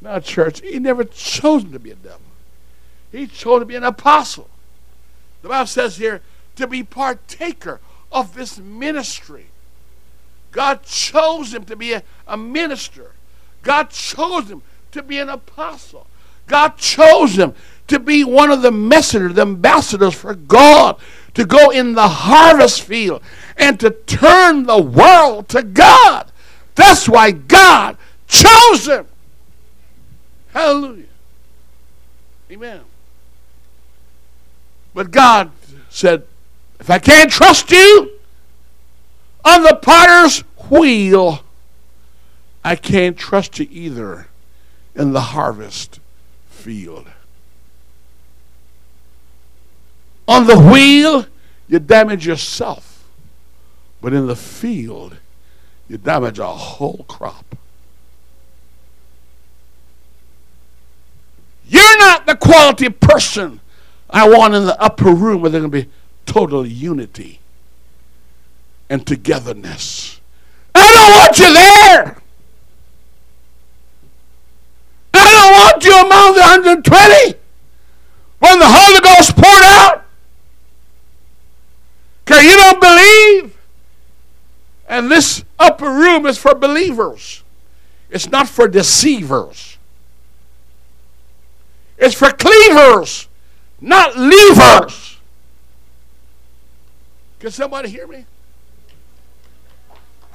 Now, 0.02 0.20
church, 0.20 0.62
he 0.62 0.80
never 0.80 1.04
chose 1.04 1.64
him 1.64 1.74
to 1.74 1.80
be 1.80 1.92
a 1.92 1.96
devil. 1.96 2.22
He 3.12 3.28
chose 3.28 3.62
to 3.62 3.66
be 3.66 3.76
an 3.76 3.84
apostle. 3.84 4.50
The 5.42 5.50
Bible 5.50 5.68
says 5.68 5.98
here, 5.98 6.22
to 6.56 6.68
be 6.68 6.84
partaker 6.84 7.80
of 8.12 8.36
this 8.36 8.60
ministry. 8.60 9.48
God 10.52 10.84
chose 10.84 11.54
him 11.54 11.66
to 11.66 11.76
be 11.76 11.94
a, 11.94 12.04
a 12.28 12.38
minister. 12.38 13.12
God 13.62 13.90
chose 13.90 14.50
him 14.50 14.62
to 14.92 15.04
be 15.04 15.20
an 15.20 15.30
apostle. 15.30 16.08
God 16.48 16.78
chose 16.78 17.38
him 17.38 17.54
to 17.88 18.00
be 18.00 18.24
one 18.24 18.52
of 18.52 18.62
the 18.62 18.72
messengers, 18.72 19.36
the 19.36 19.42
ambassadors 19.42 20.16
for 20.16 20.34
God, 20.34 20.98
to 21.36 21.46
go 21.46 21.70
in 21.70 21.94
the 21.94 22.08
harvest 22.08 22.82
field 22.82 23.22
and 23.58 23.80
to 23.80 23.92
turn 23.92 24.64
the 24.64 24.82
world 24.82 25.48
to 25.50 25.62
God. 25.62 26.32
That's 26.76 27.08
why 27.08 27.32
God 27.32 27.98
chose 28.28 28.88
him. 28.88 29.06
Hallelujah. 30.54 31.06
Amen. 32.52 32.82
But 34.94 35.12
God 35.12 35.52
said, 35.90 36.24
if 36.80 36.90
I 36.90 37.00
can't 37.00 37.32
trust 37.32 37.72
you 37.72 38.12
on 39.46 39.64
the 39.64 39.80
potter's 39.82 40.40
wheel, 40.70 41.42
I 42.64 42.76
can't 42.76 43.18
trust 43.18 43.60
you 43.60 43.68
either 43.70 44.28
in 44.96 45.14
the 45.14 45.22
harvest 45.22 46.00
field. 46.50 47.08
On 50.28 50.46
the 50.46 50.60
wheel, 50.60 51.26
you 51.68 51.80
damage 51.80 52.28
yourself. 52.28 53.08
But 54.02 54.14
in 54.14 54.28
the 54.28 54.36
field, 54.36 55.18
you 55.88 55.98
damage 55.98 56.40
a 56.40 56.48
whole 56.48 57.06
crop. 57.08 57.56
You're 61.70 62.00
not 62.00 62.26
the 62.26 62.36
quality 62.36 62.90
person 62.90 63.62
I 64.10 64.28
want 64.28 64.56
in 64.56 64.66
the 64.66 64.82
upper 64.82 65.14
room 65.14 65.42
where 65.42 65.52
there's 65.52 65.62
going 65.62 65.72
to 65.72 65.86
be 65.86 65.92
total 66.26 66.66
unity 66.66 67.40
and 68.90 69.06
togetherness. 69.06 70.20
I 70.74 70.92
don't 70.94 71.12
want 71.12 71.38
you 71.38 71.54
there. 71.54 72.18
I 75.14 75.32
don't 75.32 75.54
want 75.54 75.84
you 75.84 75.94
among 75.94 76.34
the 76.34 76.42
120 76.42 77.34
when 78.40 78.60
the 78.60 78.66
Holy 78.68 79.00
Ghost 79.02 79.36
poured 79.36 79.64
out. 79.64 80.06
Okay, 82.24 82.44
you 82.44 82.56
don't 82.56 82.82
believe? 82.82 83.58
And 84.88 85.12
this 85.12 85.44
upper 85.60 85.90
room 85.90 86.26
is 86.26 86.40
for 86.40 86.56
believers. 86.56 87.44
It's 88.10 88.30
not 88.30 88.50
for 88.50 88.68
deceivers. 88.68 89.79
It's 92.00 92.16
for 92.16 92.32
cleavers, 92.32 93.28
not 93.82 94.14
leavers. 94.14 95.18
Can 97.40 97.52
somebody 97.52 97.90
hear 97.90 98.08
me? 98.08 98.26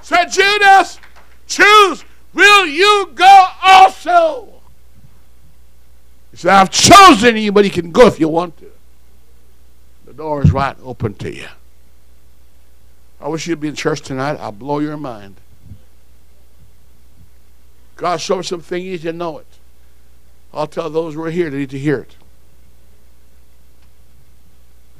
Said 0.02 0.26
Judas, 0.26 0.98
choose. 1.46 2.04
Will 2.34 2.66
you 2.66 3.10
go 3.14 3.46
also? 3.62 4.48
He 6.30 6.36
said, 6.36 6.52
I've 6.52 6.70
chosen 6.70 7.36
you, 7.36 7.52
but 7.52 7.64
you 7.64 7.70
can 7.70 7.90
go 7.92 8.06
if 8.06 8.20
you 8.20 8.28
want 8.28 8.58
to. 8.58 8.70
The 10.04 10.12
door 10.12 10.42
is 10.42 10.52
right 10.52 10.76
open 10.82 11.14
to 11.14 11.32
you. 11.32 11.46
I 13.20 13.28
wish 13.28 13.46
you'd 13.46 13.60
be 13.60 13.68
in 13.68 13.74
church 13.74 14.02
tonight. 14.02 14.34
I'll 14.34 14.52
blow 14.52 14.80
your 14.80 14.98
mind. 14.98 15.36
God 17.96 18.20
showed 18.20 18.38
me 18.38 18.42
something 18.42 18.82
you 18.82 19.12
know 19.12 19.38
it. 19.38 19.46
I'll 20.54 20.68
tell 20.68 20.88
those 20.88 21.14
who 21.14 21.22
are 21.24 21.30
here 21.30 21.50
that 21.50 21.56
need 21.56 21.70
to 21.70 21.78
hear 21.78 21.98
it. 21.98 22.16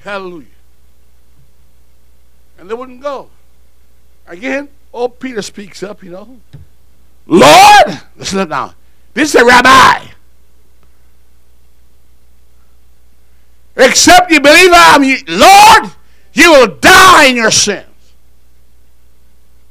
Hallelujah. 0.01 0.49
And 2.59 2.69
they 2.69 2.75
wouldn't 2.75 3.01
go. 3.01 3.31
Again, 4.27 4.69
old 4.93 5.21
Peter 5.21 5.43
speaks 5.43 5.83
up, 5.83 6.03
you 6.03 6.11
know. 6.11 6.41
Lord, 7.27 8.01
listen 8.17 8.41
up 8.41 8.49
now. 8.49 8.75
This 9.15 9.35
is 9.35 9.41
a 9.41 9.45
rabbi. 9.45 10.09
Except 13.77 14.31
you 14.31 14.41
believe 14.41 14.71
I'm 14.73 15.03
Lord, 15.29 15.93
you 16.33 16.51
will 16.51 16.77
die 16.77 17.27
in 17.27 17.37
your 17.37 17.51
sin. 17.51 17.85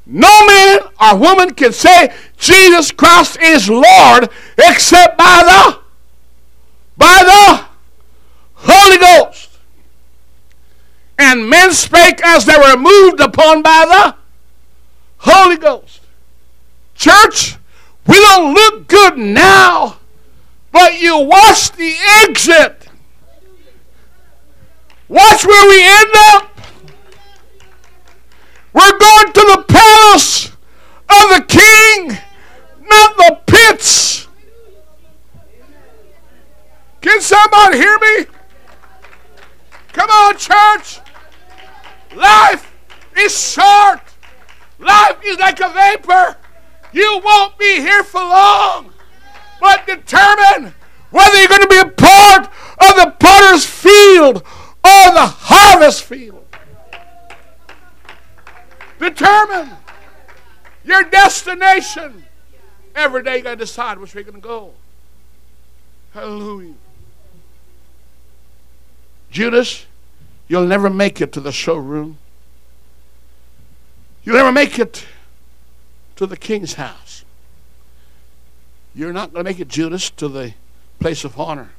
No 0.06 0.45
man 0.45 0.80
or 0.99 1.18
woman 1.18 1.54
can 1.54 1.72
say 1.72 2.14
Jesus 2.38 2.91
Christ 2.91 3.38
is 3.41 3.70
Lord 3.70 4.30
except 4.58 5.18
by 5.18 5.43
the 5.45 5.80
by 6.97 7.24
the 7.24 7.66
Holy 8.54 8.97
Ghost. 8.97 9.49
And 11.18 11.49
men 11.49 11.72
spake 11.72 12.22
as 12.24 12.45
they 12.45 12.58
were 12.58 12.78
moved 12.78 13.20
upon 13.20 13.62
by 13.62 13.86
the 13.88 14.16
Holy 15.20 15.58
Ghost. 15.58 16.01
Church, 16.95 17.58
we 18.06 18.16
don't 18.16 18.54
look 18.54 18.88
good 18.88 19.18
now, 19.18 19.99
but 20.72 20.99
you 20.99 21.18
watch 21.18 21.72
the 21.72 21.95
exit. 22.24 22.89
Watch 25.08 25.45
where 25.45 25.70
we 25.70 25.84
end 25.84 26.12
up. 26.14 26.53
We're 28.74 28.98
going 28.98 29.34
to 29.34 29.42
the 29.42 29.66
palace 29.68 30.48
of 30.48 31.30
the 31.30 31.46
king, 31.48 32.18
not 32.90 33.18
the 33.18 33.40
pits. 33.46 34.28
Can 37.02 37.22
somebody 37.22 37.78
hear 37.78 38.00
me? 38.00 38.26
Come 39.92 40.10
on, 40.10 40.38
church. 40.38 41.00
Life 42.16 42.72
is 43.18 43.54
short. 43.54 44.02
Life 44.80 45.18
is 45.24 45.38
like 45.38 45.60
a 45.60 45.70
vapor. 45.70 46.38
You 46.92 47.22
won't 47.24 47.58
be 47.58 47.82
here 47.82 48.04
for 48.04 48.22
long. 48.22 48.92
But 49.60 49.86
determine 49.86 50.74
whether 51.12 51.40
you're 51.40 51.48
going 51.48 51.62
to 51.62 51.68
be 51.68 51.80
a 51.80 51.88
part 51.88 52.46
of 52.46 52.96
the 52.96 53.16
potter's 53.20 53.66
field 53.66 54.38
or 54.38 55.14
the 55.14 55.28
harvest 55.28 56.04
field. 56.04 56.43
Determine 59.04 59.70
your 60.86 61.04
destination. 61.04 62.24
Every 62.95 63.22
day 63.22 63.38
you 63.38 63.43
got 63.43 63.51
to 63.51 63.56
decide 63.58 63.97
which 63.97 64.16
way 64.16 64.22
you're 64.22 64.32
to 64.32 64.39
go. 64.39 64.72
Hallelujah. 66.14 66.76
Judas, 69.30 69.88
you'll 70.47 70.66
never 70.66 70.89
make 70.89 71.20
it 71.20 71.34
to 71.34 71.41
the 71.41 71.51
showroom. 71.51 72.18
You'll 74.24 74.38
never 74.38 74.54
make 74.54 74.80
it 74.80 75.06
to 76.16 76.26
the 76.26 76.38
king's 76.38 76.76
house. 76.76 77.26
You're 78.95 79.12
not 79.12 79.34
going 79.34 79.43
to 79.43 79.49
make 79.51 79.60
it, 79.60 79.68
Judas, 79.68 80.12
to 80.12 80.30
the 80.30 80.54
place 80.99 81.26
of 81.26 81.38
honor. 81.38 81.72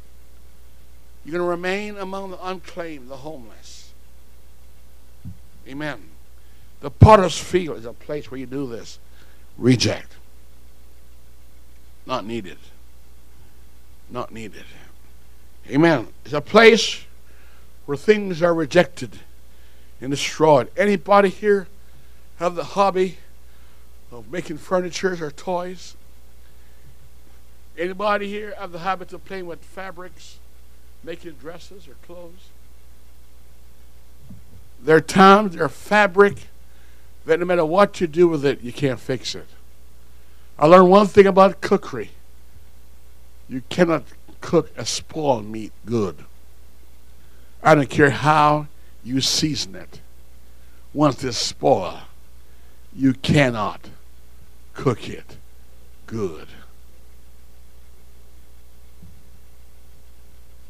You're 1.24 1.38
going 1.38 1.46
to 1.46 1.50
remain 1.50 1.96
among 1.96 2.32
the 2.32 2.46
unclaimed, 2.46 3.08
the 3.08 3.16
homeless. 3.16 3.94
Amen. 5.66 6.10
The 6.84 6.90
potter's 6.90 7.38
field 7.38 7.78
is 7.78 7.86
a 7.86 7.94
place 7.94 8.30
where 8.30 8.38
you 8.38 8.44
do 8.44 8.68
this. 8.68 8.98
Reject. 9.56 10.12
Not 12.04 12.26
needed. 12.26 12.58
Not 14.10 14.30
needed. 14.30 14.66
Amen. 15.70 16.08
It's 16.26 16.34
a 16.34 16.42
place 16.42 17.06
where 17.86 17.96
things 17.96 18.42
are 18.42 18.52
rejected 18.52 19.20
and 19.98 20.10
destroyed. 20.10 20.70
Anybody 20.76 21.30
here 21.30 21.68
have 22.36 22.54
the 22.54 22.64
hobby 22.64 23.16
of 24.12 24.30
making 24.30 24.58
furniture 24.58 25.16
or 25.24 25.30
toys? 25.30 25.96
Anybody 27.78 28.28
here 28.28 28.52
have 28.58 28.72
the 28.72 28.80
habit 28.80 29.10
of 29.14 29.24
playing 29.24 29.46
with 29.46 29.64
fabrics, 29.64 30.36
making 31.02 31.32
dresses 31.40 31.88
or 31.88 31.94
clothes? 32.06 32.50
There 34.82 34.96
are 34.96 35.00
times, 35.00 35.54
there 35.54 35.64
are 35.64 35.70
fabric 35.70 36.48
that 37.26 37.40
no 37.40 37.46
matter 37.46 37.64
what 37.64 38.00
you 38.00 38.06
do 38.06 38.28
with 38.28 38.44
it, 38.44 38.60
you 38.62 38.72
can't 38.72 39.00
fix 39.00 39.34
it. 39.34 39.46
I 40.58 40.66
learned 40.66 40.90
one 40.90 41.06
thing 41.06 41.26
about 41.26 41.60
cookery. 41.60 42.10
You 43.48 43.62
cannot 43.68 44.04
cook 44.40 44.70
a 44.76 44.84
spoiled 44.84 45.46
meat 45.46 45.72
good. 45.84 46.24
I 47.62 47.74
don't 47.74 47.90
care 47.90 48.10
how 48.10 48.68
you 49.02 49.20
season 49.20 49.74
it. 49.74 50.00
Once 50.92 51.24
it's 51.24 51.36
spoiled, 51.36 52.00
you 52.94 53.14
cannot 53.14 53.88
cook 54.74 55.08
it 55.08 55.36
good. 56.06 56.48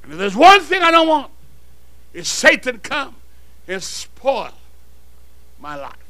And 0.02 0.12
if 0.12 0.18
there's 0.18 0.36
one 0.36 0.60
thing 0.60 0.82
I 0.82 0.90
don't 0.90 1.08
want, 1.08 1.30
it's 2.12 2.28
Satan 2.28 2.78
come 2.78 3.16
and 3.66 3.82
spoil 3.82 4.52
my 5.58 5.76
life. 5.76 6.03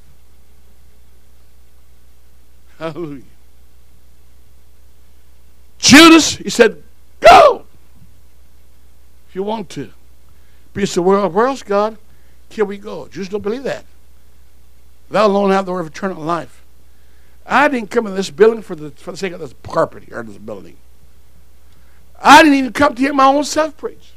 Hallelujah. 2.79 3.23
Judas, 5.79 6.37
he 6.37 6.51
said, 6.51 6.83
go 7.21 7.67
if 9.29 9.35
you 9.35 9.43
want 9.43 9.69
to. 9.71 9.91
But 10.73 10.81
he 10.81 10.87
said, 10.87 11.05
well, 11.05 11.29
where 11.29 11.47
else, 11.47 11.63
God, 11.63 11.99
can 12.51 12.67
we 12.67 12.79
go? 12.79 13.07
Jews 13.09 13.29
don't 13.29 13.43
believe 13.43 13.65
that. 13.65 13.85
Thou 15.11 15.27
alone 15.27 15.51
have 15.51 15.67
the 15.67 15.73
word 15.73 15.81
of 15.81 15.87
eternal 15.89 16.23
life. 16.23 16.63
I 17.47 17.69
didn't 17.69 17.91
come 17.91 18.07
in 18.07 18.15
this 18.15 18.31
building 18.31 18.63
for 18.63 18.75
the, 18.75 18.91
for 18.93 19.11
the 19.11 19.17
sake 19.17 19.33
of 19.33 19.41
this 19.41 19.55
here 20.07 20.21
in 20.21 20.27
this 20.27 20.39
building. 20.39 20.77
I 22.23 22.43
didn't 22.43 22.59
even 22.59 22.73
come 22.73 22.95
to 22.95 23.03
hear 23.03 23.13
my 23.13 23.27
own 23.27 23.45
self 23.45 23.77
preach. 23.77 24.13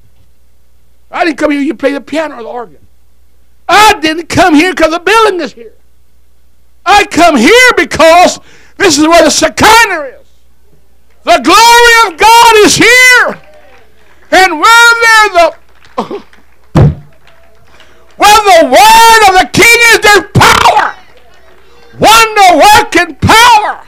I 1.11 1.25
didn't 1.25 1.37
come 1.37 1.51
here 1.51 1.65
to 1.67 1.75
play 1.75 1.91
the 1.91 2.01
piano 2.01 2.35
or 2.35 2.43
the 2.43 2.49
organ. 2.49 2.87
I 3.67 3.99
didn't 3.99 4.29
come 4.29 4.53
here 4.53 4.71
because 4.73 4.91
the 4.91 4.99
building 4.99 5.41
is 5.41 5.53
here. 5.53 5.73
I 6.87 7.05
come 7.05 7.35
here 7.35 7.71
because 7.75 8.39
this 8.77 8.97
is 8.97 9.05
where 9.05 9.23
the 9.23 9.29
Shekinah 9.29 10.19
is. 10.19 10.27
The 11.23 11.41
glory 11.43 12.13
of 12.13 12.17
God 12.17 12.55
is 12.65 12.77
here. 12.77 13.41
And 14.31 14.59
where 14.59 14.93
the 15.33 15.55
where 18.15 18.41
the 18.43 18.65
word 18.65 19.21
of 19.27 19.33
the 19.41 19.49
king 19.51 19.79
is, 19.91 19.99
there's 19.99 20.31
power. 20.33 20.95
Wonder 21.99 22.47
working 22.55 23.15
power. 23.15 23.83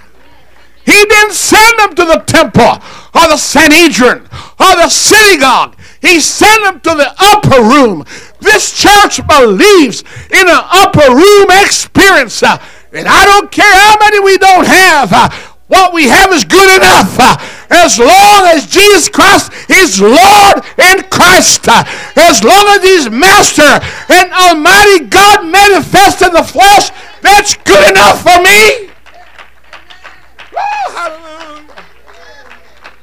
He 0.86 1.06
didn't 1.06 1.34
send 1.34 1.80
them 1.80 1.96
to 1.96 2.06
the 2.06 2.24
temple 2.26 2.82
or 3.16 3.28
the 3.30 3.38
Sanhedrin 3.38 4.28
or 4.60 4.76
the 4.76 4.90
synagogue. 4.90 5.76
He 6.02 6.20
sent 6.20 6.64
them 6.64 6.80
to 6.82 6.96
the 6.96 7.14
upper 7.20 7.62
room. 7.62 8.06
This 8.40 8.72
church 8.74 9.26
believes 9.28 10.02
in 10.32 10.48
an 10.48 10.64
upper 10.72 11.14
room 11.14 11.48
experience. 11.64 12.44
And 12.92 13.08
I 13.08 13.26
don't 13.26 13.52
care 13.52 13.72
how 13.72 13.98
many 14.00 14.20
we 14.20 14.38
don't 14.38 14.66
have. 14.66 15.14
Uh, 15.14 15.30
what 15.68 15.94
we 15.94 16.08
have 16.08 16.32
is 16.34 16.44
good 16.44 16.78
enough. 16.78 17.16
Uh, 17.20 17.38
as 17.70 18.00
long 18.00 18.46
as 18.48 18.66
Jesus 18.66 19.08
Christ 19.08 19.52
is 19.70 20.02
Lord 20.02 20.66
and 20.78 21.08
Christ. 21.12 21.68
Uh, 21.68 21.84
as 22.16 22.44
long 22.44 22.66
as 22.70 22.82
He's 22.82 23.10
Master 23.10 23.78
and 24.10 24.34
Almighty 24.34 25.06
God 25.06 25.46
manifest 25.46 26.24
in 26.24 26.34
the 26.34 26.44
flesh, 26.44 26.90
that's 27.22 27.56
good 27.58 27.92
enough 27.92 28.24
for 28.24 28.42
me. 28.42 28.90
Hallelujah. 30.90 31.76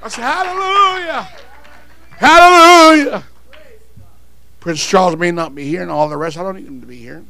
I 0.02 0.08
say, 0.08 0.22
hallelujah. 0.22 1.28
Hallelujah. 2.16 3.24
Prince 4.58 4.84
Charles 4.84 5.16
may 5.16 5.30
not 5.30 5.54
be 5.54 5.64
here 5.64 5.82
and 5.82 5.90
all 5.90 6.08
the 6.08 6.16
rest. 6.16 6.36
I 6.36 6.42
don't 6.42 6.56
need 6.56 6.66
him 6.66 6.80
to 6.80 6.86
be 6.86 6.96
here. 6.96 7.24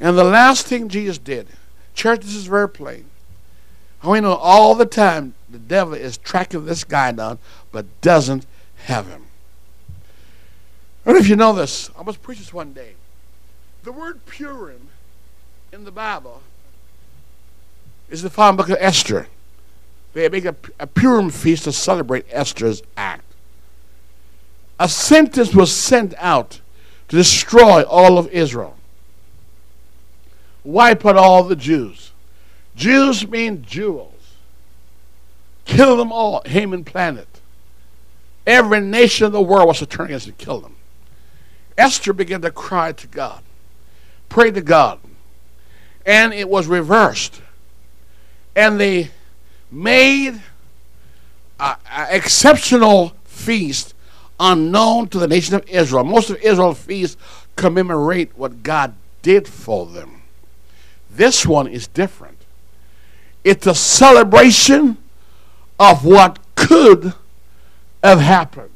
And 0.00 0.18
the 0.18 0.24
last 0.24 0.66
thing 0.66 0.88
Jesus 0.88 1.18
did, 1.18 1.48
church, 1.94 2.20
this 2.20 2.34
is 2.34 2.46
very 2.46 2.68
plain. 2.68 3.06
I 4.02 4.20
know 4.20 4.34
all 4.34 4.74
the 4.74 4.86
time 4.86 5.34
the 5.48 5.58
devil 5.58 5.94
is 5.94 6.18
tracking 6.18 6.66
this 6.66 6.84
guy 6.84 7.12
down, 7.12 7.38
but 7.72 7.86
doesn't 8.00 8.46
have 8.86 9.06
him. 9.06 9.26
I 11.04 11.10
don't 11.10 11.14
know 11.14 11.20
if 11.20 11.28
you 11.28 11.36
know 11.36 11.52
this. 11.52 11.90
I 11.96 12.02
was 12.02 12.16
preaching 12.16 12.42
this 12.42 12.52
one 12.52 12.72
day. 12.72 12.94
The 13.82 13.92
word 13.92 14.24
Purim 14.26 14.88
in 15.72 15.84
the 15.84 15.90
Bible 15.90 16.42
is 18.10 18.22
the 18.22 18.30
final 18.30 18.56
book 18.56 18.68
of 18.68 18.76
Esther. 18.80 19.28
They 20.12 20.28
make 20.28 20.44
a, 20.44 20.56
a 20.78 20.86
Purim 20.86 21.30
feast 21.30 21.64
to 21.64 21.72
celebrate 21.72 22.26
Esther's 22.30 22.82
act. 22.96 23.24
A 24.78 24.88
sentence 24.88 25.54
was 25.54 25.72
sent 25.72 26.14
out 26.18 26.60
to 27.08 27.16
destroy 27.16 27.82
all 27.82 28.18
of 28.18 28.28
Israel 28.28 28.76
wipe 30.64 31.06
out 31.06 31.16
all 31.16 31.44
the 31.44 31.56
Jews. 31.56 32.12
Jews 32.74 33.28
mean 33.28 33.62
jewels. 33.62 34.10
Kill 35.64 35.96
them 35.96 36.12
all. 36.12 36.42
Haman 36.46 36.84
planned 36.84 37.24
Every 38.46 38.80
nation 38.80 39.26
in 39.26 39.32
the 39.32 39.40
world 39.40 39.68
was 39.68 39.78
to 39.78 39.86
turn 39.86 40.06
against 40.06 40.26
and 40.26 40.36
kill 40.36 40.60
them. 40.60 40.76
Esther 41.78 42.12
began 42.12 42.42
to 42.42 42.50
cry 42.50 42.92
to 42.92 43.06
God, 43.06 43.42
pray 44.28 44.50
to 44.50 44.60
God. 44.60 45.00
And 46.04 46.34
it 46.34 46.48
was 46.48 46.66
reversed. 46.66 47.40
And 48.54 48.78
they 48.78 49.10
made 49.70 50.40
an 51.58 51.76
exceptional 52.10 53.14
feast 53.24 53.94
unknown 54.38 55.08
to 55.08 55.18
the 55.18 55.26
nation 55.26 55.54
of 55.54 55.66
Israel. 55.68 56.04
Most 56.04 56.28
of 56.28 56.36
Israel's 56.36 56.78
feasts 56.78 57.16
commemorate 57.56 58.36
what 58.36 58.62
God 58.62 58.94
did 59.22 59.48
for 59.48 59.86
them. 59.86 60.13
This 61.16 61.46
one 61.46 61.68
is 61.68 61.86
different. 61.86 62.38
It's 63.44 63.66
a 63.66 63.74
celebration 63.74 64.98
of 65.78 66.04
what 66.04 66.38
could 66.56 67.12
have 68.02 68.20
happened, 68.20 68.70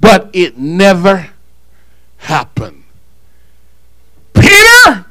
but 0.00 0.30
it 0.32 0.56
never 0.56 1.30
happened. 2.18 2.84
Peter, 4.32 5.06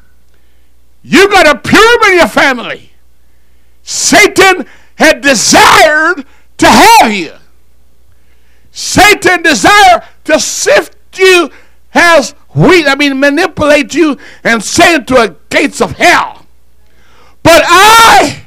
you 1.04 1.30
got 1.30 1.48
a 1.48 1.60
Purim 1.60 2.12
in 2.12 2.18
your 2.18 2.28
family. 2.28 2.92
Satan 3.84 4.66
had 4.96 5.22
desired 5.22 6.26
to 6.58 6.68
have 6.68 7.14
you. 7.14 7.34
Satan 8.72 9.44
desired 9.44 10.04
to 10.26 10.40
sift 10.40 10.96
you 11.18 11.52
as 11.94 12.34
wheat. 12.56 12.88
I 12.88 12.96
mean, 12.96 13.20
manipulate 13.20 13.94
you 13.94 14.18
and 14.44 14.64
send 14.64 15.08
to 15.10 15.14
the 15.16 15.36
gates 15.50 15.82
of 15.82 15.92
hell. 15.94 16.46
But 17.44 17.64
I 17.66 18.46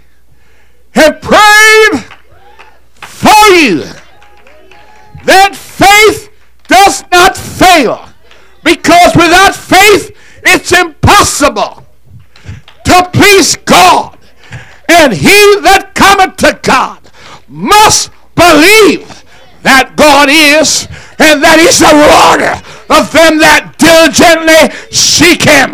have 0.93 1.21
prayed 1.21 2.05
for 3.01 3.55
you 3.55 3.85
that 5.25 5.55
faith 5.55 6.31
does 6.69 7.05
not 7.11 7.37
fail. 7.37 8.09
Because 8.63 9.15
without 9.17 9.55
faith, 9.55 10.17
it's 10.45 10.73
impossible 10.73 11.85
to 12.85 13.11
please 13.13 13.57
God. 13.57 14.19
And 14.89 15.13
he 15.13 15.57
that 15.63 15.93
cometh 15.95 16.37
to 16.39 16.59
God 16.63 17.01
must 17.49 18.11
believe 18.35 19.25
that 19.63 19.97
God 19.97 20.29
is 20.31 20.87
and 21.19 21.43
that 21.43 21.59
he's 21.59 21.79
the 21.79 21.93
rewarder 21.95 22.82
of 22.93 23.09
them 23.13 23.41
that 23.41 23.81
diligently 23.81 24.69
seek 24.93 25.43
him. 25.49 25.73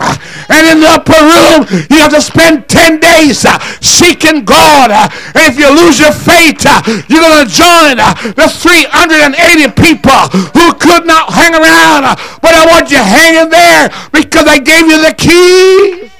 And 0.48 0.62
in 0.70 0.78
the 0.80 0.90
upper 0.94 1.18
room, 1.18 1.66
you 1.90 1.98
have 1.98 2.14
to 2.14 2.22
spend 2.22 2.68
10 2.70 3.00
days 3.00 3.44
uh, 3.44 3.58
seeking 3.82 4.46
God. 4.46 4.94
And 5.34 5.42
if 5.50 5.58
you 5.58 5.68
lose 5.68 5.98
your 5.98 6.14
faith, 6.14 6.62
uh, 6.62 6.80
you're 7.10 7.20
going 7.20 7.42
to 7.42 7.50
join 7.50 7.98
uh, 7.98 8.14
the 8.38 8.46
380 8.46 9.34
people 9.74 10.22
who 10.54 10.72
could 10.78 11.04
not 11.04 11.34
hang 11.34 11.54
around. 11.54 12.06
But 12.40 12.54
I 12.54 12.66
want 12.70 12.90
you 12.90 13.02
hanging 13.02 13.50
there 13.50 13.90
because 14.12 14.46
I 14.46 14.58
gave 14.58 14.86
you 14.86 15.02
the 15.02 15.14
key. 15.14 16.10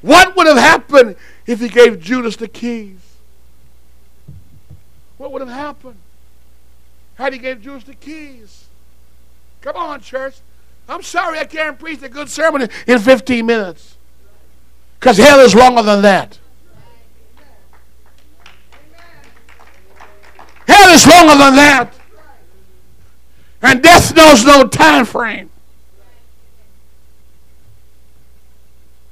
What 0.00 0.36
would 0.36 0.46
have 0.46 0.58
happened 0.58 1.16
if 1.46 1.60
he 1.60 1.68
gave 1.68 2.00
Judas 2.00 2.36
the 2.36 2.48
keys? 2.48 2.98
What 5.18 5.32
would 5.32 5.40
have 5.40 5.50
happened 5.50 5.96
had 7.16 7.32
he 7.32 7.38
gave 7.38 7.60
Jews 7.60 7.84
the 7.84 7.94
keys? 7.94 8.66
Come 9.60 9.76
on, 9.76 10.00
church. 10.00 10.36
I'm 10.88 11.02
sorry 11.02 11.38
I 11.38 11.44
can't 11.44 11.78
preach 11.78 12.02
a 12.02 12.08
good 12.08 12.28
sermon 12.28 12.68
in 12.86 12.98
15 12.98 13.44
minutes. 13.44 13.96
Because 15.00 15.16
hell 15.16 15.40
is 15.40 15.54
longer 15.54 15.82
than 15.82 16.02
that. 16.02 16.38
Hell 20.68 20.94
is 20.94 21.06
longer 21.06 21.36
than 21.36 21.56
that. 21.56 21.94
And 23.62 23.82
death 23.82 24.14
knows 24.14 24.44
no 24.44 24.66
time 24.68 25.04
frame. 25.04 25.50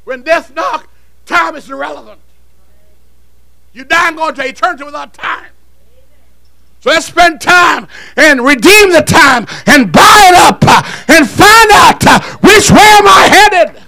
When 0.05 0.23
death 0.23 0.55
knocks, 0.55 0.87
time 1.27 1.57
is 1.57 1.69
irrelevant. 1.71 2.21
You 3.73 3.85
die 3.85 4.09
and 4.09 4.17
go 4.17 4.29
into 4.29 4.47
eternity 4.47 4.85
without 4.85 5.15
time. 5.15 5.51
So 6.85 6.91
let's 6.91 7.07
spend 7.07 7.41
time 7.41 7.89
and 8.15 8.45
redeem 8.45 8.93
the 8.93 9.01
time 9.01 9.47
and 9.67 9.91
buy 9.91 10.29
it 10.29 10.35
up 10.35 10.63
uh, 10.69 10.83
and 11.09 11.27
find 11.27 11.71
out 11.73 12.07
uh, 12.07 12.21
which 12.41 12.71
way 12.71 12.77
am 12.77 13.07
I 13.09 13.49
headed. 13.51 13.83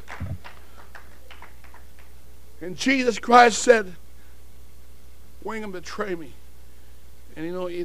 And 2.62 2.74
Jesus 2.74 3.18
Christ 3.18 3.58
said, 3.58 3.94
Wing 5.44 5.62
him 5.62 5.72
betray 5.72 6.14
me. 6.14 6.32
And 7.36 7.44
you 7.44 7.52
know, 7.52 7.66
he, 7.66 7.84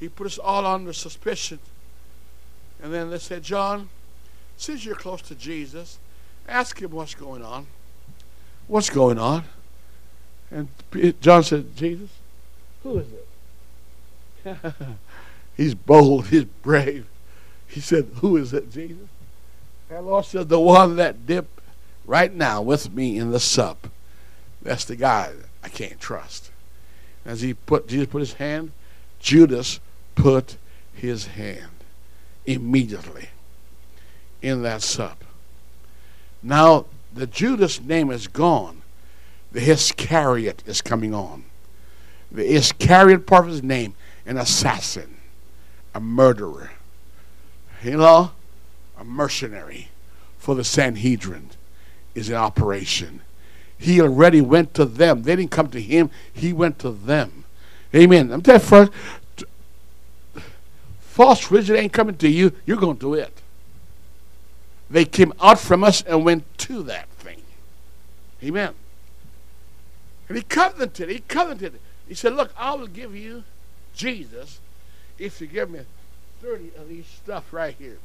he 0.00 0.08
put 0.08 0.26
us 0.26 0.36
all 0.36 0.66
under 0.66 0.92
suspicion. 0.92 1.60
And 2.82 2.92
then 2.92 3.10
they 3.10 3.18
said, 3.18 3.44
John, 3.44 3.88
since 4.56 4.84
you're 4.84 4.96
close 4.96 5.22
to 5.22 5.36
Jesus, 5.36 6.00
ask 6.48 6.82
him 6.82 6.90
what's 6.90 7.14
going 7.14 7.44
on. 7.44 7.68
What's 8.66 8.90
going 8.90 9.16
on? 9.16 9.44
And 10.50 10.66
John 11.20 11.44
said, 11.44 11.76
Jesus, 11.76 12.10
who 12.82 12.98
is 12.98 13.12
it? 13.12 13.28
he's 15.56 15.74
bold, 15.74 16.28
he's 16.28 16.44
brave. 16.44 17.06
He 17.66 17.80
said, 17.80 18.10
Who 18.16 18.36
is 18.36 18.52
it, 18.52 18.70
Jesus? 18.70 19.08
And 19.90 20.06
Lord 20.06 20.24
said, 20.24 20.48
The 20.48 20.60
one 20.60 20.96
that 20.96 21.26
dipped 21.26 21.60
right 22.06 22.32
now 22.34 22.62
with 22.62 22.92
me 22.92 23.18
in 23.18 23.30
the 23.30 23.40
sup. 23.40 23.88
That's 24.62 24.84
the 24.84 24.96
guy 24.96 25.32
I 25.62 25.68
can't 25.68 26.00
trust. 26.00 26.50
As 27.24 27.42
he 27.42 27.54
put 27.54 27.88
Jesus 27.88 28.06
put 28.06 28.20
his 28.20 28.34
hand, 28.34 28.72
Judas 29.18 29.80
put 30.14 30.56
his 30.94 31.28
hand 31.28 31.70
immediately 32.46 33.28
in 34.42 34.62
that 34.62 34.82
sup. 34.82 35.24
Now, 36.42 36.86
the 37.12 37.26
Judas 37.26 37.80
name 37.80 38.10
is 38.10 38.26
gone. 38.26 38.82
The 39.52 39.70
Iscariot 39.70 40.62
is 40.66 40.80
coming 40.80 41.12
on. 41.12 41.44
The 42.30 42.54
Iscariot 42.54 43.26
part 43.26 43.44
of 43.44 43.50
his 43.50 43.62
name, 43.62 43.94
an 44.30 44.38
assassin, 44.38 45.16
a 45.92 45.98
murderer, 45.98 46.70
you 47.82 47.96
know, 47.96 48.30
a 48.96 49.02
mercenary 49.02 49.88
for 50.38 50.54
the 50.54 50.62
Sanhedrin 50.62 51.50
is 52.14 52.30
in 52.30 52.36
operation. 52.36 53.22
He 53.76 54.00
already 54.00 54.40
went 54.40 54.72
to 54.74 54.84
them. 54.84 55.24
They 55.24 55.34
didn't 55.34 55.50
come 55.50 55.68
to 55.70 55.80
him, 55.80 56.10
he 56.32 56.52
went 56.52 56.78
to 56.78 56.92
them. 56.92 57.44
Amen. 57.92 58.30
I'm 58.30 58.40
telling 58.40 58.60
you 58.60 58.66
first, 58.68 58.92
false 61.00 61.50
religion 61.50 61.74
ain't 61.74 61.92
coming 61.92 62.16
to 62.18 62.28
you, 62.28 62.52
you're 62.64 62.76
going 62.76 62.98
to 62.98 63.00
do 63.00 63.14
it. 63.14 63.42
They 64.88 65.06
came 65.06 65.32
out 65.40 65.58
from 65.58 65.82
us 65.82 66.02
and 66.02 66.24
went 66.24 66.44
to 66.58 66.84
that 66.84 67.08
thing. 67.18 67.42
Amen. 68.44 68.74
And 70.28 70.36
he 70.36 70.44
covenanted, 70.44 71.08
he 71.08 71.18
covenanted. 71.18 71.80
He 72.06 72.14
said, 72.14 72.34
Look, 72.34 72.52
I 72.56 72.74
will 72.74 72.86
give 72.86 73.16
you 73.16 73.42
Jesus 74.00 74.60
if 75.18 75.40
you 75.42 75.46
give 75.46 75.70
me 75.70 75.80
30 76.42 76.70
of 76.78 76.88
these 76.88 77.06
stuff 77.06 77.52
right 77.52 77.74
here. 77.78 77.98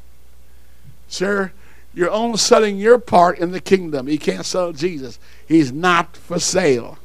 Sir, 1.08 1.54
you're 1.94 2.12
only 2.12 2.38
selling 2.38 2.78
your 2.78 3.00
part 3.00 3.40
in 3.40 3.52
the 3.52 3.62
kingdom. 3.62 4.10
You 4.10 4.20
can't 4.20 4.46
sell 4.46 4.74
Jesus. 4.74 5.18
He's 5.48 5.72
not 5.72 6.18
for 6.18 6.38
sale. 6.38 6.98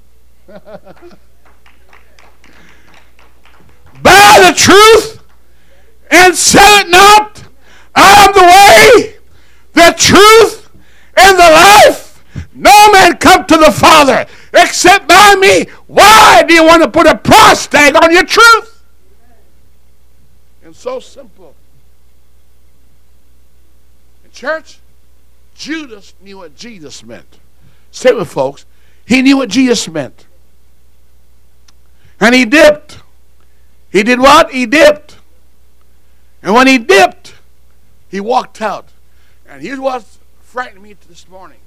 Buy 0.46 0.60
the 4.02 4.54
truth 4.54 5.22
and 6.10 6.36
sell 6.36 6.80
it 6.80 6.88
not. 6.90 7.44
I 7.94 8.26
am 8.26 8.32
the 8.34 8.42
way, 8.42 9.16
the 9.72 9.94
truth, 9.96 10.68
and 11.16 11.38
the 11.38 11.50
life. 11.50 12.22
No 12.52 12.92
man 12.92 13.16
come 13.16 13.46
to 13.46 13.56
the 13.56 13.72
Father 13.72 14.26
except 14.52 15.08
by 15.08 15.34
me. 15.36 15.66
Why 16.42 16.46
do 16.46 16.54
you 16.54 16.64
want 16.64 16.82
to 16.82 16.90
put 16.90 17.06
a 17.06 17.16
price 17.16 17.68
tag 17.68 17.94
on 17.94 18.10
your 18.10 18.24
truth? 18.24 18.82
And 20.64 20.74
so 20.74 20.98
simple. 20.98 21.54
In 24.24 24.32
church, 24.32 24.80
Judas 25.54 26.14
knew 26.20 26.38
what 26.38 26.56
Jesus 26.56 27.04
meant. 27.04 27.38
Say 27.92 28.12
with 28.12 28.28
folks, 28.28 28.66
he 29.06 29.22
knew 29.22 29.36
what 29.36 29.50
Jesus 29.50 29.86
meant. 29.86 30.26
And 32.18 32.34
he 32.34 32.44
dipped. 32.44 32.98
He 33.92 34.02
did 34.02 34.18
what? 34.18 34.50
He 34.50 34.66
dipped. 34.66 35.18
And 36.42 36.54
when 36.54 36.66
he 36.66 36.76
dipped, 36.76 37.34
he 38.08 38.18
walked 38.18 38.60
out. 38.60 38.88
And 39.46 39.62
here's 39.62 39.78
what's 39.78 40.18
frightened 40.40 40.82
me 40.82 40.96
this 41.08 41.28
morning. 41.28 41.60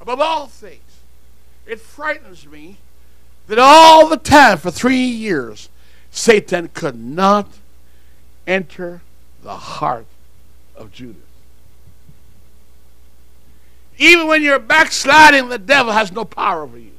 Above 0.00 0.20
all 0.20 0.46
things, 0.46 1.00
it 1.66 1.80
frightens 1.80 2.46
me 2.46 2.76
that 3.46 3.58
all 3.58 4.08
the 4.08 4.16
time 4.16 4.58
for 4.58 4.70
three 4.70 4.96
years, 4.96 5.68
Satan 6.10 6.68
could 6.74 6.98
not 6.98 7.48
enter 8.46 9.02
the 9.42 9.56
heart 9.56 10.06
of 10.74 10.92
Judas. 10.92 11.22
Even 13.98 14.26
when 14.26 14.42
you're 14.42 14.58
backsliding, 14.58 15.48
the 15.48 15.58
devil 15.58 15.92
has 15.92 16.12
no 16.12 16.24
power 16.24 16.62
over 16.62 16.78
you. 16.78 16.92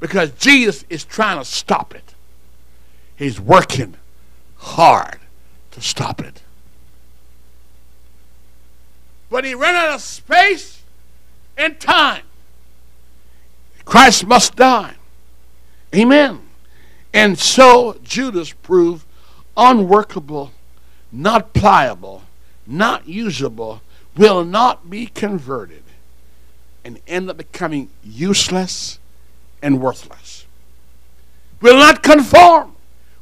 Because 0.00 0.30
Jesus 0.32 0.84
is 0.88 1.04
trying 1.04 1.38
to 1.38 1.44
stop 1.44 1.94
it. 1.94 2.14
He's 3.14 3.38
working 3.38 3.96
hard 4.56 5.18
to 5.72 5.80
stop 5.80 6.20
it. 6.20 6.42
But 9.28 9.44
he 9.44 9.54
ran 9.54 9.76
out 9.76 9.94
of 9.94 10.00
space 10.00 10.82
and 11.56 11.78
time. 11.78 12.22
Christ 13.84 14.26
must 14.26 14.56
die. 14.56 14.94
Amen. 15.94 16.40
And 17.12 17.38
so 17.38 17.98
Judas 18.02 18.52
proved 18.52 19.06
unworkable, 19.56 20.52
not 21.10 21.52
pliable, 21.52 22.22
not 22.66 23.08
usable, 23.08 23.82
will 24.16 24.44
not 24.44 24.88
be 24.88 25.06
converted, 25.06 25.82
and 26.84 27.00
end 27.06 27.28
up 27.30 27.36
becoming 27.36 27.90
useless 28.04 28.98
and 29.62 29.80
worthless. 29.80 30.46
Will 31.60 31.76
not 31.76 32.02
conform 32.02 32.76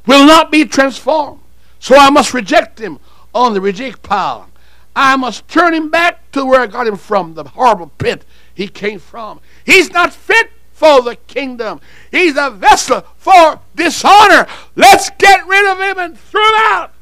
will 0.09 0.25
not 0.25 0.51
be 0.51 0.65
transformed. 0.65 1.39
So 1.79 1.95
I 1.95 2.09
must 2.09 2.33
reject 2.33 2.79
him 2.79 2.99
on 3.33 3.53
the 3.53 3.61
reject 3.61 4.01
pile. 4.01 4.49
I 4.95 5.15
must 5.15 5.47
turn 5.47 5.73
him 5.75 5.91
back 5.91 6.31
to 6.31 6.43
where 6.43 6.61
I 6.61 6.67
got 6.67 6.87
him 6.87 6.97
from, 6.97 7.35
the 7.35 7.43
horrible 7.43 7.91
pit 7.99 8.25
he 8.53 8.67
came 8.67 8.99
from. 8.99 9.39
He's 9.65 9.91
not 9.91 10.11
fit 10.11 10.49
for 10.79 11.01
the 11.01 11.17
kingdom. 11.27 11.81
He's 12.09 12.37
a 12.37 12.49
vessel 12.49 13.01
for 13.17 13.59
dishonor. 13.75 14.47
Let's 14.77 15.09
get 15.17 15.45
rid 15.45 15.69
of 15.69 15.77
him 15.77 15.99
and 15.99 16.17
throw 16.17 16.41
him 16.41 16.55
out. 16.55 16.93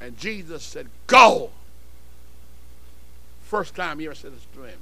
And 0.00 0.16
Jesus 0.16 0.62
said, 0.62 0.86
Go. 1.08 1.50
First 3.42 3.74
time 3.74 3.98
he 3.98 4.06
ever 4.06 4.14
said 4.14 4.32
this 4.32 4.46
to 4.54 4.62
him. 4.62 4.78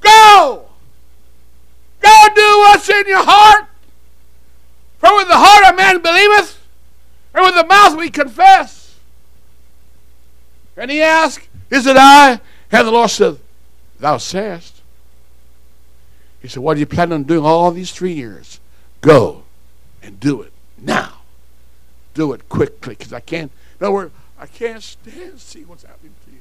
Go! 0.00 0.64
Go 2.00 2.26
do 2.34 2.58
what's 2.60 2.88
in 2.88 3.06
your 3.06 3.22
heart. 3.22 3.68
For 4.96 5.14
with 5.14 5.28
the 5.28 5.36
heart 5.36 5.74
a 5.74 5.76
man 5.76 6.00
believeth, 6.00 6.66
and 7.34 7.44
with 7.44 7.54
the 7.54 7.66
mouth 7.66 7.98
we 7.98 8.08
confess. 8.08 8.98
And 10.74 10.90
he 10.90 11.02
asked, 11.02 11.48
Is 11.70 11.86
it 11.86 11.98
I? 11.98 12.40
And 12.70 12.86
the 12.86 12.92
Lord 12.92 13.10
said, 13.10 13.38
Thou 14.00 14.16
sayest. 14.16 14.81
He 16.42 16.48
said, 16.48 16.62
What 16.62 16.76
are 16.76 16.80
you 16.80 16.86
planning 16.86 17.14
on 17.14 17.22
doing 17.22 17.44
all 17.44 17.70
these 17.70 17.92
three 17.92 18.12
years? 18.12 18.60
Go 19.00 19.44
and 20.02 20.18
do 20.18 20.42
it 20.42 20.52
now. 20.76 21.22
Do 22.14 22.32
it 22.32 22.48
quickly, 22.48 22.96
because 22.96 23.12
I 23.12 23.20
can't. 23.20 23.52
In 23.80 23.86
other 23.86 23.94
words, 23.94 24.12
I 24.38 24.46
can't 24.46 24.82
stand 24.82 25.40
see 25.40 25.64
what's 25.64 25.84
happening 25.84 26.14
to 26.26 26.32
you. 26.32 26.38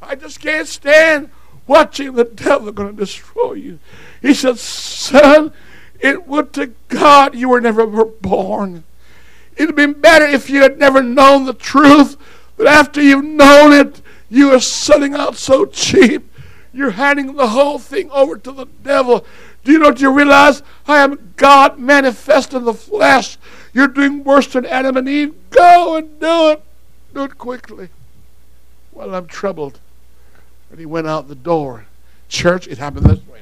I 0.00 0.14
just 0.14 0.40
can't 0.40 0.68
stand 0.68 1.30
watching 1.66 2.14
the 2.14 2.24
devil 2.24 2.70
going 2.70 2.94
to 2.94 2.96
destroy 2.96 3.54
you. 3.54 3.80
He 4.22 4.32
said, 4.32 4.58
Son, 4.58 5.52
it 5.98 6.26
would 6.26 6.52
to 6.54 6.72
God 6.88 7.34
you 7.34 7.48
were 7.48 7.60
never 7.60 7.86
born. 8.04 8.84
It'd 9.56 9.70
have 9.70 9.76
been 9.76 10.00
better 10.00 10.24
if 10.24 10.48
you 10.48 10.62
had 10.62 10.78
never 10.78 11.02
known 11.02 11.44
the 11.44 11.52
truth. 11.52 12.16
But 12.56 12.68
after 12.68 13.02
you've 13.02 13.24
known 13.24 13.72
it, 13.72 14.00
you 14.30 14.52
are 14.52 14.60
selling 14.60 15.14
out 15.14 15.36
so 15.36 15.66
cheap. 15.66 16.27
You're 16.72 16.90
handing 16.90 17.34
the 17.34 17.48
whole 17.48 17.78
thing 17.78 18.10
over 18.10 18.36
to 18.36 18.52
the 18.52 18.66
devil. 18.82 19.24
Do 19.64 19.72
you 19.72 19.78
know 19.78 19.88
what 19.88 20.00
you 20.00 20.12
realize? 20.12 20.62
I 20.86 20.98
am 20.98 21.34
God 21.36 21.78
manifest 21.78 22.54
in 22.54 22.64
the 22.64 22.74
flesh. 22.74 23.38
You're 23.72 23.88
doing 23.88 24.24
worse 24.24 24.46
than 24.48 24.66
Adam 24.66 24.96
and 24.96 25.08
Eve. 25.08 25.34
Go 25.50 25.96
and 25.96 26.20
do 26.20 26.50
it. 26.50 26.62
Do 27.14 27.24
it 27.24 27.38
quickly. 27.38 27.88
Well, 28.92 29.14
I'm 29.14 29.26
troubled. 29.26 29.80
And 30.70 30.78
he 30.78 30.86
went 30.86 31.06
out 31.06 31.28
the 31.28 31.34
door. 31.34 31.86
Church, 32.28 32.66
it 32.66 32.78
happened 32.78 33.06
this 33.06 33.26
way. 33.26 33.40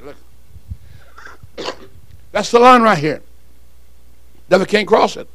Look. 1.57 1.75
That's 2.31 2.51
the 2.51 2.59
line 2.59 2.81
right 2.81 2.97
here. 2.97 3.21
Devil 4.49 4.67
can't 4.67 4.87
cross 4.87 5.17
it. 5.17 5.27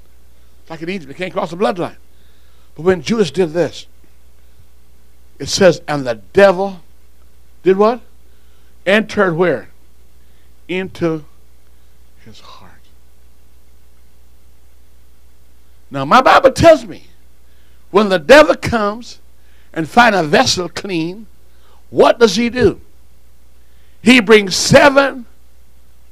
It's 0.62 0.70
like 0.70 0.82
in 0.82 0.88
Egypt, 0.88 1.12
he 1.12 1.18
can't 1.18 1.32
cross 1.32 1.50
the 1.50 1.56
bloodline. 1.56 1.96
But 2.74 2.82
when 2.82 3.02
Judas 3.02 3.30
did 3.30 3.50
this, 3.50 3.86
it 5.38 5.48
says, 5.48 5.82
and 5.88 6.06
the 6.06 6.16
devil 6.32 6.81
did 7.62 7.76
what? 7.76 8.00
Entered 8.84 9.34
where? 9.34 9.68
Into 10.68 11.24
his 12.24 12.40
heart. 12.40 12.72
Now, 15.90 16.04
my 16.04 16.22
Bible 16.22 16.52
tells 16.52 16.84
me 16.84 17.06
when 17.90 18.08
the 18.08 18.18
devil 18.18 18.54
comes 18.54 19.20
and 19.72 19.88
find 19.88 20.14
a 20.14 20.22
vessel 20.22 20.68
clean, 20.68 21.26
what 21.90 22.18
does 22.18 22.36
he 22.36 22.48
do? 22.48 22.80
He 24.02 24.20
brings 24.20 24.56
seven 24.56 25.26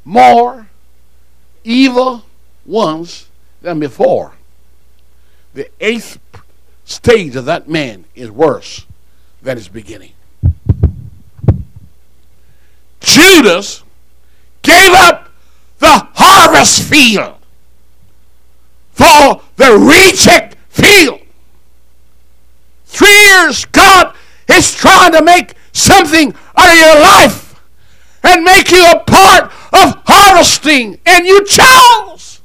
more 0.04 0.68
evil 1.64 2.24
ones 2.64 3.28
than 3.62 3.80
before. 3.80 4.34
The 5.54 5.70
eighth 5.80 6.18
stage 6.84 7.34
of 7.34 7.46
that 7.46 7.68
man 7.68 8.04
is 8.14 8.30
worse 8.30 8.86
than 9.42 9.56
his 9.56 9.68
beginning. 9.68 10.12
Judas 13.14 13.82
gave 14.62 14.92
up 14.92 15.30
the 15.78 16.06
harvest 16.14 16.82
field 16.82 17.36
for 18.92 19.42
the 19.56 19.72
reject 19.78 20.56
field. 20.68 21.20
Three 22.84 23.08
years, 23.08 23.64
God 23.66 24.14
is 24.48 24.74
trying 24.74 25.12
to 25.12 25.22
make 25.22 25.54
something 25.72 26.34
out 26.56 26.70
of 26.70 26.78
your 26.78 27.00
life 27.00 27.60
and 28.22 28.44
make 28.44 28.70
you 28.70 28.84
a 28.90 29.00
part 29.00 29.44
of 29.72 30.02
harvesting, 30.06 31.00
and 31.06 31.26
you 31.26 31.44
chose. 31.44 32.42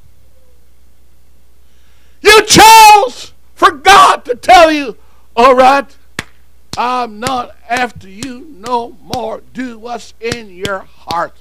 You 2.22 2.44
chose 2.46 3.32
for 3.54 3.72
God 3.72 4.24
to 4.24 4.34
tell 4.34 4.70
you, 4.70 4.96
all 5.36 5.54
right, 5.54 5.96
I'm 6.76 7.20
not 7.20 7.56
after 7.68 8.08
you 8.08 8.46
no 8.50 8.96
more. 9.02 9.42
Do 9.52 9.78
what's 9.78 10.14
in 10.20 10.50
your 10.50 10.80
heart. 10.80 11.36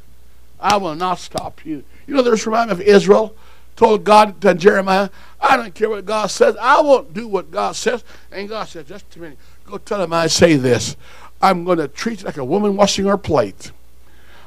I 0.60 0.78
will 0.78 0.96
not 0.96 1.20
stop 1.20 1.66
you. 1.66 1.84
You 2.08 2.16
know, 2.16 2.22
there's 2.22 2.46
remind 2.46 2.70
me 2.70 2.74
of 2.74 2.82
Israel 2.82 3.36
told 3.76 4.04
God 4.04 4.40
to 4.42 4.54
Jeremiah, 4.54 5.10
I 5.40 5.58
don't 5.58 5.76
care 5.76 5.90
what 5.90 6.06
God 6.06 6.28
says. 6.28 6.56
I 6.60 6.82
won't 6.82 7.14
do 7.14 7.28
what 7.28 7.52
God 7.52 7.76
says. 7.76 8.04
And 8.32 8.48
God 8.48 8.68
said, 8.68 8.88
just 8.88 9.16
a 9.16 9.20
minute. 9.20 9.38
Go 9.66 9.78
tell 9.78 10.02
him 10.02 10.14
I 10.14 10.28
say 10.28 10.56
this. 10.56 10.96
I'm 11.42 11.66
going 11.66 11.80
to 11.80 11.88
treat 11.88 12.22
you 12.22 12.26
like 12.26 12.38
a 12.38 12.46
woman 12.46 12.78
washing 12.78 13.06
her 13.06 13.18
plate. 13.18 13.72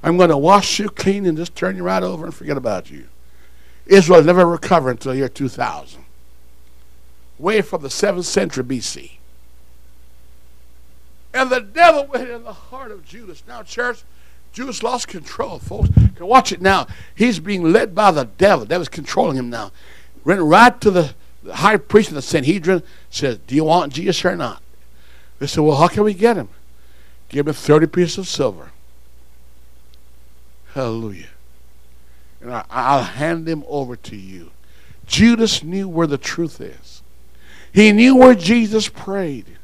I'm 0.03 0.17
going 0.17 0.31
to 0.31 0.37
wash 0.37 0.79
you 0.79 0.89
clean 0.89 1.27
and 1.27 1.37
just 1.37 1.55
turn 1.55 1.77
you 1.77 1.83
right 1.83 2.03
over 2.03 2.25
and 2.25 2.35
forget 2.35 2.57
about 2.57 2.91
you. 2.91 3.07
Israel 3.87 4.23
never 4.23 4.47
recovered 4.47 4.93
until 4.93 5.13
the 5.13 5.19
year 5.19 5.29
2000. 5.29 6.05
Way 7.39 7.63
from 7.63 7.83
the 7.83 7.89
7th 7.89 8.25
century 8.25 8.65
BC. 8.65 9.18
And 11.33 11.51
the 11.51 11.61
devil 11.61 12.07
went 12.07 12.29
in 12.29 12.45
the 12.45 12.53
heart 12.53 12.91
of 12.91 13.05
Judas. 13.05 13.43
Now, 13.47 13.63
church, 13.63 14.03
Judas 14.53 14.83
lost 14.83 15.09
control, 15.09 15.59
folks. 15.59 15.91
Can 16.17 16.27
watch 16.27 16.53
it 16.53 16.61
now. 16.61 16.87
He's 17.15 17.39
being 17.39 17.73
led 17.73 17.95
by 17.95 18.11
the 18.11 18.25
devil. 18.25 18.61
The 18.61 18.71
devil's 18.71 18.89
controlling 18.89 19.37
him 19.37 19.51
now. 19.51 19.73
Went 20.25 20.41
right 20.41 20.81
to 20.81 20.91
the, 20.91 21.15
the 21.43 21.57
high 21.57 21.77
priest 21.77 22.09
of 22.09 22.15
the 22.15 22.23
Sanhedrin, 22.23 22.83
says, 23.11 23.39
Do 23.47 23.55
you 23.55 23.65
want 23.65 23.93
Jesus 23.93 24.25
or 24.25 24.37
not? 24.37 24.63
They 25.39 25.47
said, 25.47 25.63
Well, 25.63 25.77
how 25.77 25.89
can 25.89 26.03
we 26.03 26.15
get 26.15 26.37
him? 26.37 26.49
Give 27.29 27.47
him 27.47 27.55
30 27.55 27.87
pieces 27.89 28.19
of 28.19 28.27
silver. 28.27 28.73
Hallelujah. 30.73 31.29
And 32.41 32.53
I, 32.53 32.65
I'll 32.71 33.03
hand 33.03 33.49
him 33.49 33.65
over 33.69 33.97
to 33.97 34.17
you. 34.17 34.51
Judas 35.07 35.63
knew 35.63 35.89
where 35.89 36.07
the 36.07 36.19
truth 36.19 36.61
is. 36.61 37.03
He 37.73 37.93
knew 37.93 38.17
where 38.17 38.35
Jesus 38.35 38.89
prayed. 38.89 39.58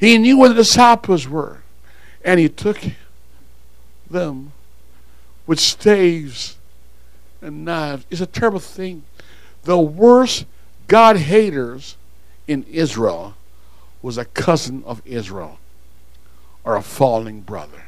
He 0.00 0.16
knew 0.16 0.38
where 0.38 0.48
the 0.48 0.54
disciples 0.54 1.28
were. 1.28 1.58
And 2.24 2.40
he 2.40 2.48
took 2.48 2.78
them 4.10 4.52
with 5.46 5.60
staves 5.60 6.56
and 7.42 7.64
knives. 7.64 8.06
It's 8.10 8.20
a 8.22 8.26
terrible 8.26 8.60
thing. 8.60 9.04
The 9.64 9.78
worst 9.78 10.46
God 10.88 11.18
haters 11.18 11.96
in 12.48 12.64
Israel 12.64 13.34
was 14.02 14.16
a 14.16 14.24
cousin 14.24 14.82
of 14.86 15.02
Israel 15.04 15.58
or 16.64 16.76
a 16.76 16.82
falling 16.82 17.42
brother. 17.42 17.84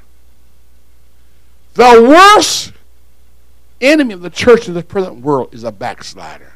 The 1.75 2.05
worst 2.07 2.73
enemy 3.81 4.13
of 4.13 4.21
the 4.21 4.31
church 4.31 4.69
in 4.69 4.75
the 4.75 4.83
present 4.83 5.21
world 5.21 5.55
is 5.55 5.65
a 5.65 5.73
backslider. 5.73 6.53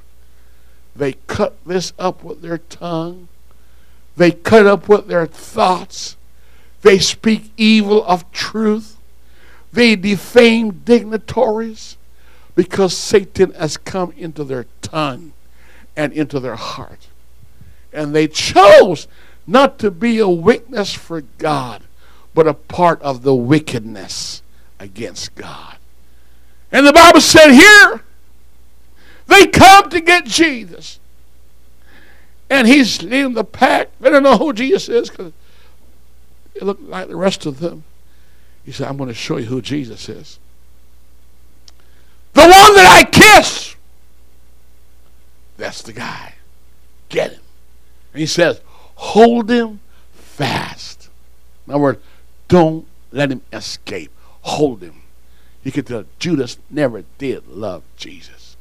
They 0.95 1.15
cut 1.27 1.57
this 1.65 1.95
up 1.99 2.23
with 2.23 2.43
their 2.43 2.59
tongue. 2.59 3.29
They 4.17 4.31
cut 4.31 4.67
up 4.67 4.89
with 4.89 5.09
their 5.09 5.27
thoughts. 5.27 6.17
They 6.83 6.99
speak 6.99 7.53
evil 7.57 8.05
of 8.05 8.31
truth. 8.33 8.97
They 9.73 9.97
defame 9.97 10.83
dignitaries 10.85 11.97
because 12.55 12.97
Satan 12.97 13.53
has 13.53 13.77
come 13.77 14.13
into 14.17 14.43
their 14.43 14.67
tongue 14.81 15.33
and 15.95 16.13
into 16.13 16.41
their 16.41 16.57
heart. 16.57 17.09
And 17.93 18.15
they 18.15 18.29
chose 18.29 19.07
not 19.47 19.79
to 19.81 19.91
be 19.91 20.19
a 20.19 20.29
witness 20.29 20.95
for 20.95 21.21
God, 21.21 21.83
but 22.35 22.47
a 22.47 22.55
part 22.55 23.01
of 23.03 23.23
the 23.23 23.35
wickedness 23.35 24.43
against 24.81 25.35
God. 25.35 25.77
And 26.73 26.87
the 26.87 26.93
Bible 26.93 27.21
said 27.21 27.53
here, 27.53 28.03
they 29.27 29.47
come 29.47 29.91
to 29.91 30.01
get 30.01 30.25
Jesus. 30.25 31.01
And 32.49 32.69
he's 32.69 33.03
leading 33.03 33.35
the 33.35 33.45
pack. 33.45 33.91
They 34.01 34.11
don't 34.11 34.23
know 34.23 34.39
who 34.39 34.53
Jesus 34.53 34.89
is 34.89 35.11
because 35.11 35.33
it 36.55 36.63
looked 36.63 36.83
like 36.83 37.09
the 37.09 37.17
rest 37.17 37.47
of 37.47 37.61
them. 37.61 37.85
He 38.65 38.73
said, 38.73 38.89
I'm 38.89 38.97
going 38.97 39.09
to 39.09 39.15
show 39.15 39.37
you 39.37 39.47
who 39.47 39.63
Jesus 39.63 40.09
is. 40.09 40.39
The 42.33 42.43
one 42.43 42.51
that 42.51 43.05
I 43.07 43.11
kiss, 43.11 43.77
that's 45.57 45.83
the 45.83 45.93
guy. 45.93 46.35
Get 47.09 47.33
him. 47.33 47.41
And 48.13 48.21
he 48.21 48.27
says, 48.27 48.61
hold 48.97 49.51
him 49.51 49.81
fast. 50.13 51.09
In 51.67 51.75
other 51.75 51.83
words, 51.83 52.03
don't 52.49 52.87
let 53.13 53.31
him 53.31 53.43
escape. 53.53 54.11
Hold 54.43 54.83
him. 54.83 55.03
You 55.65 55.73
could 55.73 55.87
tell 55.87 56.05
Judas 56.19 56.59
never 56.71 57.05
did 57.19 57.49
love 57.49 57.83
Jesus. 57.97 58.57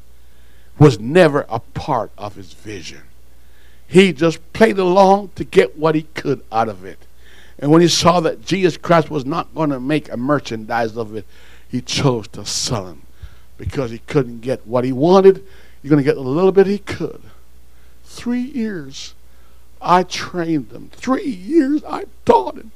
Was 0.79 0.99
never 0.99 1.45
a 1.49 1.59
part 1.59 2.11
of 2.17 2.35
his 2.35 2.53
vision. 2.53 3.03
He 3.95 4.11
just 4.11 4.51
played 4.51 4.77
along 4.77 5.29
to 5.35 5.45
get 5.45 5.77
what 5.77 5.95
he 5.95 6.01
could 6.15 6.43
out 6.51 6.67
of 6.67 6.83
it. 6.83 6.99
And 7.57 7.71
when 7.71 7.79
he 7.79 7.87
saw 7.87 8.19
that 8.19 8.43
Jesus 8.43 8.75
Christ 8.75 9.09
was 9.09 9.25
not 9.25 9.55
going 9.55 9.69
to 9.69 9.79
make 9.79 10.11
a 10.11 10.17
merchandise 10.17 10.97
of 10.97 11.15
it, 11.15 11.25
he 11.69 11.79
chose 11.79 12.27
to 12.33 12.45
sell 12.45 12.87
him 12.87 13.03
because 13.57 13.91
he 13.91 13.99
couldn't 13.99 14.41
get 14.41 14.67
what 14.67 14.83
he 14.83 14.91
wanted. 14.91 15.45
You're 15.81 15.91
going 15.91 16.03
to 16.03 16.11
get 16.11 16.17
a 16.17 16.19
little 16.19 16.51
bit 16.51 16.67
he 16.67 16.79
could. 16.79 17.21
Three 18.03 18.41
years 18.41 19.13
I 19.81 20.03
trained 20.03 20.71
them. 20.71 20.89
Three 20.91 21.29
years 21.29 21.81
I 21.85 22.03
taught 22.25 22.55
him. 22.55 22.73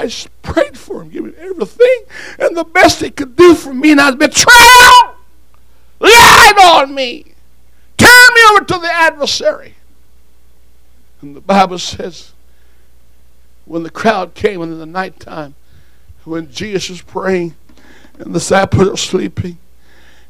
I 0.00 0.10
prayed 0.42 0.76
for 0.76 1.02
him, 1.02 1.10
giving 1.10 1.36
everything. 1.36 2.00
And 2.40 2.56
the 2.56 2.64
best 2.64 3.02
he 3.02 3.10
could 3.10 3.36
do 3.36 3.54
for 3.54 3.72
me, 3.72 3.92
and 3.92 4.00
I 4.00 4.10
was 4.10 4.16
betrayal, 4.16 5.14
lied 6.00 6.58
on 6.58 6.92
me, 6.92 7.34
turned 7.96 8.34
me 8.34 8.40
over 8.50 8.64
to 8.64 8.78
the 8.80 8.92
adversary. 8.92 9.76
And 11.20 11.34
the 11.34 11.40
Bible 11.40 11.78
says, 11.78 12.32
when 13.64 13.82
the 13.82 13.90
crowd 13.90 14.34
came 14.34 14.62
in 14.62 14.78
the 14.78 14.86
nighttime, 14.86 15.54
when 16.24 16.50
Jesus 16.50 16.88
was 16.90 17.02
praying 17.02 17.54
and 18.18 18.34
the 18.34 18.38
disciples 18.38 18.88
were 18.88 18.96
sleeping, 18.96 19.58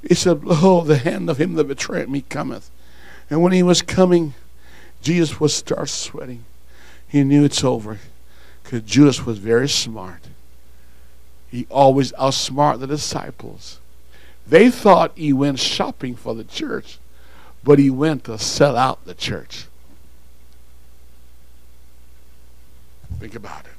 he 0.07 0.15
said, 0.15 0.43
Behold, 0.43 0.87
the 0.87 0.99
hand 0.99 1.29
of 1.31 1.39
him 1.39 1.55
that 1.55 1.65
betrayed 1.65 2.09
me 2.09 2.23
cometh. 2.23 2.71
And 3.29 3.43
when 3.43 3.53
he 3.53 3.63
was 3.63 3.83
coming, 3.83 4.35
Jesus 5.03 5.41
would 5.41 5.51
start 5.51 5.89
sweating. 5.89 6.45
He 7.09 7.25
knew 7.25 7.45
it's 7.45 7.65
over 7.65 7.99
because 8.63 8.83
Judas 8.83 9.25
was 9.25 9.39
very 9.39 9.69
smart. 9.69 10.23
He 11.51 11.67
always 11.71 12.13
outsmarted 12.15 12.81
the 12.81 12.87
disciples. 12.87 13.81
They 14.47 14.71
thought 14.71 15.13
he 15.15 15.33
went 15.33 15.59
shopping 15.59 16.15
for 16.15 16.35
the 16.35 16.45
church, 16.45 16.99
but 17.65 17.79
he 17.79 17.91
went 17.91 18.25
to 18.25 18.39
sell 18.39 18.77
out 18.77 19.05
the 19.05 19.15
church. 19.15 19.67
Think 23.19 23.35
about 23.35 23.67
it. 23.67 23.73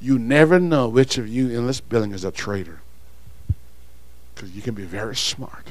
You 0.00 0.18
never 0.18 0.60
know 0.60 0.88
which 0.88 1.18
of 1.18 1.26
you 1.28 1.48
in 1.50 1.66
this 1.66 1.80
building 1.80 2.12
is 2.12 2.24
a 2.24 2.30
traitor. 2.30 2.80
Because 4.34 4.52
you 4.52 4.62
can 4.62 4.74
be 4.74 4.84
very 4.84 5.16
smart 5.16 5.68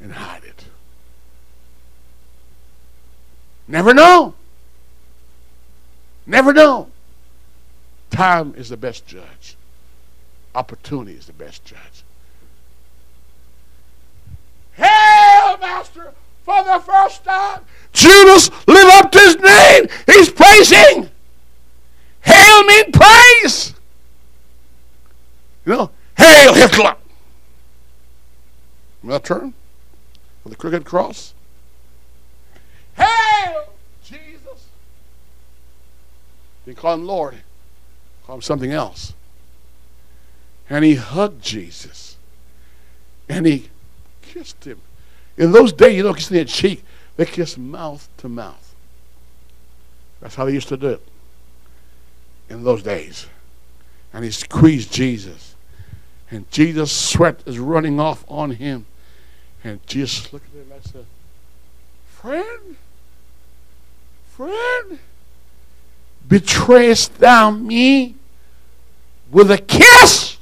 and 0.00 0.12
hide 0.12 0.44
it. 0.44 0.66
Never 3.66 3.94
know. 3.94 4.34
Never 6.26 6.52
know. 6.52 6.90
Time 8.10 8.54
is 8.56 8.68
the 8.68 8.76
best 8.76 9.06
judge. 9.06 9.56
Opportunity 10.54 11.16
is 11.16 11.26
the 11.26 11.32
best 11.32 11.64
judge. 11.64 12.04
Hail, 14.74 15.56
Master, 15.58 16.12
for 16.44 16.62
the 16.62 16.78
first 16.80 17.24
time. 17.24 17.62
Judas 17.92 18.50
live 18.66 18.88
up 18.92 19.10
to 19.12 19.18
his 19.18 19.36
name. 19.36 19.88
He's 20.06 20.30
praising. 20.30 21.10
Hail 22.20 22.64
mean 22.64 22.92
praise. 22.92 23.74
You 25.64 25.72
know, 25.72 25.90
hail 26.18 26.54
Hitler. 26.54 26.96
My 29.02 29.18
turn 29.18 29.54
with 30.42 30.52
the 30.52 30.56
crooked 30.56 30.84
cross. 30.84 31.34
Hail 32.96 33.64
Jesus. 34.04 34.68
They 36.66 36.74
call 36.74 36.94
him 36.94 37.06
Lord. 37.06 37.38
Call 38.26 38.36
him 38.36 38.42
something 38.42 38.72
else. 38.72 39.14
And 40.68 40.84
he 40.84 40.94
hugged 40.94 41.42
Jesus. 41.42 42.16
And 43.28 43.46
he 43.46 43.68
kissed 44.22 44.64
him. 44.64 44.80
In 45.36 45.52
those 45.52 45.72
days, 45.72 45.96
you 45.96 46.02
don't 46.02 46.14
kiss 46.14 46.28
their 46.28 46.44
cheek. 46.44 46.84
They 47.16 47.24
kiss 47.24 47.56
mouth 47.56 48.08
to 48.18 48.28
mouth. 48.28 48.74
That's 50.20 50.34
how 50.34 50.44
they 50.44 50.52
used 50.52 50.68
to 50.68 50.76
do 50.76 50.88
it 50.88 51.02
in 52.48 52.64
those 52.64 52.82
days. 52.82 53.26
And 54.12 54.24
he 54.24 54.30
squeezed 54.30 54.92
Jesus. 54.92 55.54
And 56.30 56.50
Jesus' 56.50 56.92
sweat 56.92 57.40
is 57.46 57.58
running 57.58 58.00
off 58.00 58.24
on 58.28 58.52
him. 58.52 58.86
And 59.62 59.84
Jesus 59.86 60.32
looked 60.32 60.46
at 60.54 60.60
him 60.62 60.72
and 60.72 60.84
said, 60.84 61.06
Friend, 62.06 62.76
friend, 64.26 64.98
betrayest 66.28 67.18
thou 67.18 67.50
me 67.50 68.14
with 69.30 69.50
a 69.50 69.58
kiss? 69.58 70.38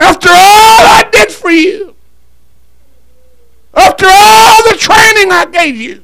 After 0.00 0.28
all 0.28 0.34
I 0.34 1.08
did 1.12 1.30
for 1.30 1.50
you, 1.50 1.94
after 3.78 4.06
all 4.08 4.62
the 4.68 4.76
training 4.76 5.30
I 5.30 5.46
gave 5.50 5.76
you, 5.76 6.02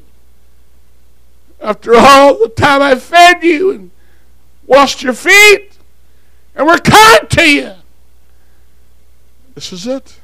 after 1.60 1.94
all 1.96 2.38
the 2.38 2.48
time 2.50 2.82
I 2.82 2.94
fed 2.94 3.42
you 3.42 3.70
and 3.72 3.90
washed 4.66 5.02
your 5.02 5.12
feet 5.12 5.76
and 6.54 6.66
were 6.66 6.78
kind 6.78 7.28
to 7.30 7.50
you, 7.50 7.72
this 9.54 9.72
is 9.72 9.86
it. 9.86 10.20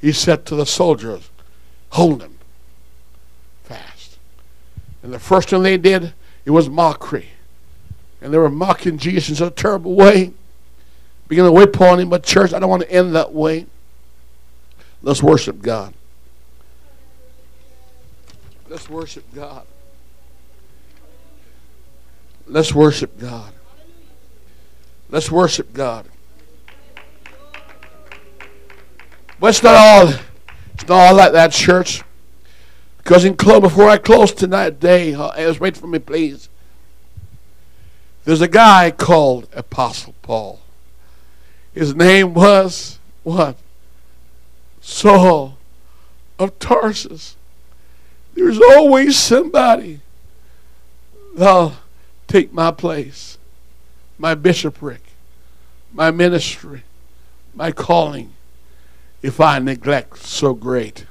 He 0.00 0.12
said 0.12 0.44
to 0.46 0.56
the 0.56 0.66
soldiers, 0.66 1.30
Hold 1.90 2.22
him 2.22 2.38
fast. 3.62 4.18
And 5.02 5.12
the 5.12 5.18
first 5.18 5.50
thing 5.50 5.62
they 5.62 5.76
did, 5.78 6.12
it 6.44 6.50
was 6.50 6.68
mockery. 6.68 7.28
And 8.20 8.34
they 8.34 8.38
were 8.38 8.50
mocking 8.50 8.98
Jesus 8.98 9.40
in 9.40 9.46
a 9.46 9.50
terrible 9.50 9.94
way, 9.94 10.32
beginning 11.28 11.50
to 11.50 11.54
whip 11.54 11.80
on 11.80 12.00
him. 12.00 12.08
But, 12.08 12.24
church, 12.24 12.52
I 12.52 12.58
don't 12.58 12.70
want 12.70 12.82
to 12.82 12.90
end 12.90 13.14
that 13.14 13.32
way. 13.32 13.66
Let's 15.02 15.22
worship 15.22 15.60
God. 15.60 15.94
Let's 18.68 18.88
worship 18.88 19.24
God. 19.34 19.66
Let's 22.46 22.74
worship 22.74 23.18
God. 23.18 23.52
Let's 25.10 25.30
worship 25.30 25.72
God. 25.72 26.06
But 29.38 29.48
it's 29.48 29.62
not 29.62 29.74
all, 29.74 30.08
it's 30.74 30.88
not 30.88 30.90
all 30.90 31.14
like 31.16 31.32
that, 31.32 31.50
church. 31.52 32.02
Because 32.98 33.24
in 33.24 33.34
close, 33.34 33.60
before 33.60 33.88
I 33.88 33.98
close 33.98 34.32
tonight 34.32 34.78
day, 34.78 35.14
uh, 35.14 35.54
wait 35.58 35.76
for 35.76 35.88
me, 35.88 35.98
please. 35.98 36.48
There's 38.24 38.40
a 38.40 38.48
guy 38.48 38.92
called 38.92 39.48
Apostle 39.52 40.14
Paul. 40.22 40.60
His 41.74 41.94
name 41.94 42.34
was 42.34 43.00
what? 43.24 43.56
Saul 44.82 45.56
of 46.38 46.58
Tarsus. 46.58 47.36
There's 48.34 48.60
always 48.60 49.16
somebody 49.16 50.00
that'll 51.36 51.76
take 52.26 52.52
my 52.52 52.72
place, 52.72 53.38
my 54.18 54.34
bishopric, 54.34 55.00
my 55.92 56.10
ministry, 56.10 56.82
my 57.54 57.70
calling, 57.70 58.32
if 59.22 59.40
I 59.40 59.60
neglect 59.60 60.18
so 60.18 60.52
great 60.52 61.06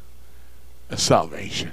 a 0.89 0.97
salvation. 0.97 1.71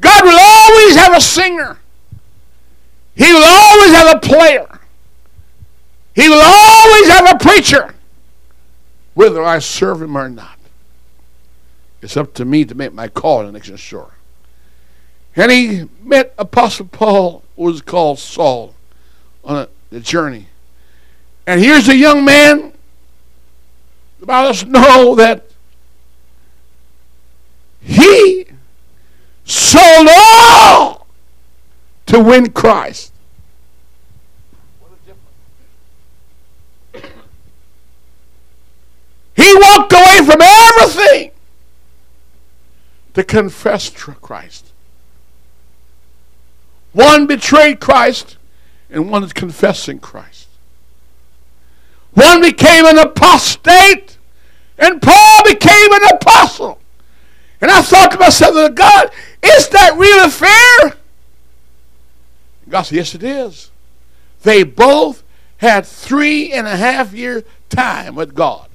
God 0.00 0.24
will 0.24 0.38
always 0.38 0.96
have 0.96 1.16
a 1.16 1.20
singer. 1.20 1.78
He 3.14 3.32
will 3.32 3.44
always 3.44 3.92
have 3.92 4.16
a 4.16 4.20
player. 4.20 4.80
He 6.14 6.28
will 6.28 6.42
always 6.42 7.08
have 7.10 7.34
a 7.34 7.38
preacher 7.38 7.94
whether 9.18 9.42
I 9.42 9.58
serve 9.58 10.00
him 10.00 10.16
or 10.16 10.28
not. 10.28 10.60
It's 12.00 12.16
up 12.16 12.34
to 12.34 12.44
me 12.44 12.64
to 12.64 12.76
make 12.76 12.92
my 12.92 13.08
call 13.08 13.44
in 13.44 13.52
next 13.52 13.76
sure. 13.76 14.12
And 15.34 15.50
he 15.50 15.88
met 16.04 16.34
Apostle 16.38 16.86
Paul, 16.86 17.42
who 17.56 17.64
was 17.64 17.82
called 17.82 18.20
Saul, 18.20 18.76
on 19.42 19.56
a, 19.56 19.68
the 19.90 19.98
journey. 19.98 20.46
And 21.48 21.60
here's 21.60 21.88
a 21.88 21.96
young 21.96 22.24
man. 22.24 22.74
Let 24.20 24.44
us 24.44 24.64
know 24.64 25.16
that 25.16 25.46
he 27.80 28.46
sold 29.44 30.06
all 30.08 31.08
to 32.06 32.20
win 32.20 32.52
Christ. 32.52 33.12
He 39.48 39.54
walked 39.54 39.94
away 39.94 40.18
from 40.26 40.42
everything 40.42 41.30
to 43.14 43.24
confess 43.24 43.88
Christ. 43.88 44.72
One 46.92 47.26
betrayed 47.26 47.80
Christ, 47.80 48.36
and 48.90 49.10
one 49.10 49.24
is 49.24 49.32
confessing 49.32 50.00
Christ. 50.00 50.48
One 52.12 52.42
became 52.42 52.84
an 52.84 52.98
apostate, 52.98 54.18
and 54.78 55.00
Paul 55.00 55.44
became 55.44 55.92
an 55.94 56.04
apostle. 56.12 56.78
And 57.62 57.70
I 57.70 57.80
thought 57.80 58.10
to 58.10 58.18
myself, 58.18 58.74
God, 58.74 59.10
is 59.42 59.68
that 59.70 59.96
really 59.96 60.28
fair? 60.28 60.98
God 62.68 62.82
said, 62.82 62.96
Yes, 62.96 63.14
it 63.14 63.22
is. 63.22 63.70
They 64.42 64.62
both 64.62 65.22
had 65.56 65.86
three 65.86 66.52
and 66.52 66.66
a 66.66 66.76
half 66.76 67.14
year 67.14 67.44
time 67.70 68.14
with 68.14 68.34
God. 68.34 68.67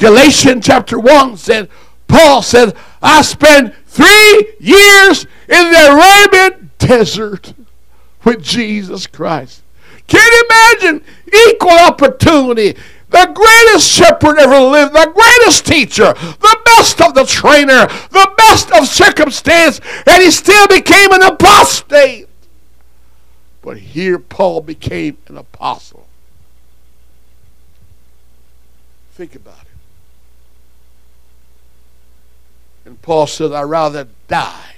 Galatians 0.00 0.64
chapter 0.64 0.98
1 0.98 1.36
said, 1.36 1.68
Paul 2.08 2.40
said, 2.40 2.74
I 3.02 3.20
spent 3.20 3.74
three 3.86 4.54
years 4.58 5.26
in 5.46 5.70
the 5.70 5.92
Arabian 5.92 6.70
desert 6.78 7.52
with 8.24 8.42
Jesus 8.42 9.06
Christ. 9.06 9.62
Can 10.06 10.20
you 10.32 10.44
imagine 10.48 11.04
equal 11.48 11.78
opportunity? 11.78 12.80
The 13.10 13.30
greatest 13.34 13.90
shepherd 13.90 14.38
ever 14.38 14.58
lived, 14.58 14.94
the 14.94 15.12
greatest 15.14 15.66
teacher, 15.66 16.14
the 16.14 16.58
best 16.64 17.02
of 17.02 17.12
the 17.12 17.26
trainer, 17.26 17.86
the 18.10 18.32
best 18.38 18.72
of 18.72 18.88
circumstance, 18.88 19.80
and 20.06 20.22
he 20.22 20.30
still 20.30 20.66
became 20.66 21.12
an 21.12 21.22
apostate. 21.22 22.26
But 23.60 23.76
here 23.76 24.18
Paul 24.18 24.62
became 24.62 25.18
an 25.28 25.36
apostle. 25.36 26.06
Think 29.12 29.34
about 29.34 29.60
it. 29.64 29.69
And 32.90 33.00
Paul 33.02 33.28
said, 33.28 33.52
I'd 33.52 33.62
rather 33.62 34.08
die 34.26 34.74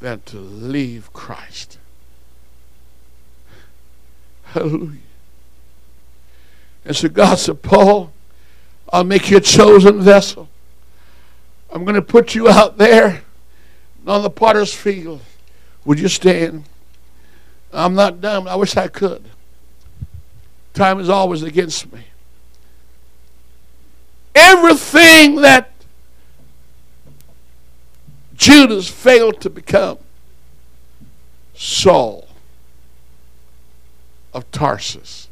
than 0.00 0.20
to 0.22 0.36
leave 0.36 1.12
Christ. 1.12 1.78
Hallelujah. 4.46 4.98
And 6.84 6.96
so 6.96 7.08
God 7.08 7.36
said, 7.36 7.62
Paul, 7.62 8.12
I'll 8.92 9.04
make 9.04 9.30
you 9.30 9.36
a 9.36 9.40
chosen 9.40 10.00
vessel. 10.00 10.48
I'm 11.72 11.84
going 11.84 11.94
to 11.94 12.02
put 12.02 12.34
you 12.34 12.48
out 12.48 12.78
there 12.78 13.22
on 14.08 14.22
the 14.24 14.30
potter's 14.30 14.74
field. 14.74 15.20
Would 15.84 16.00
you 16.00 16.08
stand? 16.08 16.64
I'm 17.72 17.94
not 17.94 18.20
done. 18.20 18.48
I 18.48 18.56
wish 18.56 18.76
I 18.76 18.88
could. 18.88 19.22
Time 20.72 20.98
is 20.98 21.08
always 21.08 21.44
against 21.44 21.92
me. 21.92 22.06
Everything 24.34 25.36
that 25.42 25.73
Judas 28.34 28.88
failed 28.88 29.40
to 29.40 29.50
become 29.50 29.98
Saul 31.54 32.28
of 34.32 34.50
Tarsus 34.50 35.28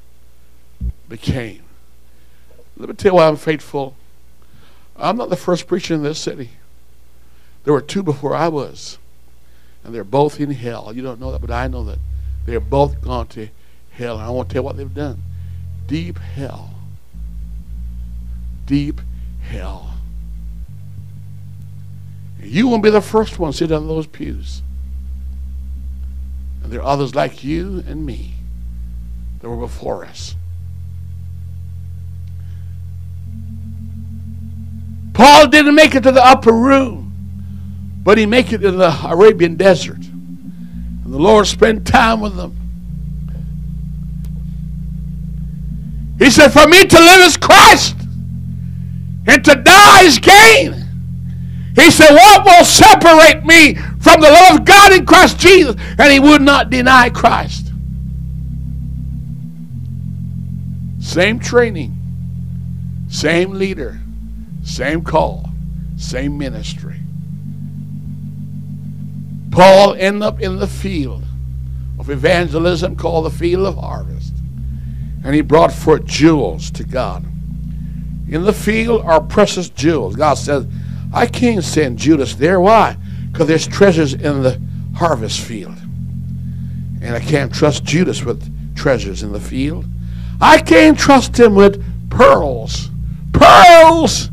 became. 1.09 1.63
Let 2.77 2.89
me 2.89 2.95
tell 2.95 3.13
you 3.13 3.17
why 3.17 3.29
I'm 3.29 3.37
faithful. 3.37 3.97
I'm 4.97 5.17
not 5.17 5.31
the 5.31 5.37
first 5.37 5.67
preacher 5.67 5.95
in 5.95 6.03
this 6.03 6.19
city. 6.19 6.51
There 7.65 7.75
were 7.75 7.81
two 7.81 8.03
before 8.03 8.35
I 8.35 8.49
was, 8.49 8.99
and 9.85 9.95
they're 9.95 10.05
both 10.05 10.41
in 10.41 10.51
hell. 10.53 10.93
You 10.95 11.03
don't 11.03 11.21
know 11.21 11.33
that, 11.33 11.41
but 11.41 11.51
I 11.51 11.67
know 11.69 11.85
that. 11.85 11.99
They're 12.47 12.61
both 12.61 13.01
gone 13.03 13.27
to 13.29 13.49
hell. 13.93 14.17
And 14.17 14.27
I 14.27 14.31
won't 14.31 14.49
tell 14.49 14.63
you 14.63 14.65
what 14.65 14.77
they've 14.77 14.93
done. 14.93 15.23
Deep 15.87 16.19
hell. 16.19 16.71
Deep 18.67 19.01
hell. 19.43 19.92
You 22.43 22.69
won't 22.69 22.83
be 22.83 22.91
the 22.91 23.01
first 23.01 23.39
one 23.39 23.53
to 23.53 23.57
sit 23.57 23.73
on 23.73 23.89
those 23.89 24.07
pews. 24.07 24.63
And 26.63 26.73
there 26.73 26.81
are 26.81 26.87
others 26.87 27.15
like 27.15 27.45
you 27.45 27.83
and 27.87 28.05
me 28.05 28.35
that 29.41 29.49
were 29.49 29.57
before 29.57 30.05
us. 30.05 30.37
Paul 35.13 35.49
didn't 35.49 35.75
make 35.75 35.95
it 35.95 36.03
to 36.03 36.13
the 36.13 36.25
upper 36.25 36.53
room, 36.53 37.13
but 38.03 38.19
he 38.19 38.27
made 38.27 38.53
it 38.53 38.65
in 38.65 38.79
the 38.79 38.97
Arabian 39.05 39.57
desert. 39.57 39.99
And 39.99 41.13
the 41.13 41.19
Lord 41.19 41.47
spent 41.47 41.87
time 41.87 42.21
with 42.21 42.37
them. 42.37 42.57
He 46.19 46.31
said, 46.31 46.49
For 46.49 46.67
me 46.67 46.85
to 46.85 46.99
live 46.99 47.27
is 47.27 47.37
Christ, 47.37 47.97
and 49.27 49.45
to 49.45 49.55
die 49.55 50.05
is 50.05 50.19
gain. 50.19 50.82
He 51.75 51.91
said, 51.91 52.13
What 52.13 52.45
will 52.45 52.65
separate 52.65 53.45
me 53.45 53.75
from 53.75 54.21
the 54.21 54.31
love 54.31 54.61
of 54.61 54.65
God 54.65 54.93
in 54.93 55.07
Christ 55.07 55.39
Jesus? 55.39 55.77
And 55.99 56.13
he 56.13 56.21
would 56.21 56.43
not 56.43 56.71
deny 56.71 57.09
Christ. 57.09 57.73
Same 61.01 61.39
training, 61.39 61.97
same 63.09 63.53
leader, 63.53 64.01
same 64.63 65.03
call, 65.03 65.51
same 65.97 66.39
ministry. 66.39 67.01
Paul 69.51 69.95
ended 69.95 70.23
up 70.23 70.41
in 70.41 70.59
the 70.59 70.67
field 70.67 71.25
of 71.99 72.09
evangelism 72.09 72.97
called 72.97 73.27
the 73.27 73.31
field 73.31 73.67
of 73.67 73.77
harvest. 73.77 74.33
And 75.25 75.35
he 75.35 75.41
brought 75.41 75.73
forth 75.73 76.05
jewels 76.05 76.71
to 76.73 76.85
God. 76.85 77.25
In 78.29 78.45
the 78.45 78.53
field 78.53 79.03
are 79.03 79.21
precious 79.21 79.69
jewels. 79.69 80.17
God 80.17 80.35
says, 80.35 80.67
I 81.13 81.27
can't 81.27 81.63
send 81.63 81.99
Judas 81.99 82.35
there. 82.35 82.61
Why? 82.61 82.97
Because 83.31 83.47
there's 83.47 83.67
treasures 83.67 84.15
in 84.15 84.43
the 84.43 84.61
harvest 84.95 85.41
field. 85.41 85.77
And 87.03 87.15
I 87.15 87.21
can't 87.21 87.53
trust 87.53 87.85
Judas 87.85 88.25
with 88.25 88.77
treasures 88.77 89.23
in 89.23 89.33
the 89.33 89.41
field. 89.41 89.85
I 90.41 90.59
can't 90.59 90.99
trust 90.99 91.39
him 91.39 91.55
with 91.55 91.83
pearls. 92.11 92.91
Pearls 93.33 94.29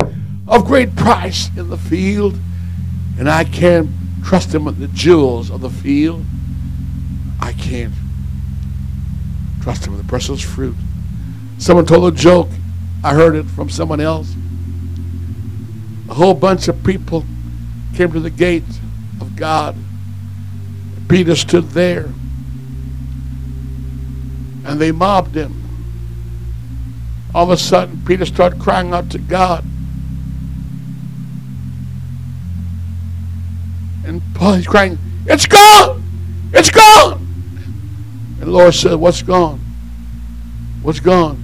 of 0.48 0.66
great 0.66 0.96
price 0.96 1.50
in 1.58 1.70
the 1.70 1.78
field. 1.78 2.38
And 3.18 3.30
I 3.30 3.44
can't 3.44 3.90
trust 4.24 4.54
him 4.54 4.66
with 4.66 4.78
the 4.78 4.88
jewels 4.90 5.50
of 5.50 5.62
the 5.62 5.70
field. 5.70 6.24
I 7.42 7.54
can't 7.54 7.94
trust 9.62 9.86
him 9.86 9.94
with 9.94 10.02
the 10.02 10.08
precious 10.08 10.42
fruit. 10.42 10.76
Someone 11.58 11.86
told 11.86 12.14
a 12.14 12.16
joke. 12.16 12.50
I 13.04 13.14
heard 13.14 13.36
it 13.36 13.46
from 13.46 13.70
someone 13.70 14.00
else 14.00 14.34
a 16.10 16.14
whole 16.16 16.34
bunch 16.34 16.68
of 16.68 16.84
people 16.84 17.24
came 17.96 18.12
to 18.12 18.20
the 18.20 18.32
gate 18.32 18.64
of 19.22 19.36
God. 19.36 19.76
Peter 21.08 21.36
stood 21.36 21.70
there 21.70 22.06
and 24.66 24.80
they 24.80 24.92
mobbed 24.92 25.36
him. 25.36 25.56
All 27.34 27.44
of 27.44 27.52
a 27.52 27.58
sudden, 27.58 28.02
Peter 28.06 28.26
started 28.26 28.60
crying 28.60 28.92
out 28.92 29.12
to 29.12 29.20
God. 29.20 29.64
And 34.04 34.22
Paul 34.34 34.54
is 34.56 34.66
crying, 34.66 34.98
It's 35.28 35.46
gone! 35.46 36.04
It's 36.54 36.72
gone! 36.72 37.28
And 38.40 38.42
the 38.42 38.52
Lord 38.52 38.74
said, 38.74 38.96
What's 38.96 39.22
gone? 39.22 39.60
What's 40.82 41.00
gone? 41.00 41.44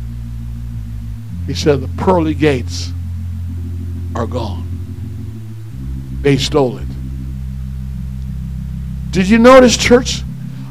He 1.45 1.53
said, 1.53 1.81
The 1.81 2.03
pearly 2.03 2.33
gates 2.33 2.91
are 4.15 4.25
gone. 4.25 4.65
They 6.21 6.37
stole 6.37 6.77
it. 6.77 6.87
Did 9.11 9.29
you 9.29 9.37
notice, 9.37 9.77
church? 9.77 10.21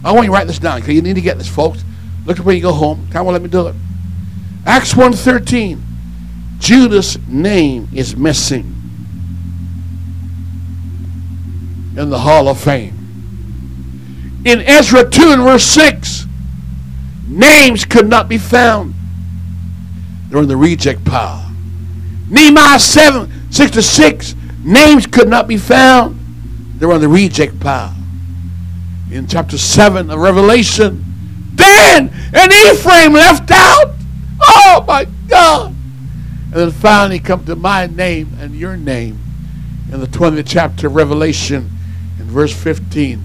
I 0.04 0.12
want 0.12 0.24
you 0.24 0.30
to 0.30 0.32
write 0.32 0.46
this 0.46 0.58
down 0.58 0.80
because 0.80 0.94
you 0.94 1.02
need 1.02 1.14
to 1.14 1.20
get 1.20 1.38
this, 1.38 1.48
folks. 1.48 1.84
Look 2.26 2.38
at 2.38 2.44
where 2.44 2.54
you 2.54 2.62
go 2.62 2.72
home. 2.72 3.08
Come 3.10 3.26
on, 3.26 3.32
let 3.32 3.42
me 3.42 3.48
do 3.48 3.68
it. 3.68 3.74
Acts 4.66 4.94
1.13. 4.94 5.80
Judas' 6.58 7.18
name 7.28 7.88
is 7.92 8.16
missing 8.16 8.74
in 11.96 12.10
the 12.10 12.18
Hall 12.18 12.48
of 12.48 12.60
Fame. 12.60 12.92
In 14.44 14.60
Ezra 14.60 15.08
2 15.08 15.30
and 15.30 15.42
verse 15.42 15.64
6, 15.64 16.26
names 17.28 17.84
could 17.84 18.08
not 18.08 18.28
be 18.28 18.38
found. 18.38 18.94
They're 20.28 20.42
in 20.42 20.48
the 20.48 20.56
reject 20.56 21.04
pile. 21.04 21.43
Nehemiah 22.28 22.78
7, 22.78 23.52
6 23.52 23.70
to 23.72 23.82
6, 23.82 24.34
names 24.64 25.06
could 25.06 25.28
not 25.28 25.46
be 25.46 25.56
found. 25.56 26.18
They 26.78 26.86
were 26.86 26.94
on 26.94 27.00
the 27.00 27.08
reject 27.08 27.60
pile. 27.60 27.94
In 29.10 29.26
chapter 29.26 29.58
7 29.58 30.10
of 30.10 30.18
Revelation, 30.18 31.04
Dan 31.54 32.10
and 32.32 32.52
Ephraim 32.52 33.12
left 33.12 33.50
out. 33.50 33.94
Oh 34.42 34.84
my 34.86 35.06
God. 35.28 35.68
And 36.46 36.52
then 36.52 36.70
finally 36.70 37.18
come 37.18 37.44
to 37.44 37.56
my 37.56 37.86
name 37.86 38.36
and 38.40 38.54
your 38.54 38.76
name 38.76 39.20
in 39.92 40.00
the 40.00 40.06
20th 40.06 40.44
chapter 40.46 40.86
of 40.86 40.96
Revelation 40.96 41.70
in 42.18 42.24
verse 42.26 42.54
15. 42.54 43.24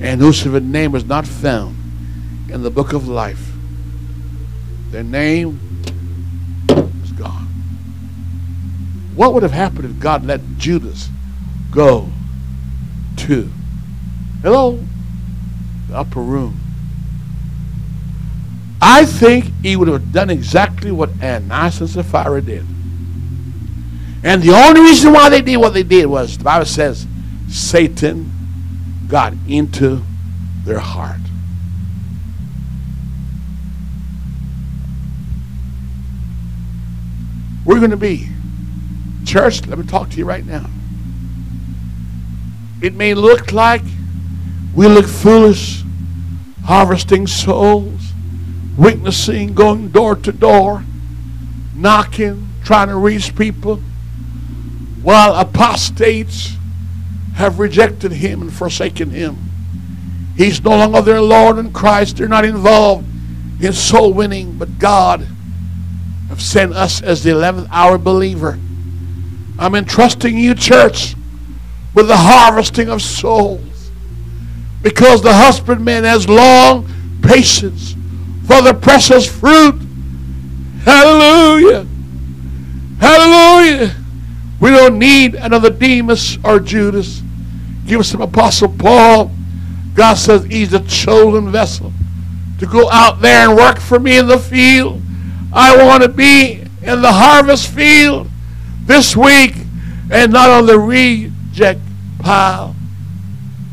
And 0.00 0.20
whosoever 0.20 0.60
name 0.60 0.92
was 0.92 1.04
not 1.04 1.26
found 1.26 1.76
in 2.50 2.62
the 2.62 2.70
book 2.70 2.92
of 2.92 3.08
life, 3.08 3.52
their 4.90 5.02
name 5.02 5.79
What 9.20 9.34
would 9.34 9.42
have 9.42 9.52
happened 9.52 9.84
if 9.84 10.00
God 10.00 10.24
let 10.24 10.40
Judas 10.56 11.10
go 11.70 12.10
to, 13.18 13.50
hello, 14.40 14.82
the 15.90 15.94
upper 15.94 16.22
room? 16.22 16.58
I 18.80 19.04
think 19.04 19.52
he 19.62 19.76
would 19.76 19.88
have 19.88 20.10
done 20.10 20.30
exactly 20.30 20.90
what 20.90 21.10
Ananias 21.22 21.82
and 21.82 21.90
Sapphira 21.90 22.40
did. 22.40 22.64
And 24.24 24.42
the 24.42 24.54
only 24.54 24.80
reason 24.80 25.12
why 25.12 25.28
they 25.28 25.42
did 25.42 25.58
what 25.58 25.74
they 25.74 25.82
did 25.82 26.06
was 26.06 26.38
the 26.38 26.44
Bible 26.44 26.64
says 26.64 27.06
Satan 27.50 28.32
got 29.06 29.34
into 29.46 30.00
their 30.64 30.78
heart. 30.78 31.20
We're 37.66 37.80
going 37.80 37.90
to 37.90 37.98
be 37.98 38.30
Church, 39.30 39.64
let 39.68 39.78
me 39.78 39.86
talk 39.86 40.10
to 40.10 40.16
you 40.16 40.24
right 40.24 40.44
now. 40.44 40.66
It 42.82 42.94
may 42.94 43.14
look 43.14 43.52
like 43.52 43.82
we 44.74 44.88
look 44.88 45.06
foolish, 45.06 45.84
harvesting 46.64 47.28
souls, 47.28 48.10
witnessing, 48.76 49.54
going 49.54 49.90
door 49.90 50.16
to 50.16 50.32
door, 50.32 50.82
knocking, 51.76 52.48
trying 52.64 52.88
to 52.88 52.96
reach 52.96 53.36
people, 53.36 53.76
while 55.00 55.36
apostates 55.36 56.56
have 57.36 57.60
rejected 57.60 58.10
him 58.10 58.42
and 58.42 58.52
forsaken 58.52 59.10
him. 59.10 59.36
He's 60.36 60.60
no 60.60 60.70
longer 60.70 61.02
their 61.02 61.22
Lord 61.22 61.56
and 61.56 61.72
Christ. 61.72 62.16
They're 62.16 62.26
not 62.26 62.44
involved 62.44 63.06
in 63.62 63.74
soul 63.74 64.12
winning, 64.12 64.58
but 64.58 64.80
God 64.80 65.24
have 66.28 66.42
sent 66.42 66.72
us 66.72 67.00
as 67.00 67.22
the 67.22 67.30
11th 67.30 67.68
hour 67.70 67.96
believer 67.96 68.58
I'm 69.60 69.74
entrusting 69.74 70.38
you, 70.38 70.54
church, 70.54 71.14
with 71.94 72.08
the 72.08 72.16
harvesting 72.16 72.88
of 72.88 73.02
souls. 73.02 73.90
Because 74.80 75.22
the 75.22 75.34
husbandman 75.34 76.04
has 76.04 76.26
long 76.26 76.88
patience 77.22 77.92
for 78.46 78.62
the 78.62 78.72
precious 78.72 79.26
fruit. 79.30 79.78
Hallelujah. 80.82 81.86
Hallelujah. 82.98 83.94
We 84.60 84.70
don't 84.70 84.98
need 84.98 85.34
another 85.34 85.68
Demas 85.68 86.38
or 86.42 86.58
Judas. 86.58 87.20
Give 87.86 88.00
us 88.00 88.08
some 88.08 88.22
Apostle 88.22 88.70
Paul. 88.70 89.30
God 89.92 90.14
says 90.14 90.44
he's 90.44 90.72
a 90.72 90.80
chosen 90.80 91.52
vessel 91.52 91.92
to 92.60 92.66
go 92.66 92.90
out 92.90 93.20
there 93.20 93.46
and 93.46 93.58
work 93.58 93.78
for 93.78 93.98
me 93.98 94.16
in 94.16 94.26
the 94.26 94.38
field. 94.38 95.02
I 95.52 95.84
want 95.84 96.02
to 96.02 96.08
be 96.08 96.62
in 96.82 97.02
the 97.02 97.12
harvest 97.12 97.68
field 97.68 98.29
this 98.90 99.16
week 99.16 99.54
and 100.10 100.32
not 100.32 100.50
on 100.50 100.66
the 100.66 100.76
reject 100.76 101.80
pile. 102.18 102.74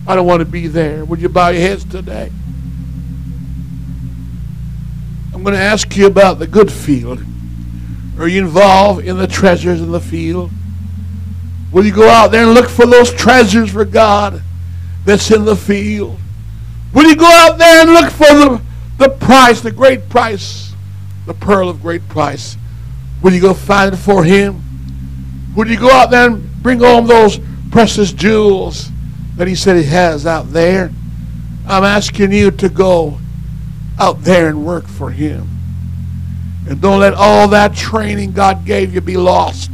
I 0.05 0.15
don't 0.15 0.27
want 0.27 0.41
to 0.41 0.45
be 0.45 0.67
there. 0.67 1.03
Would 1.03 1.19
you 1.21 1.27
bow 1.27 1.49
your 1.49 1.61
heads 1.61 1.83
today? 1.83 2.31
I'm 5.33 5.41
going 5.43 5.55
to 5.55 5.61
ask 5.61 5.97
you 5.97 6.05
about 6.05 6.37
the 6.37 6.45
good 6.45 6.71
field. 6.71 7.19
Are 8.19 8.27
you 8.27 8.41
involved 8.41 9.05
in 9.05 9.17
the 9.17 9.25
treasures 9.25 9.81
in 9.81 9.91
the 9.91 9.99
field? 9.99 10.51
Will 11.71 11.83
you 11.83 11.93
go 11.93 12.07
out 12.07 12.27
there 12.27 12.43
and 12.43 12.53
look 12.53 12.69
for 12.69 12.85
those 12.85 13.11
treasures 13.11 13.71
for 13.71 13.85
God 13.85 14.41
that's 15.03 15.31
in 15.31 15.45
the 15.45 15.55
field? 15.55 16.19
Will 16.93 17.05
you 17.05 17.15
go 17.15 17.25
out 17.25 17.57
there 17.57 17.81
and 17.81 17.91
look 17.91 18.11
for 18.11 18.27
the, 18.27 18.61
the 18.99 19.09
price, 19.09 19.61
the 19.61 19.71
great 19.71 20.09
price, 20.09 20.73
the 21.25 21.33
pearl 21.33 21.69
of 21.69 21.81
great 21.81 22.07
price? 22.07 22.55
Will 23.23 23.33
you 23.33 23.41
go 23.41 23.55
find 23.55 23.95
it 23.95 23.97
for 23.97 24.23
Him? 24.23 24.61
Will 25.57 25.67
you 25.67 25.79
go 25.79 25.89
out 25.89 26.11
there 26.11 26.27
and 26.27 26.61
bring 26.61 26.79
home 26.79 27.07
those 27.07 27.39
precious 27.71 28.13
jewels 28.13 28.91
that 29.37 29.47
He 29.47 29.55
said 29.55 29.75
He 29.75 29.85
has 29.85 30.27
out 30.27 30.51
there? 30.51 30.91
I'm 31.67 31.83
asking 31.83 32.31
you 32.31 32.51
to 32.51 32.69
go 32.69 33.17
out 33.99 34.21
there 34.21 34.49
and 34.49 34.63
work 34.63 34.85
for 34.85 35.09
Him. 35.09 35.49
And 36.69 36.79
don't 36.79 36.99
let 36.99 37.15
all 37.15 37.47
that 37.47 37.75
training 37.75 38.33
God 38.33 38.65
gave 38.65 38.93
you 38.93 39.01
be 39.01 39.17
lost. 39.17 39.71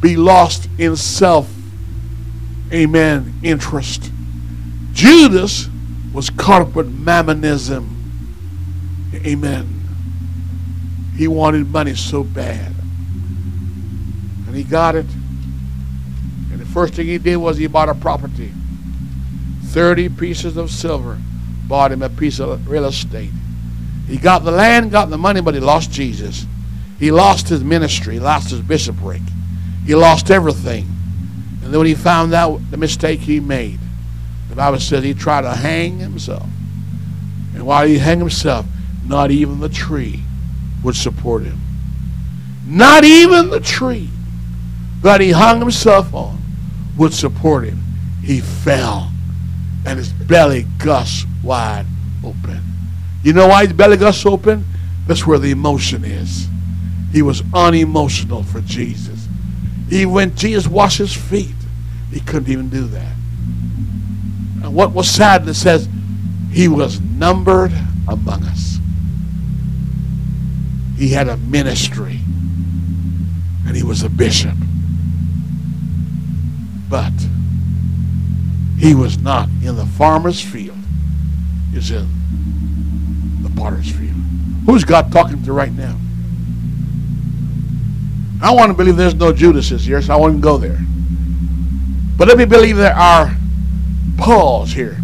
Be 0.00 0.16
lost 0.16 0.68
in 0.78 0.96
self, 0.96 1.48
amen, 2.72 3.34
interest. 3.44 4.10
Judas 4.92 5.68
was 6.12 6.28
caught 6.28 6.62
up 6.62 6.74
with 6.74 6.92
mammonism. 6.92 7.88
Amen. 9.14 9.68
He 11.16 11.28
wanted 11.28 11.68
money 11.68 11.94
so 11.94 12.24
bad. 12.24 12.71
And 14.52 14.58
he 14.58 14.64
got 14.64 14.94
it. 14.94 15.06
And 16.50 16.60
the 16.60 16.66
first 16.66 16.92
thing 16.92 17.06
he 17.06 17.16
did 17.16 17.38
was 17.38 17.56
he 17.56 17.66
bought 17.68 17.88
a 17.88 17.94
property. 17.94 18.52
30 19.68 20.10
pieces 20.10 20.58
of 20.58 20.70
silver 20.70 21.18
bought 21.66 21.90
him 21.90 22.02
a 22.02 22.10
piece 22.10 22.38
of 22.38 22.68
real 22.68 22.84
estate. 22.84 23.30
He 24.06 24.18
got 24.18 24.44
the 24.44 24.50
land, 24.50 24.90
got 24.90 25.08
the 25.08 25.16
money, 25.16 25.40
but 25.40 25.54
he 25.54 25.60
lost 25.60 25.90
Jesus. 25.90 26.44
He 26.98 27.10
lost 27.10 27.48
his 27.48 27.64
ministry, 27.64 28.20
lost 28.20 28.50
his 28.50 28.60
bishopric. 28.60 29.22
He 29.86 29.94
lost 29.94 30.30
everything. 30.30 30.86
And 31.64 31.72
then 31.72 31.78
when 31.78 31.86
he 31.86 31.94
found 31.94 32.34
out 32.34 32.60
the 32.70 32.76
mistake 32.76 33.20
he 33.20 33.40
made, 33.40 33.78
the 34.50 34.56
Bible 34.56 34.80
says 34.80 35.02
he 35.02 35.14
tried 35.14 35.42
to 35.42 35.54
hang 35.54 35.98
himself. 35.98 36.46
And 37.54 37.64
while 37.64 37.86
he 37.86 37.96
hung 37.96 38.18
himself, 38.18 38.66
not 39.06 39.30
even 39.30 39.60
the 39.60 39.70
tree 39.70 40.20
would 40.84 40.94
support 40.94 41.42
him. 41.44 41.58
Not 42.66 43.04
even 43.04 43.48
the 43.48 43.60
tree 43.60 44.10
that 45.02 45.20
he 45.20 45.32
hung 45.32 45.60
himself 45.60 46.12
on 46.14 46.38
would 46.96 47.12
support 47.12 47.64
him. 47.64 47.82
He 48.22 48.40
fell, 48.40 49.10
and 49.84 49.98
his 49.98 50.12
belly 50.12 50.66
gushed 50.78 51.26
wide 51.42 51.86
open. 52.24 52.62
You 53.22 53.32
know 53.32 53.48
why 53.48 53.64
his 53.64 53.72
belly 53.72 53.96
gushed 53.96 54.26
open? 54.26 54.64
That's 55.06 55.26
where 55.26 55.38
the 55.38 55.50
emotion 55.50 56.04
is. 56.04 56.46
He 57.12 57.22
was 57.22 57.42
unemotional 57.52 58.42
for 58.44 58.60
Jesus. 58.60 59.26
Even 59.90 60.12
when 60.12 60.34
Jesus 60.36 60.66
washed 60.66 60.98
his 60.98 61.14
feet, 61.14 61.54
he 62.10 62.20
couldn't 62.20 62.50
even 62.50 62.70
do 62.70 62.86
that. 62.86 63.14
And 64.62 64.74
what 64.74 64.92
was 64.92 65.10
sad, 65.10 65.46
it 65.48 65.54
says, 65.54 65.88
he 66.52 66.68
was 66.68 67.00
numbered 67.00 67.72
among 68.08 68.44
us. 68.44 68.78
He 70.96 71.08
had 71.08 71.28
a 71.28 71.36
ministry, 71.36 72.20
and 73.66 73.76
he 73.76 73.82
was 73.82 74.02
a 74.02 74.08
bishop. 74.08 74.54
But 76.92 77.14
he 78.76 78.94
was 78.94 79.16
not 79.16 79.48
in 79.64 79.76
the 79.76 79.86
farmer's 79.86 80.42
field. 80.42 80.76
He's 81.72 81.90
in 81.90 82.06
the 83.42 83.48
potter's 83.48 83.90
field. 83.90 84.14
Who's 84.66 84.84
God 84.84 85.10
talking 85.10 85.42
to 85.44 85.54
right 85.54 85.72
now? 85.72 85.96
I 88.42 88.52
want 88.52 88.68
to 88.72 88.74
believe 88.74 88.96
there's 88.96 89.14
no 89.14 89.32
Judases 89.32 89.86
here, 89.86 90.02
so 90.02 90.12
I 90.12 90.16
won't 90.16 90.42
go 90.42 90.58
there. 90.58 90.78
But 92.18 92.28
let 92.28 92.36
me 92.36 92.44
believe 92.44 92.76
there 92.76 92.94
are 92.94 93.34
Pauls 94.18 94.70
here. 94.70 94.98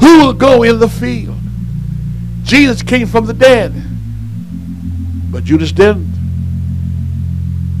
Who 0.00 0.18
will 0.18 0.34
go 0.34 0.62
in 0.62 0.78
the 0.78 0.90
field? 0.90 1.40
Jesus 2.42 2.82
came 2.82 3.06
from 3.06 3.24
the 3.24 3.32
dead, 3.32 3.72
but 5.30 5.44
Judas 5.44 5.72
didn't. 5.72 6.12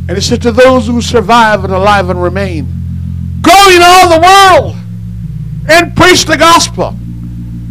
And 0.08 0.16
he 0.16 0.22
said 0.22 0.40
to 0.42 0.50
those 0.50 0.86
who 0.86 1.02
survive 1.02 1.62
and 1.62 1.74
alive 1.74 2.08
and 2.08 2.22
remain, 2.22 2.81
Go 3.42 3.70
in 3.70 3.82
all 3.82 4.08
the 4.08 4.20
world 4.20 4.76
and 5.68 5.94
preach 5.96 6.24
the 6.24 6.36
gospel 6.36 6.94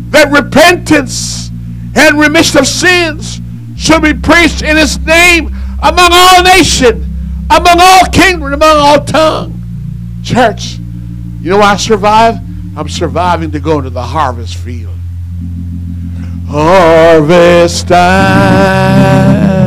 that 0.10 0.32
repentance 0.32 1.50
and 1.96 2.20
remission 2.20 2.60
of 2.60 2.68
sins 2.68 3.40
should 3.78 4.02
be 4.02 4.14
preached 4.14 4.62
in 4.62 4.78
his 4.78 5.00
name 5.00 5.48
among 5.82 6.10
all 6.12 6.44
nations, 6.44 7.06
among 7.50 7.78
all 7.80 8.06
kingdoms, 8.12 8.54
among 8.54 8.78
all 8.78 9.04
tongues. 9.04 9.56
Church, 10.24 10.78
you 11.42 11.52
know 11.52 11.58
why 11.58 11.74
I 11.74 11.78
survive? 11.78 12.36
I'm 12.78 12.88
surviving 12.88 13.52
to 13.52 13.60
go 13.60 13.80
into 13.80 13.90
the 13.90 14.04
harvest 14.04 14.56
field. 14.56 14.96
Harvest 16.48 17.88
time 17.88 19.61